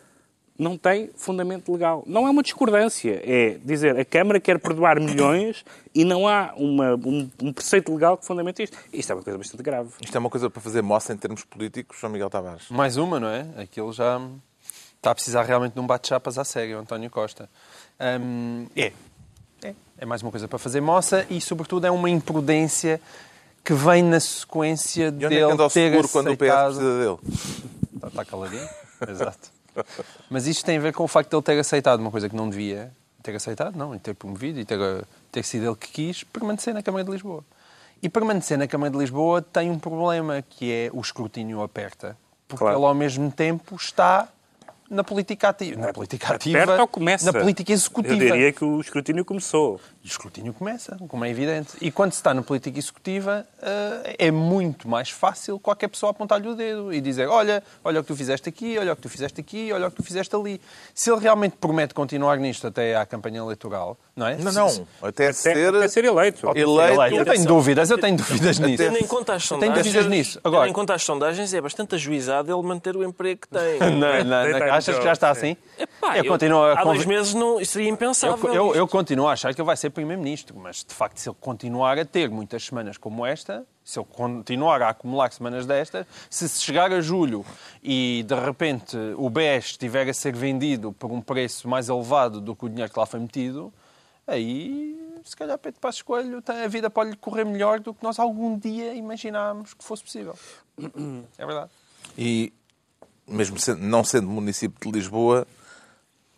não 0.60 0.76
tem 0.76 1.10
fundamento 1.16 1.72
legal. 1.72 2.04
Não 2.06 2.26
é 2.26 2.30
uma 2.30 2.42
discordância, 2.42 3.22
é 3.24 3.58
dizer 3.64 3.98
a 3.98 4.04
Câmara 4.04 4.38
quer 4.38 4.58
perdoar 4.58 5.00
milhões 5.00 5.64
e 5.94 6.04
não 6.04 6.28
há 6.28 6.52
uma, 6.54 6.96
um, 6.96 7.30
um, 7.42 7.52
preceito 7.52 7.90
legal 7.90 8.18
que 8.18 8.26
fundamente 8.26 8.62
isto. 8.62 8.76
Isto 8.92 9.12
é 9.12 9.14
uma 9.14 9.22
coisa 9.22 9.38
bastante 9.38 9.62
grave. 9.62 9.88
Isto 10.02 10.14
é 10.14 10.18
uma 10.18 10.28
coisa 10.28 10.50
para 10.50 10.60
fazer 10.60 10.82
moça 10.82 11.14
em 11.14 11.16
termos 11.16 11.44
políticos, 11.44 11.98
João 11.98 12.12
Miguel 12.12 12.28
Tavares. 12.28 12.68
Mais 12.68 12.98
uma, 12.98 13.18
não 13.18 13.28
é? 13.28 13.46
Aquilo 13.56 13.90
já 13.90 14.20
está 14.96 15.12
a 15.12 15.14
precisar 15.14 15.44
realmente 15.44 15.72
de 15.72 15.80
um 15.80 15.86
bate-chapas 15.86 16.36
à 16.36 16.44
sério, 16.44 16.78
António 16.78 17.08
Costa. 17.08 17.48
Hum, 18.20 18.66
é. 18.76 18.92
é. 19.62 19.74
É 19.96 20.04
mais 20.04 20.22
uma 20.22 20.30
coisa 20.30 20.46
para 20.46 20.58
fazer 20.58 20.82
moça 20.82 21.26
e, 21.30 21.40
sobretudo, 21.40 21.86
é 21.86 21.90
uma 21.90 22.10
imprudência 22.10 23.00
que 23.64 23.72
vem 23.72 24.02
na 24.02 24.20
sequência 24.20 25.04
e 25.04 25.08
onde 25.08 25.18
dele 25.20 25.36
é 25.36 25.46
que 25.46 25.52
anda 25.52 25.64
o 25.64 25.70
ter 25.70 25.90
seguro 25.90 26.04
aceitado... 26.04 26.12
quando 26.12 26.32
o 26.32 26.36
PS 26.36 26.76
precisa 26.76 26.98
dele? 26.98 27.18
Está, 27.94 28.08
está 28.08 28.24
caladinho? 28.26 28.68
Exato. 29.08 29.59
Mas 30.28 30.46
isto 30.46 30.64
tem 30.64 30.78
a 30.78 30.80
ver 30.80 30.92
com 30.92 31.04
o 31.04 31.08
facto 31.08 31.30
de 31.30 31.36
ele 31.36 31.42
ter 31.42 31.58
aceitado 31.58 32.00
uma 32.00 32.10
coisa 32.10 32.28
que 32.28 32.36
não 32.36 32.48
devia 32.48 32.92
ter 33.22 33.34
aceitado, 33.36 33.76
não, 33.76 33.94
e 33.94 33.98
ter 33.98 34.14
promovido 34.14 34.58
e 34.60 34.64
ter, 34.64 34.78
ter 35.30 35.44
sido 35.44 35.66
ele 35.66 35.76
que 35.76 35.88
quis 35.88 36.24
permanecer 36.24 36.72
na 36.72 36.82
Câmara 36.82 37.04
de 37.04 37.10
Lisboa. 37.10 37.44
E 38.02 38.08
permanecer 38.08 38.56
na 38.56 38.66
Câmara 38.66 38.90
de 38.90 38.98
Lisboa 38.98 39.42
tem 39.42 39.70
um 39.70 39.78
problema, 39.78 40.42
que 40.42 40.72
é 40.72 40.90
o 40.92 41.00
escrutínio 41.00 41.62
aperta. 41.62 42.16
Porque 42.48 42.64
Claro. 42.64 42.78
ele, 42.78 42.86
ao 42.86 42.94
mesmo 42.94 43.30
tempo, 43.30 43.76
está 43.76 44.26
na 44.88 45.04
política 45.04 45.50
ativa. 45.50 45.80
Na 45.80 45.92
política 45.92 46.34
ativa. 46.34 46.62
Aperta 46.62 46.82
ou 46.82 46.88
começa? 46.88 47.30
Na 47.30 47.38
política 47.38 47.72
executiva. 47.72 48.14
Eu 48.14 48.32
diria 48.32 48.52
que 48.52 48.64
o 48.64 48.80
escrutínio 48.80 49.24
começou. 49.24 49.80
E 50.02 50.06
o 50.06 50.08
escrutínio 50.08 50.54
começa, 50.54 50.96
como 51.08 51.26
é 51.26 51.30
evidente. 51.30 51.76
E 51.78 51.90
quando 51.90 52.12
se 52.12 52.18
está 52.18 52.32
na 52.32 52.40
política 52.40 52.78
executiva, 52.78 53.46
eh, 53.60 54.16
é 54.18 54.30
muito 54.30 54.88
mais 54.88 55.10
fácil 55.10 55.58
qualquer 55.58 55.88
pessoa 55.88 56.10
apontar-lhe 56.10 56.48
o 56.48 56.54
dedo 56.54 56.90
e 56.90 57.02
dizer 57.02 57.28
olha, 57.28 57.62
olha 57.84 58.00
o 58.00 58.02
que 58.02 58.08
tu 58.08 58.16
fizeste 58.16 58.48
aqui, 58.48 58.78
olha 58.78 58.94
o 58.94 58.96
que 58.96 59.02
tu 59.02 59.10
fizeste 59.10 59.38
aqui, 59.38 59.70
olha 59.70 59.88
o 59.88 59.90
que 59.90 59.96
tu 59.96 60.02
fizeste 60.02 60.34
ali. 60.34 60.58
Se 60.94 61.10
ele 61.10 61.20
realmente 61.20 61.56
promete 61.60 61.92
continuar 61.92 62.38
nisto 62.38 62.66
até 62.66 62.96
à 62.96 63.04
campanha 63.04 63.40
eleitoral, 63.40 63.98
não 64.16 64.26
é? 64.26 64.36
Não, 64.36 64.50
não. 64.50 64.86
Até, 65.02 65.24
Até, 65.28 65.32
ser, 65.34 65.74
até 65.74 65.88
ser 65.88 66.04
eleito. 66.06 66.48
eleito. 66.56 67.16
Eu 67.16 67.24
tenho 67.26 67.44
dúvidas, 67.46 67.90
eu 67.90 67.98
tenho 67.98 68.16
dúvidas 68.16 68.58
nisso. 68.58 68.82
Tendo 68.82 68.96
em 68.96 69.06
conta 69.06 69.34
as 69.34 69.50
Eu 69.50 69.58
tenho 69.58 69.72
sondagens, 69.72 69.94
dúvidas 69.94 70.10
nisso. 70.10 70.38
tendo 70.38 70.46
Agora, 70.48 70.68
em 70.68 70.72
conta 70.72 70.94
as 70.94 71.02
sondagens, 71.02 71.52
é 71.52 71.60
bastante 71.60 71.94
ajuizado 71.94 72.50
ele 72.50 72.66
manter 72.66 72.96
o 72.96 73.04
emprego 73.04 73.42
que 73.42 73.48
tem. 73.48 73.78
não, 73.92 74.24
não, 74.24 74.72
achas 74.72 74.96
que 74.96 75.04
já 75.04 75.12
está 75.12 75.28
assim? 75.28 75.58
Epá, 75.78 76.16
eu 76.16 76.24
continuo 76.24 76.62
a 76.62 76.80
há 76.80 76.84
dois 76.84 77.04
meses 77.04 77.34
não, 77.34 77.60
isso 77.60 77.72
seria 77.72 77.90
impensável. 77.90 78.38
Eu, 78.48 78.54
eu, 78.54 78.74
eu 78.76 78.88
continuo 78.88 79.28
a 79.28 79.32
achar 79.32 79.54
que 79.54 79.60
ele 79.60 79.66
vai 79.66 79.76
ser 79.76 79.89
Primeiro-Ministro, 79.90 80.58
mas 80.58 80.84
de 80.84 80.94
facto, 80.94 81.18
se 81.18 81.28
ele 81.28 81.36
continuar 81.40 81.98
a 81.98 82.04
ter 82.04 82.28
muitas 82.30 82.64
semanas 82.64 82.96
como 82.96 83.24
esta, 83.26 83.66
se 83.84 83.98
ele 83.98 84.06
continuar 84.10 84.82
a 84.82 84.90
acumular 84.90 85.32
semanas 85.32 85.66
destas, 85.66 86.06
se 86.28 86.48
chegar 86.48 86.92
a 86.92 87.00
julho 87.00 87.44
e 87.82 88.24
de 88.26 88.34
repente 88.34 88.96
o 89.16 89.28
BES 89.30 89.66
estiver 89.66 90.08
a 90.08 90.14
ser 90.14 90.34
vendido 90.34 90.92
por 90.92 91.10
um 91.10 91.20
preço 91.20 91.68
mais 91.68 91.88
elevado 91.88 92.40
do 92.40 92.54
que 92.54 92.64
o 92.66 92.68
dinheiro 92.68 92.92
que 92.92 92.98
lá 92.98 93.06
foi 93.06 93.20
metido, 93.20 93.72
aí 94.26 94.98
se 95.24 95.36
calhar 95.36 95.58
Pedro 95.58 95.80
Passos 95.80 96.02
Coelho 96.02 96.42
a 96.46 96.68
vida 96.68 96.88
pode 96.88 97.10
lhe 97.10 97.16
correr 97.16 97.44
melhor 97.44 97.80
do 97.80 97.92
que 97.92 98.02
nós 98.02 98.18
algum 98.18 98.58
dia 98.58 98.94
imaginámos 98.94 99.74
que 99.74 99.84
fosse 99.84 100.02
possível. 100.02 100.34
É 101.36 101.44
verdade. 101.46 101.70
E, 102.16 102.52
mesmo 103.26 103.56
não 103.78 104.02
sendo 104.02 104.28
município 104.28 104.78
de 104.80 104.98
Lisboa, 104.98 105.46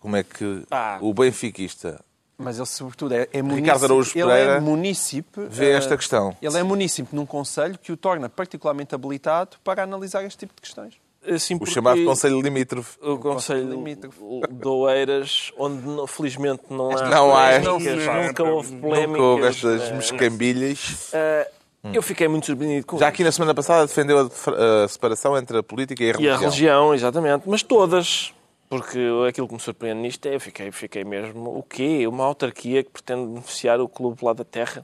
como 0.00 0.16
é 0.16 0.24
que 0.24 0.64
Ah. 0.70 0.98
o 1.00 1.14
benfiquista 1.14 2.04
Mas 2.42 2.56
ele, 2.58 2.66
sobretudo, 2.66 3.14
é, 3.14 3.28
é 3.32 3.40
munícipe. 3.42 4.18
Ele 4.18 4.32
é 4.32 4.60
munícipe. 4.60 5.40
vê 5.48 5.70
eh, 5.72 5.76
esta 5.76 5.96
questão? 5.96 6.36
Ele 6.42 6.58
é 6.58 6.62
munícipe 6.62 7.14
num 7.14 7.24
conselho 7.26 7.78
que 7.78 7.92
o 7.92 7.96
torna 7.96 8.28
particularmente 8.28 8.94
habilitado 8.94 9.56
para 9.64 9.82
analisar 9.82 10.24
este 10.24 10.38
tipo 10.38 10.54
de 10.54 10.60
questões. 10.62 10.94
Assim, 11.24 11.56
O 11.60 11.64
chamado 11.66 12.04
Conselho 12.04 12.40
Limítrofe. 12.40 12.98
O 13.00 13.16
Conselho 13.16 13.70
Limítrofe. 13.70 14.18
de 14.50 14.66
Oeiras, 14.68 15.52
onde 15.56 15.86
não- 15.86 16.04
felizmente 16.08 16.64
não 16.68 16.90
há 16.90 17.08
Não 17.08 17.36
há. 17.36 17.58
nunca 17.60 18.42
houve 18.42 18.74
polémicas. 18.76 19.08
Nunca 19.12 19.22
houve 19.22 19.46
estas 19.46 19.90
mescambilhas. 19.92 21.10
eh, 21.12 21.48
Eu 21.92 22.02
fiquei 22.02 22.26
muito 22.28 22.46
surpreendido 22.46 22.86
com 22.86 22.96
Já 22.98 23.06
isso. 23.06 23.14
aqui 23.14 23.24
na 23.24 23.32
semana 23.32 23.54
passada 23.54 23.86
defendeu 23.86 24.18
a, 24.18 24.84
a 24.84 24.88
separação 24.88 25.36
entre 25.36 25.58
a 25.58 25.62
política 25.62 26.02
e 26.02 26.06
a 26.06 26.10
E 26.10 26.12
religião. 26.12 26.34
a 26.34 26.38
religião, 26.38 26.94
exatamente. 26.94 27.42
Mas 27.48 27.62
todas. 27.62 28.32
Porque 28.72 28.98
aquilo 29.28 29.46
que 29.46 29.52
me 29.52 29.60
surpreende 29.60 30.00
nisto 30.00 30.24
é, 30.24 30.34
eu 30.34 30.40
fiquei, 30.40 30.72
fiquei 30.72 31.04
mesmo, 31.04 31.58
o 31.58 31.62
quê? 31.62 32.06
Uma 32.06 32.24
autarquia 32.24 32.82
que 32.82 32.88
pretende 32.88 33.26
beneficiar 33.26 33.78
o 33.82 33.86
clube 33.86 34.24
lá 34.24 34.32
da 34.32 34.44
terra. 34.44 34.82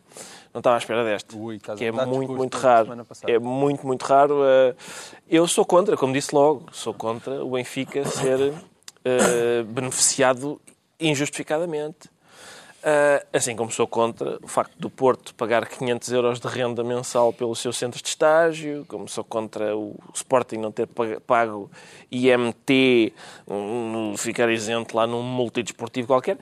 Não 0.52 0.58
estava 0.58 0.76
à 0.76 0.78
espera 0.78 1.02
desta. 1.02 1.34
Ui, 1.34 1.58
que 1.58 1.86
é 1.86 1.90
dar 1.90 2.04
muito, 2.04 2.34
muito 2.34 2.58
raro. 2.58 2.92
É 3.26 3.38
muito, 3.38 3.86
muito 3.86 4.02
raro. 4.02 4.40
Eu 5.26 5.48
sou 5.48 5.64
contra, 5.64 5.96
como 5.96 6.12
disse 6.12 6.34
logo, 6.34 6.66
sou 6.70 6.92
contra 6.92 7.42
o 7.42 7.52
Benfica 7.52 8.04
ser 8.04 8.52
eh, 9.06 9.62
beneficiado 9.62 10.60
injustificadamente. 11.00 12.10
Ah, 12.82 13.24
assim 13.32 13.56
como 13.56 13.70
sou 13.72 13.86
contra 13.88 14.38
o 14.42 14.46
facto 14.46 14.74
do 14.78 14.88
Porto 14.88 15.34
pagar 15.34 15.66
500 15.66 16.12
euros 16.12 16.38
de 16.40 16.46
renda 16.46 16.84
mensal 16.84 17.32
pelo 17.32 17.54
seu 17.56 17.72
centro 17.72 18.00
de 18.00 18.08
estágio, 18.08 18.84
como 18.88 19.08
sou 19.08 19.24
contra 19.24 19.76
o 19.76 19.96
Sporting 20.14 20.58
não 20.58 20.70
ter 20.70 20.86
pag- 20.86 21.18
pago 21.20 21.68
IMT, 22.10 23.12
um, 23.48 24.14
ficar 24.16 24.48
isento 24.50 24.96
lá 24.96 25.06
num 25.06 25.22
multidesportivo 25.22 26.06
qualquer. 26.06 26.38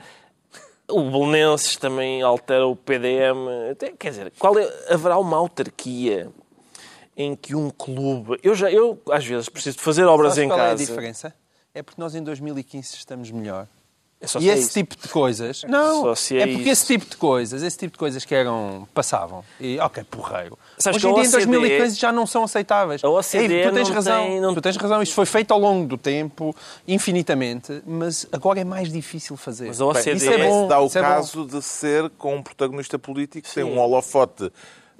O 0.87 1.09
Belenenses 1.09 1.75
também 1.75 2.21
altera 2.21 2.65
o 2.67 2.75
PDM. 2.75 3.75
Quer 3.99 4.09
dizer, 4.11 4.33
qual 4.39 4.57
é- 4.57 4.93
haverá 4.93 5.17
uma 5.17 5.35
autarquia 5.37 6.29
em 7.17 7.35
que 7.35 7.55
um 7.55 7.69
clube... 7.71 8.39
Eu, 8.43 8.53
já, 8.55 8.71
eu 8.71 9.01
às 9.11 9.25
vezes, 9.25 9.49
preciso 9.49 9.77
de 9.77 9.83
fazer 9.83 10.05
obras 10.05 10.35
Sabes 10.35 10.45
em 10.45 10.47
qual 10.49 10.59
é 10.59 10.65
a 10.65 10.69
casa. 10.69 10.85
diferença? 10.85 11.33
É 11.73 11.81
porque 11.81 11.99
nós 11.99 12.13
em 12.15 12.23
2015 12.23 12.95
estamos 12.95 13.31
melhor. 13.31 13.67
É 14.19 14.25
só 14.25 14.39
E 14.39 14.41
se 14.43 14.49
é 14.49 14.53
esse 14.57 14.73
tipo 14.73 14.95
de 14.99 15.07
coisas. 15.09 15.63
Não, 15.69 16.01
Só 16.01 16.15
se 16.15 16.37
é 16.37 16.41
é, 16.41 16.47
porque 16.47 16.61
isso. 16.63 16.71
esse 16.71 16.87
tipo 16.87 17.05
de 17.07 17.17
coisas, 17.17 17.61
esse 17.61 17.77
tipo 17.77 17.91
de 17.93 17.99
coisas 17.99 18.25
que 18.25 18.33
eram. 18.33 18.87
passavam. 18.91 19.43
E, 19.59 19.77
ok, 19.79 20.03
porreiro. 20.05 20.57
Sabes 20.75 20.97
Hoje 21.03 21.07
em 21.07 21.13
dia, 21.13 21.23
em 21.23 21.27
OCDE 21.27 21.45
2015, 21.45 21.95
já 21.99 22.11
não 22.11 22.25
são 22.25 22.43
aceitáveis. 22.43 23.03
A 23.03 23.09
OCDE 23.09 23.53
Ei, 23.53 23.67
tu 23.67 23.73
tens 23.75 23.87
não 23.89 23.95
razão. 23.95 24.25
tem- 24.25 24.41
não- 24.41 24.53
Tu 24.55 24.61
tens 24.61 24.75
razão. 24.77 25.03
Isto 25.03 25.13
foi 25.13 25.25
feito 25.27 25.51
ao 25.53 25.59
longo 25.59 25.87
do 25.87 25.97
tempo, 25.99 26.55
infinitamente, 26.87 27.81
mas 27.85 28.25
agora 28.31 28.59
é 28.59 28.63
mais 28.63 28.91
difícil 28.91 29.37
fazer. 29.37 29.67
Mas 29.67 29.79
a 29.79 29.85
OCDE 29.85 30.15
Isso 30.17 30.29
é 30.31 30.47
bom. 30.47 30.67
Dá 30.67 30.81
o 30.81 30.87
isso 30.87 30.97
é 30.97 31.01
bom. 31.01 31.07
caso 31.07 31.45
de 31.45 31.61
ser 31.61 32.09
com 32.17 32.35
um 32.37 32.41
protagonista 32.41 32.97
político 32.97 33.47
que 33.47 33.53
tem 33.53 33.63
Sim. 33.65 33.71
um 33.71 33.77
holofote 33.79 34.51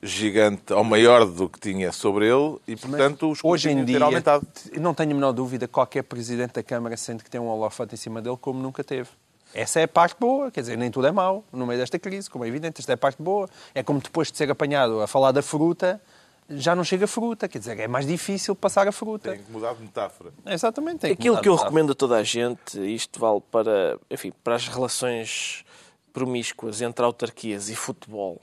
gigante 0.07 0.73
ou 0.73 0.83
maior 0.83 1.25
do 1.25 1.47
que 1.49 1.59
tinha 1.59 1.91
sobre 1.91 2.27
ele 2.27 2.57
e, 2.67 2.75
portanto, 2.75 3.33
o 3.43 3.49
Hoje 3.49 3.69
em 3.69 3.83
dia, 3.85 3.97
ter 3.97 4.03
aumentado. 4.03 4.47
não 4.79 4.93
tenho 4.93 5.11
a 5.11 5.13
menor 5.13 5.31
dúvida, 5.31 5.67
qualquer 5.67 6.03
presidente 6.03 6.53
da 6.53 6.63
Câmara 6.63 6.97
sente 6.97 7.23
que 7.23 7.29
tem 7.29 7.39
um 7.39 7.47
holofote 7.47 7.93
em 7.93 7.97
cima 7.97 8.21
dele 8.21 8.37
como 8.39 8.59
nunca 8.61 8.83
teve. 8.83 9.09
Essa 9.53 9.79
é 9.79 9.83
a 9.83 9.87
parte 9.87 10.15
boa, 10.19 10.51
quer 10.51 10.61
dizer, 10.61 10.77
nem 10.77 10.91
tudo 10.91 11.07
é 11.07 11.11
mau 11.11 11.43
no 11.51 11.65
meio 11.65 11.79
desta 11.79 11.97
crise, 11.97 12.29
como 12.29 12.43
é 12.43 12.47
evidente, 12.47 12.81
esta 12.81 12.93
é 12.93 12.95
a 12.95 12.97
parte 12.97 13.21
boa. 13.21 13.49
É 13.73 13.81
como 13.81 13.99
depois 13.99 14.31
de 14.31 14.37
ser 14.37 14.49
apanhado 14.51 15.01
a 15.01 15.07
falar 15.07 15.31
da 15.31 15.41
fruta, 15.41 16.01
já 16.49 16.75
não 16.75 16.83
chega 16.83 17.07
fruta, 17.07 17.47
quer 17.47 17.59
dizer, 17.59 17.79
é 17.79 17.87
mais 17.87 18.05
difícil 18.05 18.55
passar 18.55 18.87
a 18.87 18.91
fruta. 18.91 19.31
Tem 19.31 19.41
que 19.41 19.51
mudar 19.51 19.73
de 19.73 19.81
metáfora. 19.81 20.31
Exatamente. 20.45 20.99
tem 20.99 21.11
Aquilo 21.11 21.35
mudar 21.35 21.43
que 21.43 21.49
eu 21.49 21.55
recomendo 21.55 21.91
a 21.91 21.95
toda 21.95 22.17
a 22.17 22.23
gente, 22.23 22.79
isto 22.93 23.19
vale 23.19 23.41
para, 23.51 23.97
enfim, 24.09 24.31
para 24.43 24.55
as 24.55 24.67
relações 24.67 25.65
promíscuas 26.13 26.81
entre 26.81 27.05
autarquias 27.05 27.69
e 27.69 27.75
futebol, 27.75 28.41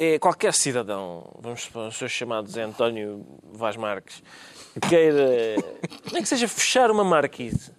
é 0.00 0.18
qualquer 0.18 0.54
cidadão, 0.54 1.30
vamos 1.38 1.64
supor, 1.64 1.88
os 1.88 1.96
seus 1.96 2.10
chamados 2.10 2.56
é 2.56 2.62
António 2.62 3.26
Vaz 3.52 3.76
Marques, 3.76 4.22
queira, 4.88 5.56
nem 6.10 6.22
que 6.22 6.28
seja 6.28 6.48
fechar 6.48 6.90
uma 6.90 7.04
marquise, 7.04 7.70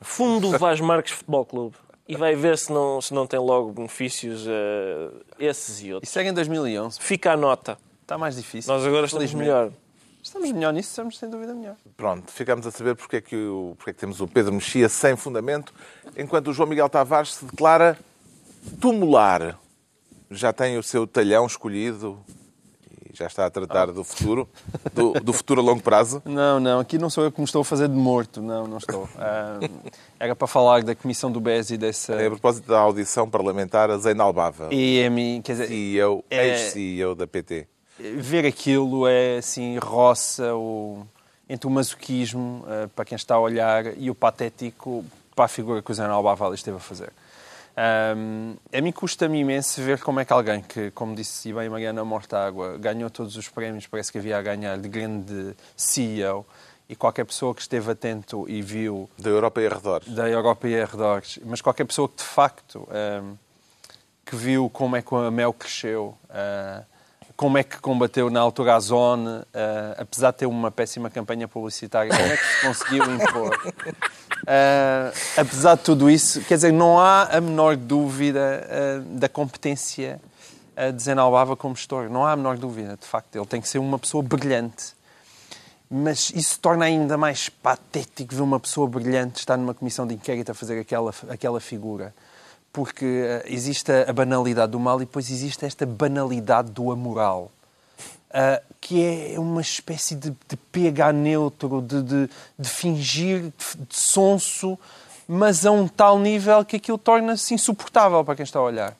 fundo 0.00 0.56
Vaz 0.56 0.80
Marques 0.80 1.12
Futebol 1.12 1.44
Clube, 1.44 1.76
e 2.08 2.14
vai 2.14 2.36
ver 2.36 2.56
se 2.56 2.72
não, 2.72 3.00
se 3.00 3.12
não 3.12 3.26
tem 3.26 3.40
logo 3.40 3.72
benefícios 3.72 4.46
a 4.46 5.42
esses 5.42 5.82
e 5.82 5.92
outros. 5.92 6.08
Isso 6.08 6.18
era 6.20 6.28
em 6.28 6.32
2011. 6.32 7.00
Fica 7.00 7.32
a 7.32 7.36
nota. 7.36 7.76
Está 8.00 8.16
mais 8.16 8.36
difícil. 8.36 8.72
Nós 8.72 8.86
agora 8.86 9.06
estamos 9.06 9.34
melhor. 9.34 9.72
Estamos 10.22 10.52
melhor 10.52 10.72
nisso, 10.72 10.90
estamos 10.90 11.18
sem 11.18 11.28
dúvida 11.28 11.52
melhor. 11.52 11.74
Pronto, 11.96 12.30
ficamos 12.30 12.64
a 12.64 12.70
saber 12.70 12.94
porque 12.94 13.16
é, 13.16 13.20
que 13.20 13.36
o, 13.36 13.74
porque 13.76 13.90
é 13.90 13.92
que 13.92 13.98
temos 13.98 14.20
o 14.20 14.28
Pedro 14.28 14.52
Mexia 14.52 14.88
sem 14.88 15.16
fundamento, 15.16 15.74
enquanto 16.16 16.48
o 16.48 16.52
João 16.52 16.68
Miguel 16.68 16.88
Tavares 16.88 17.34
se 17.34 17.44
declara 17.44 17.98
tumular. 18.80 19.58
Já 20.30 20.52
tem 20.52 20.76
o 20.78 20.82
seu 20.82 21.06
talhão 21.06 21.46
escolhido 21.46 22.18
e 23.08 23.16
Já 23.16 23.26
está 23.26 23.46
a 23.46 23.50
tratar 23.50 23.86
do 23.92 24.02
futuro, 24.04 24.48
do, 24.92 25.12
do 25.14 25.32
futuro 25.32 25.60
a 25.60 25.64
longo 25.64 25.82
prazo. 25.82 26.20
Não, 26.24 26.58
não, 26.60 26.80
aqui 26.80 26.98
não 26.98 27.08
sou 27.08 27.24
eu 27.24 27.32
que 27.32 27.40
me 27.40 27.44
estou 27.44 27.62
a 27.62 27.64
fazer 27.64 27.88
de 27.88 27.94
morto, 27.94 28.42
não, 28.42 28.66
não 28.66 28.78
estou. 28.78 29.08
Ah, 29.18 29.58
era 30.18 30.34
para 30.36 30.46
falar 30.46 30.82
da 30.82 30.94
comissão 30.94 31.30
do 31.30 31.40
BES 31.40 31.70
e 31.70 31.76
dessa... 31.76 32.14
A 32.14 32.28
propósito 32.30 32.66
da 32.68 32.78
audição 32.78 33.28
parlamentar, 33.30 33.90
a 33.90 33.96
Zeinal 33.98 34.32
Bava, 34.32 34.68
E 34.72 35.04
a 35.04 35.10
mim, 35.10 35.40
quer 35.42 35.52
dizer, 35.52 35.68
CEO, 35.68 36.24
É- 36.28 36.46
ex-CEO 36.48 37.14
da 37.14 37.26
PT. 37.26 37.66
ver 37.98 38.44
aquilo 38.44 39.06
é 39.06 39.38
assim, 39.38 39.78
roça 39.78 40.54
o, 40.54 41.06
entre 41.48 41.66
o 41.66 41.70
masoquismo, 41.70 42.64
eh, 42.68 42.88
para 42.94 43.04
quem 43.04 43.16
está 43.16 43.36
a 43.36 43.40
olhar, 43.40 43.96
e 43.96 44.10
o 44.10 44.14
patético 44.14 45.04
para 45.34 45.44
a 45.46 45.48
figura 45.48 45.80
que 45.80 45.90
o 45.90 45.94
Zé 45.94 46.04
Albaval 46.04 46.52
esteve 46.52 46.76
a 46.76 46.80
fazer. 46.80 47.10
Ahm, 47.76 48.56
a 48.72 48.80
mim 48.80 48.90
custa-me 48.90 49.38
imenso 49.38 49.82
ver 49.82 50.00
como 50.00 50.18
é 50.18 50.24
que 50.24 50.32
alguém 50.32 50.62
que, 50.62 50.90
como 50.92 51.14
disse 51.14 51.52
bem 51.52 51.68
Mariana 51.68 52.02
Mortágua, 52.04 52.78
ganhou 52.78 53.10
todos 53.10 53.36
os 53.36 53.48
prémios, 53.50 53.86
parece 53.86 54.10
que 54.10 54.16
havia 54.16 54.38
a 54.38 54.42
ganhar, 54.42 54.78
de 54.78 54.88
grande 54.88 55.54
CEO, 55.76 56.46
e 56.88 56.96
qualquer 56.96 57.24
pessoa 57.26 57.54
que 57.54 57.60
esteve 57.60 57.90
atento 57.90 58.48
e 58.48 58.62
viu 58.62 59.10
Da 59.18 59.28
Europa 59.28 59.60
e 59.60 59.66
arredores. 59.66 60.08
da 60.08 60.28
Europa 60.28 60.68
e 60.68 60.80
arredores, 60.80 61.38
mas 61.44 61.60
qualquer 61.60 61.84
pessoa 61.84 62.08
que 62.08 62.16
de 62.16 62.22
facto 62.22 62.88
ahm, 62.90 63.34
que 64.24 64.36
viu 64.36 64.70
como 64.70 64.96
é 64.96 65.02
que 65.02 65.14
a 65.14 65.30
Mel 65.30 65.52
cresceu, 65.52 66.16
ah, 66.30 66.82
como 67.36 67.58
é 67.58 67.62
que 67.62 67.78
combateu 67.78 68.30
na 68.30 68.40
altura 68.40 68.76
a 68.76 68.80
Zone, 68.80 69.42
ah, 69.52 69.96
apesar 69.98 70.30
de 70.30 70.38
ter 70.38 70.46
uma 70.46 70.70
péssima 70.70 71.10
campanha 71.10 71.46
publicitária, 71.46 72.10
como 72.10 72.32
é 72.32 72.36
que 72.36 72.44
se 72.46 72.66
conseguiu 72.66 73.04
impor. 73.14 73.74
Ah, 74.46 75.12
apesar 75.36 75.76
de 75.76 75.82
tudo 75.82 76.08
isso, 76.08 76.40
quer 76.42 76.54
dizer, 76.54 76.72
não 76.72 76.98
há 76.98 77.24
a 77.24 77.40
menor 77.40 77.76
dúvida 77.76 78.66
ah, 78.68 79.02
da 79.06 79.28
competência 79.28 80.20
de 80.94 81.02
Zena 81.02 81.22
Albava 81.22 81.56
como 81.56 81.74
gestor. 81.74 82.10
Não 82.10 82.26
há 82.26 82.32
a 82.32 82.36
menor 82.36 82.58
dúvida, 82.58 82.98
de 83.00 83.06
facto. 83.06 83.34
Ele 83.34 83.46
tem 83.46 83.62
que 83.62 83.68
ser 83.68 83.78
uma 83.78 83.98
pessoa 83.98 84.22
brilhante. 84.22 84.94
Mas 85.90 86.30
isso 86.34 86.60
torna 86.60 86.84
ainda 86.84 87.16
mais 87.16 87.48
patético 87.48 88.34
ver 88.34 88.42
uma 88.42 88.60
pessoa 88.60 88.86
brilhante 88.86 89.38
estar 89.38 89.56
numa 89.56 89.72
comissão 89.72 90.06
de 90.06 90.14
inquérito 90.14 90.50
a 90.50 90.54
fazer 90.54 90.78
aquela, 90.78 91.14
aquela 91.30 91.60
figura. 91.60 92.12
Porque 92.76 93.06
eh, 93.06 93.42
existe 93.46 93.90
a 93.90 94.12
banalidade 94.12 94.72
do 94.72 94.78
mal 94.78 95.00
e 95.00 95.06
depois 95.06 95.30
existe 95.30 95.64
esta 95.64 95.86
banalidade 95.86 96.70
do 96.70 96.92
amoral. 96.92 97.50
Ah, 98.30 98.60
que 98.82 99.32
é 99.32 99.40
uma 99.40 99.62
espécie 99.62 100.14
de, 100.14 100.30
de 100.30 101.12
neutro, 101.14 101.80
de, 101.80 102.02
de, 102.02 102.30
de 102.58 102.68
fingir 102.68 103.44
de, 103.44 103.86
de 103.88 103.96
sonso, 103.96 104.78
mas 105.26 105.64
a 105.64 105.70
um 105.70 105.88
tal 105.88 106.18
nível 106.18 106.62
que 106.62 106.76
aquilo 106.76 106.98
torna-se 106.98 107.54
insuportável 107.54 108.22
para 108.22 108.36
quem 108.36 108.44
está 108.44 108.58
a 108.58 108.62
olhar. 108.62 108.94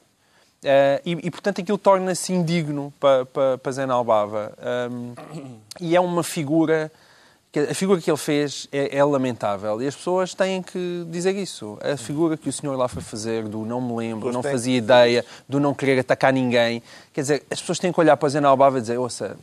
Eh, 0.65 1.03
e, 1.05 1.11
e, 1.27 1.31
portanto, 1.31 1.61
aquilo 1.61 1.77
torna-se 1.77 2.33
indigno 2.33 2.91
para, 2.99 3.73
Zena 3.73 3.93
Albava. 3.93 4.55
Um, 4.91 5.13
e 5.79 5.95
é 5.95 6.01
uma 6.01 6.23
figura... 6.23 6.91
A 7.61 7.75
figura 7.75 8.01
que 8.01 8.11
ele 8.11 8.17
fez 8.17 8.69
é, 8.71 8.97
é, 8.99 9.05
lamentável. 9.05 9.81
E 9.81 9.87
as 9.87 9.95
pessoas 9.95 10.35
têm 10.35 10.63
que 10.63 11.07
dizer 11.11 11.35
isso. 11.35 11.79
A 11.83 11.97
figura 11.97 12.37
que 12.37 12.49
o 12.49 12.53
senhor 12.53 12.77
lá 12.77 12.89
foi 12.89 13.03
fazer, 13.03 13.45
do 13.45 13.65
não 13.65 13.81
me 13.81 13.95
lembro, 13.97 14.33
não 14.33 14.43
fazia 14.43 14.77
ideia, 14.77 15.25
do 15.49 15.59
não 15.59 15.75
querer 15.75 16.01
atacar 16.01 16.33
ninguém. 16.33 16.83
Quer 17.13 17.21
dizer, 17.23 17.47
as 17.51 17.61
pessoas 17.61 17.79
têm 17.79 17.93
que 17.93 18.01
olhar 18.01 18.17
para 18.17 18.29
Zena 18.29 18.49
Albava 18.49 18.79
e 18.79 18.81
dizer, 18.81 18.99
ouça, 18.99 19.37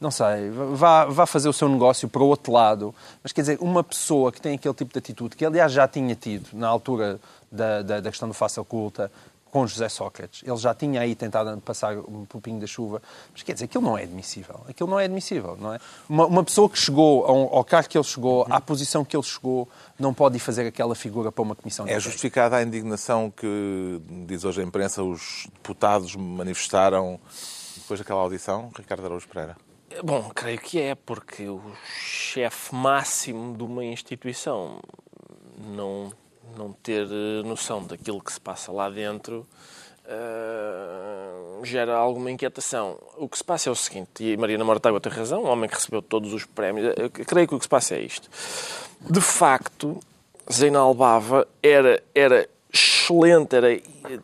não 0.00 0.10
sei, 0.10 0.50
vá, 0.74 1.04
vá 1.04 1.26
fazer 1.26 1.48
o 1.48 1.52
seu 1.52 1.68
negócio 1.68 2.08
para 2.08 2.22
o 2.22 2.26
outro 2.26 2.52
lado. 2.52 2.94
Mas, 3.22 3.32
quer 3.32 3.42
dizer, 3.42 3.58
uma 3.60 3.84
pessoa 3.84 4.32
que 4.32 4.40
tem 4.40 4.54
aquele 4.54 4.74
tipo 4.74 4.92
de 4.92 4.98
atitude, 4.98 5.36
que 5.36 5.44
aliás 5.44 5.72
já 5.72 5.86
tinha 5.86 6.14
tido 6.14 6.48
na 6.52 6.66
altura 6.66 7.20
da, 7.50 7.82
da, 7.82 8.00
da 8.00 8.10
questão 8.10 8.26
do 8.26 8.34
face 8.34 8.58
oculta, 8.58 9.10
com 9.52 9.66
José 9.66 9.86
Sócrates. 9.90 10.42
Ele 10.48 10.56
já 10.56 10.74
tinha 10.74 11.02
aí 11.02 11.14
tentado 11.14 11.60
passar 11.60 11.98
um 11.98 12.24
pouquinho 12.24 12.58
da 12.58 12.66
chuva. 12.66 13.02
Mas 13.30 13.42
quer 13.42 13.52
dizer, 13.52 13.66
aquilo 13.66 13.84
não 13.84 13.98
é 13.98 14.04
admissível. 14.04 14.62
Aquilo 14.66 14.88
não 14.88 14.98
é 14.98 15.04
admissível, 15.04 15.58
não 15.60 15.74
é? 15.74 15.78
Uma, 16.08 16.26
uma 16.26 16.42
pessoa 16.42 16.70
que 16.70 16.78
chegou 16.78 17.26
ao, 17.26 17.56
ao 17.56 17.62
cargo 17.62 17.86
que 17.86 17.98
ele 17.98 18.04
chegou, 18.04 18.46
à 18.48 18.58
posição 18.62 19.04
que 19.04 19.14
ele 19.14 19.22
chegou, 19.22 19.68
não 19.98 20.14
pode 20.14 20.36
ir 20.36 20.40
fazer 20.40 20.66
aquela 20.66 20.94
figura 20.94 21.30
para 21.30 21.42
uma 21.42 21.54
comissão 21.54 21.84
de 21.84 21.92
É 21.92 22.00
justificada 22.00 22.56
a 22.56 22.62
indignação 22.62 23.30
que, 23.30 24.00
diz 24.26 24.42
hoje 24.42 24.62
a 24.62 24.64
imprensa, 24.64 25.02
os 25.02 25.46
deputados 25.52 26.16
manifestaram 26.16 27.20
depois 27.76 28.00
daquela 28.00 28.20
audição, 28.20 28.70
Ricardo 28.74 29.04
Araújo 29.04 29.28
Pereira? 29.28 29.54
Bom, 30.02 30.30
creio 30.34 30.58
que 30.58 30.80
é, 30.80 30.94
porque 30.94 31.46
o 31.46 31.60
chefe 31.84 32.74
máximo 32.74 33.54
de 33.54 33.62
uma 33.62 33.84
instituição 33.84 34.80
não 35.58 36.10
não 36.56 36.72
ter 36.72 37.06
noção 37.44 37.82
daquilo 37.84 38.20
que 38.20 38.32
se 38.32 38.40
passa 38.40 38.72
lá 38.72 38.88
dentro 38.88 39.46
uh, 40.06 41.64
gera 41.64 41.96
alguma 41.96 42.30
inquietação. 42.30 42.98
O 43.16 43.28
que 43.28 43.38
se 43.38 43.44
passa 43.44 43.68
é 43.68 43.72
o 43.72 43.76
seguinte, 43.76 44.24
e 44.24 44.36
Mariana 44.36 44.64
Mortágua 44.64 45.00
tem 45.00 45.12
razão, 45.12 45.44
um 45.44 45.48
homem 45.48 45.68
que 45.68 45.76
recebeu 45.76 46.02
todos 46.02 46.32
os 46.32 46.44
prémios, 46.44 46.94
eu 46.96 47.10
creio 47.10 47.48
que 47.48 47.54
o 47.54 47.58
que 47.58 47.64
se 47.64 47.68
passa 47.68 47.94
é 47.94 48.00
isto. 48.00 48.28
De 49.00 49.20
facto, 49.20 50.00
Zeinal 50.52 50.94
Bava 50.94 51.46
era, 51.62 52.02
era 52.14 52.48
excelente, 52.72 53.54
era, 53.54 53.78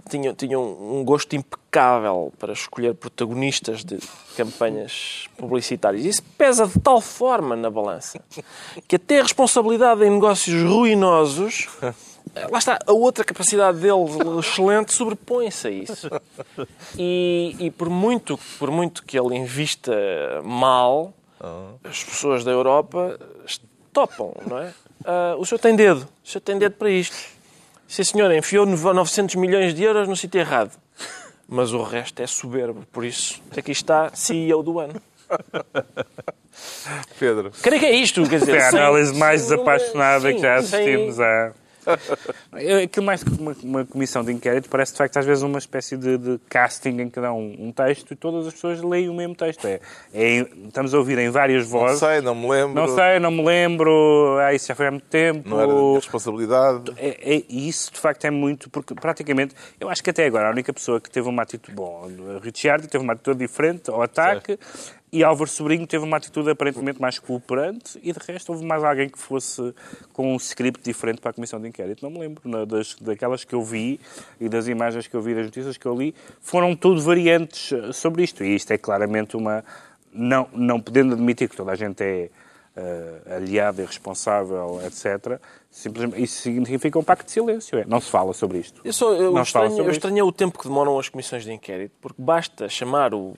tinha, 0.09 0.33
tinha 0.33 0.59
um 0.59 1.05
gosto 1.05 1.37
impecável 1.37 2.33
para 2.39 2.53
escolher 2.53 2.95
protagonistas 2.95 3.85
de 3.85 3.99
campanhas 4.37 5.27
publicitárias. 5.37 6.05
Isso 6.05 6.23
pesa 6.39 6.67
de 6.67 6.81
tal 6.81 7.01
forma 7.01 7.55
na 7.55 7.69
balança 7.69 8.21
que 8.87 8.97
até 8.97 9.21
a 9.21 9.23
responsabilidade 9.23 10.03
em 10.05 10.11
negócios 10.11 10.63
ruinosos 10.63 11.69
lá 12.51 12.59
está, 12.59 12.79
a 12.87 12.93
outra 12.93 13.25
capacidade 13.25 13.79
dele 13.79 14.39
excelente 14.39 14.93
sobrepõe-se 14.93 15.69
a 15.69 15.71
isso. 15.71 16.11
E, 16.99 17.57
e, 17.59 17.71
por, 17.71 17.89
muito, 17.89 18.39
por 18.59 18.71
muito 18.71 19.05
que 19.05 19.19
ele 19.19 19.37
invista 19.37 19.93
mal, 20.43 21.13
as 21.85 22.03
pessoas 22.03 22.45
da 22.45 22.51
Europa 22.51 23.19
topam, 23.93 24.33
não 24.47 24.59
é? 24.59 24.73
Uh, 25.01 25.39
o 25.39 25.47
senhor 25.47 25.59
tem 25.61 25.77
dedo, 25.77 26.09
o 26.25 26.29
senhor 26.29 26.41
tem 26.41 26.59
dedo 26.59 26.75
para 26.75 26.91
isto. 26.91 27.17
Sim, 27.87 28.05
senhor, 28.05 28.31
enfiou 28.33 28.67
900 28.67 29.37
milhões 29.37 29.75
de 29.75 29.83
euros 29.83 30.07
no 30.09 30.17
sítio 30.17 30.41
errado. 30.41 30.73
Mas 31.49 31.73
o 31.73 31.83
resto 31.83 32.21
é 32.21 32.27
soberbo, 32.27 32.85
por 32.93 33.05
isso 33.05 33.41
aqui 33.57 33.73
está 33.73 34.11
CEO 34.13 34.63
do 34.63 34.79
ano. 34.79 35.01
Pedro. 37.19 37.53
Creio 37.63 37.81
que 37.81 37.87
é 37.87 37.95
isto, 37.95 38.29
quer 38.29 38.41
dizer... 38.41 38.57
É 38.57 38.65
a 38.65 38.69
análise 38.69 39.15
mais 39.15 39.43
desapaixonada 39.43 40.33
que 40.33 40.41
já 40.41 40.57
assistimos 40.57 41.19
a... 41.21 41.53
Aquilo 42.85 43.07
mais 43.07 43.23
que 43.23 43.31
uma, 43.31 43.57
uma, 43.63 43.85
comissão 43.85 44.25
de 44.25 44.33
inquérito 44.33 44.69
parece 44.69 44.93
de 44.93 44.99
facto 44.99 45.17
às 45.17 45.25
vezes 45.25 45.43
uma 45.43 45.59
espécie 45.59 45.97
de, 45.97 46.19
de 46.19 46.41
casting 46.49 47.01
em 47.01 47.11
que 47.11 47.21
dá 47.21 47.33
um, 47.33 47.57
um, 47.59 47.73
texto 47.73 48.13
e 48.13 48.17
todas 48.17 48.47
as 48.47 48.55
pessoas 48.55 48.83
leem 48.83 49.09
o 49.09 49.15
mesmo 49.15 49.35
texto. 49.35 49.67
É, 49.67 49.81
é, 50.13 50.47
estamos 50.67 50.93
a 50.95 50.99
ouvir 50.99 51.19
em 51.19 51.31
várias 51.31 51.67
vozes. 51.69 52.01
Não 52.01 52.09
sei, 52.09 52.21
não 52.21 52.35
me 52.35 52.49
lembro. 52.49 52.75
Não 52.75 52.95
sei, 52.95 53.19
não 53.19 53.31
me 53.31 53.45
lembro. 53.45 54.39
Ah, 54.41 54.53
isso 54.53 54.69
já 54.69 54.75
foi 54.75 54.87
há 54.87 54.91
muito 54.91 55.07
tempo. 55.07 55.49
Não 55.49 55.61
era 55.61 55.73
de 55.73 55.95
responsabilidade. 55.95 56.93
É, 56.97 57.37
é, 57.37 57.43
isso 57.49 57.93
de 57.93 57.99
facto 57.99 58.25
é 58.25 58.31
muito, 58.31 58.69
porque 58.71 58.95
praticamente, 58.95 59.55
eu 59.81 59.89
acho 59.89 60.03
que 60.03 60.11
até 60.11 60.27
agora 60.27 60.49
a 60.49 60.51
única 60.51 60.73
pessoa 60.73 61.01
que 61.01 61.11
teve 61.11 61.29
uma 61.29 61.43
atitude. 61.43 61.75
Bom, 61.75 62.09
Richard 62.43 62.87
teve 62.89 63.03
uma 63.03 63.13
atitude 63.13 63.39
diferente 63.39 63.91
ao 63.91 64.03
ataque. 64.03 64.59
Certo. 64.59 64.99
E 65.11 65.25
Álvaro 65.25 65.49
Sobrinho 65.49 65.87
teve 65.87 66.05
uma 66.05 66.19
atitude 66.19 66.51
aparentemente 66.51 67.01
mais 67.01 67.19
cooperante 67.19 67.99
e, 68.03 68.13
de 68.13 68.19
resto, 68.19 68.53
houve 68.53 68.65
mais 68.65 68.85
alguém 68.85 69.09
que 69.09 69.19
fosse 69.19 69.75
com 70.13 70.35
um 70.35 70.37
script 70.37 70.83
diferente 70.83 71.21
para 71.21 71.31
a 71.31 71.33
Comissão 71.33 71.61
de 71.61 71.69
Inquérito. 71.69 72.05
Não 72.05 72.11
me 72.11 72.19
lembro. 72.19 72.43
Não, 72.45 72.67
das, 72.67 72.95
daquelas 73.01 73.43
que 73.43 73.55
eu 73.55 73.63
vi 73.63 73.99
e 74.39 74.49
das 74.49 74.69
imagens 74.69 75.07
que 75.07 75.15
eu 75.15 75.23
vi, 75.23 75.35
das 75.35 75.47
notícias 75.47 75.77
que 75.79 75.87
eu 75.87 75.95
li, 75.95 76.15
foram 76.41 76.77
tudo 76.77 77.01
variantes 77.01 77.73
sobre 77.97 78.23
isto. 78.23 78.45
E 78.45 78.55
isto 78.55 78.71
é 78.71 78.79
claramente 78.79 79.37
uma... 79.37 79.65
Não, 80.13 80.49
não 80.53 80.81
podendo 80.81 81.15
admitir 81.15 81.49
que 81.49 81.57
toda 81.57 81.73
a 81.73 81.75
gente 81.75 82.03
é 82.03 82.31
uh, 82.79 83.35
aliado 83.37 83.83
e 83.83 83.85
responsável, 83.85 84.81
etc., 84.85 85.41
simplesmente 85.71 86.23
isso 86.23 86.43
significa 86.43 86.99
um 86.99 87.05
pacto 87.05 87.27
de 87.27 87.33
silêncio. 87.33 87.79
É. 87.79 87.85
Não 87.85 88.01
se 88.01 88.11
fala 88.11 88.33
sobre 88.33 88.59
isto. 88.59 88.81
Eu, 88.85 88.93
só, 88.93 89.13
eu, 89.13 89.37
estranho, 89.41 89.79
eu 89.79 89.91
estranhei 89.91 90.23
o 90.23 90.33
tempo 90.33 90.59
que 90.59 90.67
demoram 90.67 90.99
as 90.99 91.09
comissões 91.09 91.45
de 91.45 91.53
inquérito, 91.53 91.95
porque 92.01 92.21
basta 92.21 92.69
chamar 92.69 93.15
o 93.15 93.37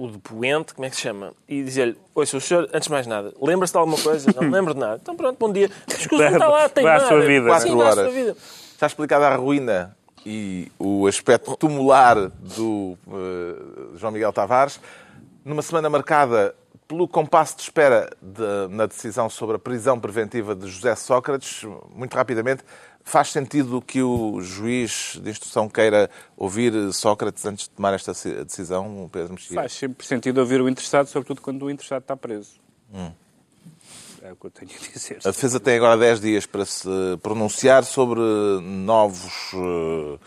o 0.00 0.08
depoente, 0.08 0.72
como 0.72 0.86
é 0.86 0.88
que 0.88 0.96
se 0.96 1.02
chama? 1.02 1.34
E 1.46 1.62
dizer-lhe, 1.62 1.94
ouça, 2.14 2.34
o 2.34 2.40
senhor, 2.40 2.70
antes 2.72 2.86
de 2.86 2.90
mais 2.90 3.06
nada, 3.06 3.34
lembra-se 3.38 3.74
de 3.74 3.78
alguma 3.78 3.98
coisa? 3.98 4.32
Não 4.34 4.44
me 4.44 4.50
lembro 4.50 4.72
de 4.72 4.80
nada. 4.80 4.98
Então 5.02 5.14
pronto, 5.14 5.36
bom 5.38 5.52
dia. 5.52 5.70
Escusa, 5.86 6.30
está 6.30 6.48
lá, 6.48 6.70
tem 6.70 6.82
nada. 6.82 7.06
Sua 7.06 7.20
vida. 7.20 7.46
Quatro 7.46 7.68
Sim, 7.68 7.76
horas. 7.82 8.14
Vida. 8.14 8.34
Está 8.72 8.86
explicada 8.86 9.28
a 9.28 9.36
ruína 9.36 9.94
e 10.24 10.72
o 10.78 11.06
aspecto 11.06 11.54
tumular 11.54 12.16
do 12.30 12.96
uh, 13.06 13.94
João 13.98 14.10
Miguel 14.10 14.32
Tavares. 14.32 14.80
Numa 15.44 15.60
semana 15.60 15.90
marcada 15.90 16.54
pelo 16.88 17.06
compasso 17.06 17.56
de 17.56 17.62
espera 17.64 18.08
de, 18.22 18.74
na 18.74 18.86
decisão 18.86 19.28
sobre 19.28 19.56
a 19.56 19.58
prisão 19.58 20.00
preventiva 20.00 20.54
de 20.54 20.66
José 20.66 20.96
Sócrates, 20.96 21.62
muito 21.94 22.14
rapidamente, 22.14 22.64
Faz 23.04 23.30
sentido 23.30 23.80
que 23.82 24.02
o 24.02 24.40
juiz 24.40 25.18
de 25.22 25.30
instrução 25.30 25.68
queira 25.68 26.08
ouvir 26.36 26.72
Sócrates 26.92 27.44
antes 27.44 27.64
de 27.64 27.70
tomar 27.70 27.92
esta 27.94 28.12
decisão, 28.44 29.08
Pedro 29.10 29.32
Mexia? 29.34 29.54
Faz 29.56 29.72
sempre 29.72 30.06
sentido 30.06 30.38
ouvir 30.38 30.60
o 30.60 30.68
interessado, 30.68 31.06
sobretudo 31.08 31.40
quando 31.40 31.64
o 31.64 31.70
interessado 31.70 32.02
está 32.02 32.16
preso. 32.16 32.52
Hum. 32.94 33.10
É 34.22 34.32
o 34.32 34.36
que 34.36 34.46
eu 34.46 34.50
tenho 34.50 34.70
a 34.70 34.92
dizer. 34.92 35.18
A 35.24 35.30
defesa 35.30 35.58
tem 35.58 35.76
agora 35.76 35.96
10 35.96 36.20
dias 36.20 36.46
para 36.46 36.64
se 36.66 36.88
pronunciar 37.22 37.84
sobre 37.84 38.20
novos 38.60 39.52
uh, 39.54 40.20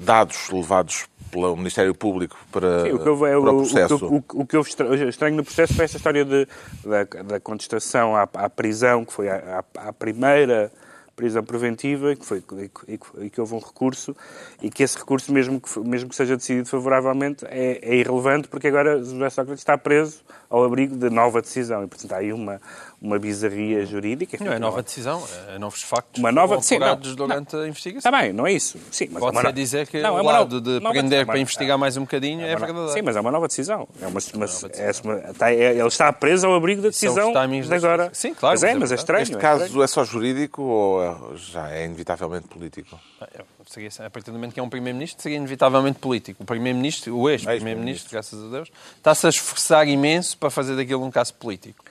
dados 0.00 0.48
levados 0.50 1.06
pelo 1.30 1.54
Ministério 1.56 1.94
Público 1.94 2.38
para, 2.52 2.84
Sim, 2.84 2.92
o 2.92 2.98
que 3.00 3.08
eu, 3.08 3.26
é, 3.26 3.30
para 3.40 3.50
o 3.52 3.56
processo. 3.58 4.06
O, 4.06 4.16
o, 4.18 4.24
o 4.42 4.46
que 4.46 4.56
eu 4.56 4.60
estra- 4.62 5.08
estranho 5.08 5.36
no 5.36 5.44
processo 5.44 5.74
foi 5.74 5.84
essa 5.84 5.96
história 5.96 6.24
de, 6.24 6.46
da, 6.84 7.22
da 7.24 7.40
contestação 7.40 8.16
à, 8.16 8.22
à 8.34 8.48
prisão, 8.48 9.04
que 9.04 9.12
foi 9.12 9.28
a, 9.28 9.62
a- 9.76 9.88
a 9.88 9.92
primeira 9.92 10.72
prisão 11.18 11.42
preventiva, 11.42 12.14
que 12.14 12.24
foi, 12.24 12.38
e, 12.86 12.96
que- 12.96 13.24
e 13.24 13.28
que 13.30 13.40
houve 13.40 13.52
um 13.54 13.58
recurso, 13.58 14.16
e 14.62 14.70
que 14.70 14.84
esse 14.84 14.96
recurso, 14.96 15.32
mesmo 15.32 15.60
que, 15.60 15.80
mesmo 15.80 16.08
que 16.08 16.14
seja 16.14 16.36
decidido 16.36 16.68
favoravelmente, 16.68 17.44
é, 17.48 17.80
é 17.82 17.96
irrelevante, 17.96 18.46
porque 18.46 18.68
agora 18.68 19.02
José 19.02 19.28
Sócrates 19.30 19.60
está 19.60 19.76
preso 19.76 20.20
ao 20.48 20.62
abrigo 20.64 20.96
de 20.96 21.10
nova 21.10 21.42
decisão. 21.42 21.82
E, 21.82 21.88
portanto, 21.88 22.12
há 22.12 22.18
aí 22.18 22.32
uma, 22.32 22.60
uma 23.02 23.18
bizarria 23.18 23.84
jurídica. 23.84 24.38
Não 24.42 24.52
é 24.52 24.58
nova 24.60 24.80
decisão, 24.82 25.22
é 25.48 25.58
novos 25.58 25.82
factos 25.82 26.18
Uma 26.20 26.30
nova- 26.32 26.62
sim, 26.62 26.78
não. 26.78 26.96
durante 26.96 27.56
a 27.56 27.66
investigação. 27.66 28.08
Está 28.08 28.12
bem, 28.22 28.32
não 28.32 28.46
é 28.46 28.52
isso. 28.52 28.78
Sim, 28.90 29.08
mas 29.10 29.16
é 29.16 29.20
Pode 29.20 29.34
uma 29.36 29.40
ser 29.42 29.46
no- 29.48 29.52
dizer 29.52 29.86
que 29.88 30.00
Não, 30.00 30.16
é 30.16 30.20
o 30.20 30.22
uma 30.22 30.32
lado 30.32 30.60
de 30.60 30.80
nova 30.80 30.90
prender 30.92 31.26
para 31.26 31.38
investigar 31.38 31.76
mais 31.76 31.96
um 31.96 32.02
bocadinho 32.02 32.40
é 32.46 32.52
no- 32.54 32.58
verdadeiro. 32.60 32.92
Sim, 32.92 33.02
mas 33.02 33.16
é 33.16 33.20
uma 33.20 33.30
nova 33.32 33.48
decisão. 33.48 33.88
É 34.00 34.06
uma, 34.06 34.20
uma- 34.34 34.44
é 34.46 35.30
está- 35.30 35.52
é- 35.52 35.72
ele 35.76 35.86
está 35.88 36.12
preso 36.12 36.46
ao 36.46 36.54
abrigo 36.54 36.80
da 36.80 36.88
decisão 36.88 37.32
de 37.32 37.74
agora. 37.74 38.10
Sim, 38.14 38.32
claro, 38.34 38.54
Mas 38.54 38.62
é, 38.62 38.74
mas 38.74 38.90
é 38.90 38.94
é 38.94 38.96
estranho. 38.96 39.22
Este 39.22 39.36
é 39.36 39.38
caso 39.38 39.82
é 39.82 39.86
só 39.86 40.04
jurídico 40.04 40.62
ou 40.62 41.02
é- 41.02 41.07
já 41.36 41.70
é 41.70 41.84
inevitavelmente 41.84 42.48
político? 42.48 42.98
É, 43.20 43.44
seria- 43.66 43.90
A 44.06 44.10
partir 44.10 44.30
do 44.30 44.34
momento 44.34 44.52
que 44.54 44.60
é 44.60 44.62
um 44.62 44.68
Primeiro-Ministro, 44.68 45.22
seria 45.22 45.36
inevitavelmente 45.38 45.98
político. 45.98 46.42
O 46.42 46.46
Primeiro-Ministro, 46.46 47.16
o 47.16 47.28
ex-Primeiro-Ministro, 47.28 48.10
graças 48.10 48.42
a 48.42 48.48
Deus, 48.48 48.70
está-se 48.96 49.26
a 49.26 49.30
esforçar 49.30 49.86
imenso 49.88 50.36
para 50.38 50.50
fazer 50.50 50.76
daquilo 50.76 51.04
um 51.04 51.10
caso 51.10 51.34
político. 51.34 51.84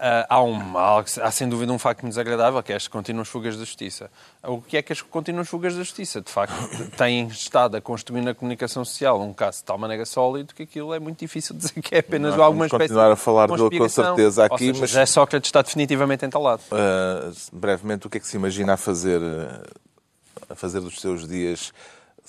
Ah, 0.00 0.26
há, 0.28 0.42
um, 0.42 0.78
há, 0.78 1.00
há, 1.00 1.30
sem 1.32 1.48
dúvida 1.48 1.72
um 1.72 1.78
facto 1.78 2.02
muito 2.02 2.12
desagradável, 2.12 2.62
que 2.62 2.72
é 2.72 2.76
as 2.76 2.86
contínuas 2.86 3.26
fugas 3.26 3.56
da 3.56 3.64
justiça. 3.64 4.08
O 4.44 4.62
que 4.62 4.76
é 4.76 4.82
que 4.82 4.92
as 4.92 5.02
contínuas 5.02 5.48
fugas 5.48 5.74
da 5.74 5.82
justiça? 5.82 6.20
De 6.20 6.30
facto, 6.30 6.54
têm 6.96 7.26
estado 7.26 7.76
a 7.76 7.80
construir 7.80 8.20
na 8.20 8.32
comunicação 8.32 8.84
social 8.84 9.20
um 9.20 9.32
caso 9.32 9.58
de 9.58 9.64
tal 9.64 9.76
maneira 9.76 10.06
sólido 10.06 10.54
que 10.54 10.62
aquilo 10.62 10.94
é 10.94 11.00
muito 11.00 11.18
difícil 11.18 11.56
dizer 11.56 11.82
que 11.82 11.96
é 11.96 11.98
apenas 11.98 12.30
Nós 12.32 12.40
alguma 12.40 12.66
espécie 12.66 12.84
continuar 12.84 13.10
a 13.10 13.16
falar 13.16 13.48
de 13.48 13.56
dele 13.56 13.78
com 13.78 13.88
certeza 13.88 14.44
aqui, 14.44 14.66
seja, 14.66 14.80
mas- 14.80 14.90
José 14.90 15.06
Sócrates 15.06 15.48
está 15.48 15.62
definitivamente 15.62 16.24
entalado. 16.24 16.62
Uh, 16.70 17.34
brevemente, 17.52 18.06
o 18.06 18.10
que 18.10 18.18
é 18.18 18.20
que 18.20 18.26
se 18.28 18.36
imagina 18.36 18.74
a 18.74 18.76
fazer, 18.76 19.20
uh, 19.20 19.62
a 20.48 20.54
fazer 20.54 20.80
dos 20.80 21.00
seus 21.00 21.26
dias 21.26 21.72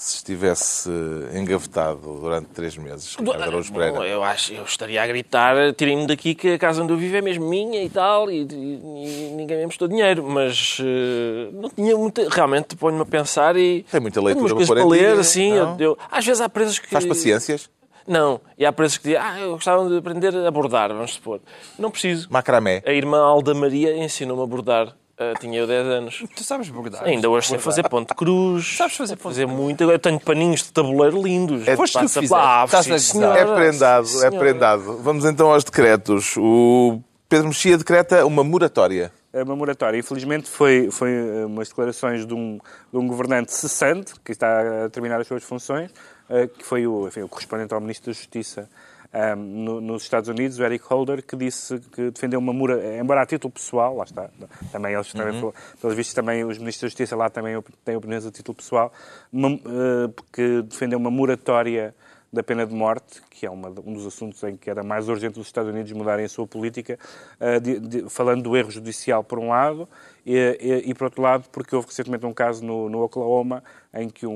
se 0.01 0.15
estivesse 0.15 0.89
uh, 0.89 1.37
engavetado 1.37 1.99
durante 2.21 2.45
três 2.51 2.77
meses? 2.77 3.15
Ricardo 3.19 3.43
Araújo 3.43 3.73
Pereira? 3.73 4.07
eu 4.07 4.23
acho 4.23 4.53
eu 4.53 4.63
estaria 4.63 5.03
a 5.03 5.05
gritar, 5.05 5.73
tirem-me 5.73 6.07
daqui 6.07 6.33
que 6.33 6.53
a 6.53 6.57
casa 6.57 6.81
onde 6.81 6.93
eu 6.93 6.97
vivo 6.97 7.17
é 7.17 7.21
mesmo 7.21 7.49
minha 7.49 7.83
e 7.83 7.89
tal, 7.89 8.31
e, 8.31 8.43
e- 8.43 8.45
e 8.49 9.33
ninguém 9.35 9.57
me 9.57 9.63
emprestou 9.65 9.89
dinheiro, 9.89 10.23
mas 10.23 10.77
eh, 10.79 11.49
não 11.51 11.69
tinha 11.69 11.97
muita. 11.97 12.29
Realmente 12.29 12.77
ponho-me 12.77 13.01
a 13.01 13.05
pensar 13.05 13.57
e. 13.57 13.83
Tem 13.91 13.99
muita 13.99 14.21
leitura 14.21 14.55
para 14.55 14.65
para 14.67 14.85
ler, 14.85 15.11
dia, 15.11 15.19
assim. 15.19 15.51
Eu, 15.51 15.75
eu- 15.79 15.97
às 16.09 16.25
vezes 16.25 16.39
há 16.39 16.47
presas 16.47 16.79
que. 16.79 16.87
Faz 16.87 17.03
paciências? 17.05 17.69
Não, 18.07 18.39
e 18.57 18.65
há 18.65 18.71
presas 18.71 18.97
que 18.97 19.03
dizem, 19.09 19.17
ah, 19.21 19.37
eu 19.39 19.51
gostava 19.51 19.87
de 19.87 19.97
aprender 19.97 20.33
a 20.35 20.49
bordar, 20.49 20.89
vamos 20.93 21.13
supor. 21.15 21.41
Não 21.77 21.91
preciso. 21.91 22.27
Macramé? 22.31 22.81
A 22.85 22.91
irmã 22.93 23.19
Alda 23.21 23.53
Maria 23.53 23.95
ensinou-me 23.97 24.41
a 24.41 24.47
bordar. 24.47 24.95
Ah, 25.19 25.33
tinha 25.37 25.59
eu 25.59 25.67
10 25.67 25.85
anos. 25.87 26.23
Tu 26.33 26.45
sabes 26.45 26.69
bordar? 26.69 27.03
Ainda 27.03 27.29
hoje 27.29 27.47
sei 27.49 27.59
fazer 27.59 27.87
ponto 27.89 28.07
de 28.07 28.15
cruz. 28.15 28.77
Sabes 28.77 28.95
fazer 28.95 29.17
ponto 29.17 29.33
de 29.33 29.41
fazer 29.41 29.45
muito. 29.45 29.83
Agora 29.83 29.99
tenho 29.99 30.17
paninhos 30.17 30.63
de 30.63 30.71
tabuleiro 30.71 31.21
lindos. 31.21 31.67
É- 31.67 31.75
Foste 31.75 31.99
tu 31.99 32.07
fizeste. 32.07 32.33
Ah, 32.33 32.63
Estás 32.65 33.03
senhora. 33.03 33.37
É 33.37 33.45
prendado, 33.45 34.05
é 34.05 34.07
senhora. 34.07 34.39
prendado. 34.39 34.97
Vamos 34.99 35.25
então 35.25 35.51
aos 35.51 35.65
decretos. 35.65 36.37
O 36.37 37.01
Pedro 37.27 37.49
Mexia 37.49 37.77
decreta 37.77 38.25
uma 38.25 38.45
moratória. 38.45 39.11
É 39.33 39.43
uma 39.43 39.57
moratória. 39.57 39.97
Infelizmente, 39.97 40.49
foi, 40.49 40.89
foi 40.89 41.11
eh, 41.11 41.45
umas 41.45 41.67
declarações 41.67 42.25
de 42.25 42.33
um, 42.33 42.57
de 42.91 42.97
um 42.97 43.05
governante 43.05 43.53
cessante, 43.53 44.13
que 44.23 44.31
está 44.31 44.85
a 44.85 44.89
terminar 44.89 45.19
as 45.19 45.27
suas 45.27 45.43
funções, 45.43 45.91
eh, 46.29 46.47
que 46.47 46.65
foi 46.65 46.87
o, 46.87 47.07
enfim, 47.07 47.21
o 47.23 47.27
correspondente 47.29 47.73
ao 47.73 47.81
Ministro 47.81 48.11
da 48.11 48.17
Justiça 48.17 48.69
ahm, 49.13 49.35
no- 49.37 49.81
nos 49.81 50.03
Estados 50.03 50.29
Unidos, 50.29 50.59
o 50.59 50.63
Eric 50.63 50.85
Holder, 50.85 51.23
que 51.25 51.35
disse 51.35 51.79
que 51.91 52.11
defendeu 52.11 52.39
uma 52.39 52.53
moratória, 52.53 52.99
embora 52.99 53.21
a 53.21 53.25
título 53.25 53.51
pessoal, 53.51 53.95
lá 53.95 54.03
está, 54.03 54.29
também 54.71 54.93
eles, 54.93 55.11
também, 55.11 55.41
Uhum. 55.41 55.51
pelos 55.81 55.95
vistos, 55.95 56.13
também 56.13 56.43
os 56.43 56.57
Ministros 56.57 56.81
da 56.81 56.87
Justiça 56.89 57.15
lá 57.15 57.29
também 57.29 57.61
têm 57.83 57.95
opiniões 57.95 58.25
a 58.25 58.31
título 58.31 58.55
pessoal, 58.55 58.91
uma, 59.33 59.49
eh, 59.49 60.09
que 60.31 60.61
defendeu 60.63 60.99
uma 60.99 61.09
moratória 61.11 61.93
da 62.31 62.43
pena 62.43 62.63
de 62.63 62.75
morte, 62.75 63.23
que 63.31 63.43
é 63.47 63.49
uma- 63.49 63.69
um 63.69 63.93
dos 63.93 64.05
assuntos 64.05 64.43
em 64.43 64.55
que 64.55 64.69
era 64.69 64.83
mais 64.83 65.09
urgente 65.09 65.39
os 65.39 65.47
Estados 65.47 65.71
Unidos 65.71 65.91
mudarem 65.93 66.25
a 66.25 66.29
sua 66.29 66.45
política, 66.45 66.99
eh, 67.39 67.59
de- 67.59 67.79
de- 67.79 68.09
falando 68.09 68.43
do 68.43 68.55
erro 68.55 68.69
judicial 68.69 69.23
por 69.23 69.39
um 69.39 69.49
lado 69.49 69.89
e, 70.31 70.57
e- 70.61 70.89
e, 70.89 70.93
por 70.93 71.05
outro 71.05 71.21
lado 71.21 71.45
porque 71.51 71.75
houve 71.75 71.87
recentemente 71.87 72.25
um 72.25 72.33
caso 72.33 72.63
no, 72.63 72.89
no 72.89 73.01
Oklahoma 73.01 73.63
em 73.93 74.09
que 74.09 74.25
um, 74.27 74.31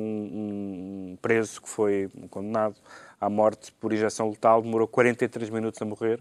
um 1.14 1.18
preso 1.22 1.62
que 1.62 1.70
foi 1.70 2.10
condenado 2.30 2.76
à 3.20 3.30
morte 3.30 3.72
por 3.74 3.94
injeção 3.94 4.30
letal 4.30 4.62
demorou 4.62 4.88
43 4.88 5.50
minutos 5.50 5.82
a 5.82 5.86
morrer 5.86 6.20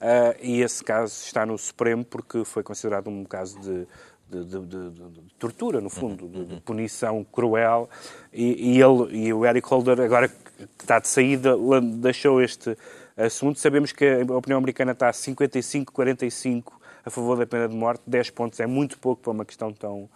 eh, 0.00 0.36
e 0.42 0.60
esse 0.62 0.84
caso 0.84 1.12
está 1.24 1.44
no 1.44 1.58
Supremo 1.58 2.04
porque 2.04 2.44
foi 2.44 2.62
considerado 2.62 3.08
um 3.08 3.24
caso 3.24 3.58
de, 3.60 3.86
de, 4.30 4.44
de- 4.44 4.66
de- 4.66 4.90
de- 4.90 5.20
tortura, 5.38 5.80
no 5.80 5.90
fundo, 5.90 6.28
de, 6.28 6.60
punição 6.60 7.24
cruel. 7.24 7.88
E, 8.32 8.76
e 8.76 8.80
ele, 8.80 9.26
e 9.26 9.32
o 9.32 9.44
Eric 9.44 9.66
Holder, 9.68 9.98
agora 10.00 10.28
que 10.28 10.36
está 10.80 10.98
de 11.00 11.08
saída, 11.08 11.56
deixou 11.96 12.40
este 12.40 12.76
assunto. 13.16 13.58
Sabemos 13.58 13.90
que 13.90 14.04
a 14.06 14.36
opinião 14.36 14.58
americana 14.58 14.92
está 14.92 15.08
a 15.08 15.12
55-45 15.12 16.72
a 17.08 17.10
favor 17.10 17.36
da 17.36 17.46
pena 17.46 17.68
de 17.68 17.74
morte. 17.74 18.02
10 18.06 18.30
pontos 18.30 18.60
é 18.60 18.66
muito 18.66 18.98
pouco 18.98 19.22
para 19.22 19.32
uma 19.32 19.44
questão 19.44 19.72
tão, 19.72 20.08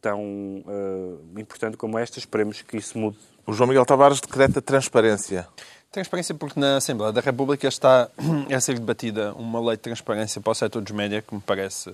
tão 0.00 0.20
eh, 0.68 1.40
importante 1.40 1.76
como 1.76 1.98
esta. 1.98 2.18
Esperemos 2.18 2.60
que 2.62 2.76
isso 2.76 2.98
mude. 2.98 3.16
O 3.46 3.52
João 3.52 3.68
Miguel 3.68 3.86
Tavares 3.86 4.20
decreta 4.20 4.60
transparência. 4.60 5.48
Transparência 5.90 6.34
porque 6.34 6.58
na 6.58 6.76
Assembleia 6.76 7.12
da 7.12 7.20
República 7.20 7.66
está 7.66 8.08
a 8.54 8.60
ser 8.60 8.78
debatida 8.78 9.32
uma 9.34 9.60
lei 9.60 9.76
de 9.76 9.82
transparência 9.82 10.40
para 10.40 10.50
o 10.50 10.54
setor 10.54 10.82
dos 10.82 10.92
médias 10.92 11.24
que 11.26 11.34
me 11.34 11.40
parece 11.40 11.92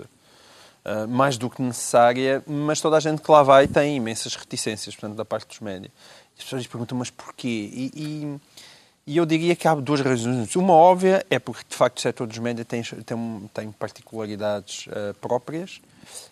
ah, 0.85 1.05
mais 1.07 1.37
do 1.37 1.49
que 1.49 1.61
necessária, 1.61 2.41
mas 2.47 2.79
toda 2.79 2.97
a 2.97 2.99
gente 2.99 3.21
que 3.21 3.29
lá 3.29 3.43
vai 3.43 3.67
tem 3.67 3.97
imensas 3.97 4.35
reticências, 4.35 4.95
portanto, 4.95 5.17
da 5.17 5.25
parte 5.25 5.47
dos 5.47 5.59
médias. 5.59 5.91
E 6.35 6.39
as 6.39 6.43
pessoas 6.45 6.65
perguntam, 6.67 6.97
mas 6.97 7.09
porquê? 7.09 7.47
E, 7.47 7.91
e- 7.95 8.39
e 9.09 9.17
eu 9.17 9.25
diria 9.25 9.55
que 9.55 9.67
há 9.67 9.73
duas 9.73 10.01
razões. 10.01 10.55
Uma 10.55 10.73
óbvia 10.73 11.25
é 11.31 11.39
porque, 11.39 11.63
de 11.67 11.75
facto, 11.75 11.97
o 11.97 12.01
setor 12.01 12.27
dos 12.27 12.37
médias 12.37 12.67
tem, 12.67 12.83
tem, 12.83 13.49
tem 13.51 13.71
particularidades 13.71 14.85
ah, 14.91 15.15
próprias 15.19 15.81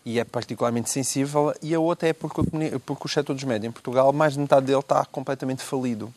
e 0.06 0.20
é 0.20 0.24
particularmente 0.24 0.88
sensível, 0.92 1.52
e 1.60 1.74
a 1.74 1.80
outra 1.80 2.10
é 2.10 2.14
porque, 2.14 2.40
o 2.40 2.80
porque 2.82 3.02
o 3.04 3.10
setor 3.10 3.34
dos 3.34 3.44
médias 3.46 3.70
em 3.70 3.72
Portugal, 3.72 4.14
mais 4.14 4.34
de 4.34 4.40
metade 4.40 4.68
dele 4.68 4.78
está 4.78 5.04
completamente 5.06 5.64
falido. 5.64 6.14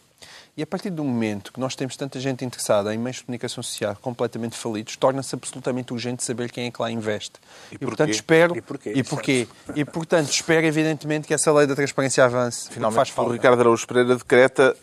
E 0.55 0.63
a 0.63 0.67
partir 0.67 0.91
do 0.91 1.03
momento 1.03 1.51
que 1.51 1.59
nós 1.59 1.75
temos 1.75 1.97
tanta 1.97 2.21
gente 2.21 2.45
interessada 2.45 2.95
em 2.95 2.99
meios 2.99 3.17
de 3.17 3.25
comunicação 3.25 3.63
social 3.63 3.97
completamente 3.97 4.55
falidos, 4.55 4.97
torna-se 4.97 5.35
absolutamente 5.35 5.95
urgente 5.95 6.23
saber 6.23 6.51
quem 6.51 6.67
é 6.67 6.71
que 6.71 6.83
lá 6.83 6.91
investe. 6.91 7.41
E, 7.73 7.79
porquê? 7.79 7.87
portanto, 7.87 8.11
espero... 8.11 8.55
E 8.55 8.61
porquê? 8.61 8.93
E 8.95 9.03
porquê? 9.03 9.49
E, 9.75 9.85
portanto, 9.87 10.31
espero, 10.31 10.67
evidentemente, 10.67 11.27
que 11.27 11.33
essa 11.33 11.51
lei 11.53 11.67
da 11.67 11.75
transparência 11.75 12.23
avance. 12.23 12.69
Finalmente, 12.71 12.97
faz 12.97 13.09
o 13.09 13.13
falta. 13.13 13.33
Ricardo 13.33 13.61
Araújo 13.61 13.87
Pereira 13.87 14.15
decreta, 14.17 14.77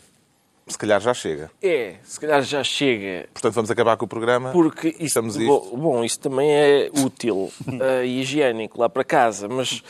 se 0.68 0.78
calhar 0.78 1.00
já 1.00 1.14
chega. 1.14 1.50
É, 1.62 1.94
se 2.02 2.20
calhar 2.20 2.42
já 2.42 2.62
chega. 2.62 3.28
Portanto, 3.32 3.54
vamos 3.54 3.70
acabar 3.70 3.96
com 3.96 4.04
o 4.04 4.08
programa. 4.08 4.50
Porque 4.50 4.88
isso, 4.88 5.04
Estamos 5.04 5.36
isto. 5.36 5.76
bom, 5.76 6.04
isso 6.04 6.20
também 6.20 6.50
é 6.50 6.90
útil 6.92 7.50
eh, 7.80 8.06
e 8.06 8.20
higiênico 8.20 8.80
lá 8.80 8.88
para 8.88 9.04
casa, 9.04 9.48
mas 9.48 9.82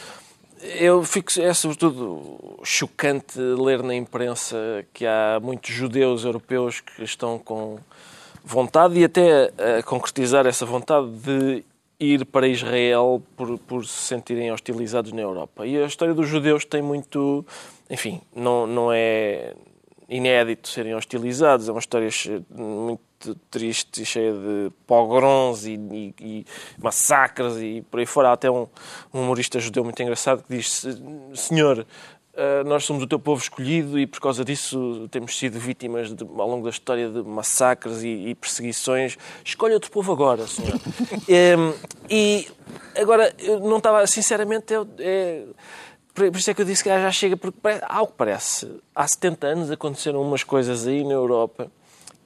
eu 0.79 1.03
fico, 1.05 1.31
é 1.41 1.53
sobretudo 1.55 2.59
chocante 2.65 3.39
ler 3.39 3.83
na 3.83 3.95
imprensa 3.95 4.85
que 4.93 5.07
há 5.07 5.39
muitos 5.41 5.71
judeus 5.71 6.25
europeus 6.25 6.81
que 6.81 7.03
estão 7.03 7.39
com 7.39 7.79
vontade 8.45 8.99
e 8.99 9.05
até 9.05 9.53
a 9.79 9.83
concretizar 9.83 10.47
essa 10.47 10.65
vontade 10.65 11.09
de 11.11 11.65
ir 12.01 12.25
para 12.27 12.47
Israel 12.47 13.23
por, 13.37 13.59
por 13.59 13.87
se 13.87 14.07
sentirem 14.07 14.53
hostilizados 14.53 15.13
na 15.13 15.21
Europa. 15.21 15.67
E 15.67 15.77
a 15.77 15.87
história 15.87 16.15
dos 16.15 16.29
judeus 16.29 16.65
tem 16.65 16.81
muito, 16.81 17.45
enfim, 17.91 18.21
não, 18.35 18.67
não 18.67 18.93
é 18.93 19.55
inédito 20.09 20.69
serem 20.69 20.95
hostilizados, 20.95 21.69
é 21.69 21.73
uma 21.73 21.81
história 21.81 22.09
muito 22.51 23.35
triste, 23.51 24.05
cheia 24.05 24.33
de 24.33 24.71
pogroms 24.87 25.67
e, 25.67 25.75
e- 25.75 26.15
e 26.21 26.47
massacres 26.83 27.57
e 27.59 27.83
por 27.91 28.01
aí 28.01 28.07
fora. 28.07 28.31
Há 28.31 28.33
até 28.33 28.51
um, 28.51 28.67
um 29.13 29.21
humorista 29.23 29.59
judeu 29.61 29.85
muito 29.85 30.01
engraçado 30.03 30.43
que 30.43 30.57
diz: 30.57 30.87
Senhor, 31.35 31.85
eh, 32.35 32.63
nós 32.65 32.85
somos 32.85 33.03
o 33.03 33.07
teu 33.07 33.19
povo 33.19 33.43
escolhido 33.43 33.99
e 33.99 34.07
por 34.07 34.21
causa 34.21 34.45
disso 34.45 35.09
temos 35.11 35.37
sido 35.37 35.59
vítimas 35.59 36.15
de- 36.15 36.23
ao 36.25 36.49
longo 36.49 36.65
da 36.65 36.71
história 36.71 37.09
de 37.11 37.21
massacres 37.23 38.03
e, 38.03 38.29
e 38.29 38.35
perseguições. 38.35 39.19
Escolha 39.45 39.75
outro 39.75 39.91
povo 39.91 40.13
agora, 40.13 40.47
senhor. 40.47 40.79
Em, 41.29 41.75
e 42.09 42.49
agora, 42.97 43.35
eu 43.41 43.61
não 43.61 43.79
estava, 43.79 44.07
sinceramente, 44.07 44.73
eu, 44.73 44.89
é, 44.99 45.43
por 46.19 46.37
isso 46.37 46.51
é 46.51 46.55
que 46.55 46.61
eu 46.63 46.67
disse 46.67 46.83
que 46.83 46.89
já 46.91 47.11
chega, 47.11 47.37
porque 47.37 47.59
pare- 47.61 47.81
ao 47.89 48.07
que 48.07 48.15
parece, 48.15 48.71
há 48.95 49.07
70 49.07 49.47
anos 49.47 49.71
aconteceram 49.71 50.21
umas 50.23 50.43
coisas 50.45 50.87
aí 50.87 51.03
na 51.05 51.13
Europa 51.15 51.71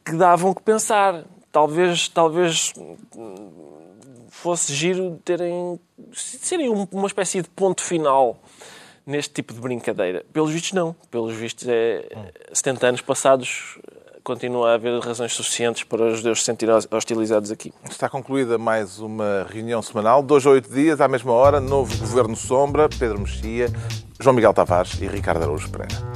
que 0.05 0.13
davam 0.17 0.53
que 0.55 0.63
pensar. 0.63 1.25
Talvez, 1.53 2.09
talvez 2.09 2.73
hum, 3.15 4.27
fosse 4.31 4.73
giro 4.75 5.21
terem, 5.25 5.79
serem 6.15 6.71
um- 6.71 6.87
uma 6.91 7.07
espécie 7.07 7.43
de 7.43 7.49
ponto 7.51 7.83
final 7.83 8.39
neste 9.07 9.35
tipo 9.35 9.53
de 9.53 9.61
brincadeira. 9.61 10.25
Pelos 10.33 10.51
vistos, 10.51 10.73
não. 10.73 10.95
Pelos 11.11 11.35
vistos, 11.35 11.69
é 11.69 12.09
70 12.53 12.87
anos 12.87 13.01
passados, 13.03 13.79
continua 14.23 14.71
a 14.71 14.75
haver 14.75 14.99
razões 15.01 15.33
suficientes 15.33 15.85
para 15.85 16.05
os 16.05 16.19
judeus 16.19 16.41
se 16.41 16.47
sentirem 16.47 16.75
hostilizados 16.91 17.51
aqui. 17.51 17.73
Está 17.89 18.09
concluída 18.09 18.57
mais 18.59 18.99
uma 18.99 19.47
reunião 19.51 19.83
semanal, 19.83 20.23
dois 20.23 20.47
a 20.47 20.51
oito 20.51 20.73
dias, 20.73 21.01
à 21.01 21.09
mesma 21.09 21.33
hora, 21.33 21.61
novo 21.61 21.97
Governo 21.99 22.37
Sombra, 22.37 22.89
Pedro 22.89 23.21
Mexia, 23.21 23.69
João 24.21 24.35
Miguel 24.35 24.55
Tavares 24.55 25.01
e 25.01 25.07
Ricardo 25.07 25.43
Araújo 25.43 25.71
Pereira. 25.71 26.13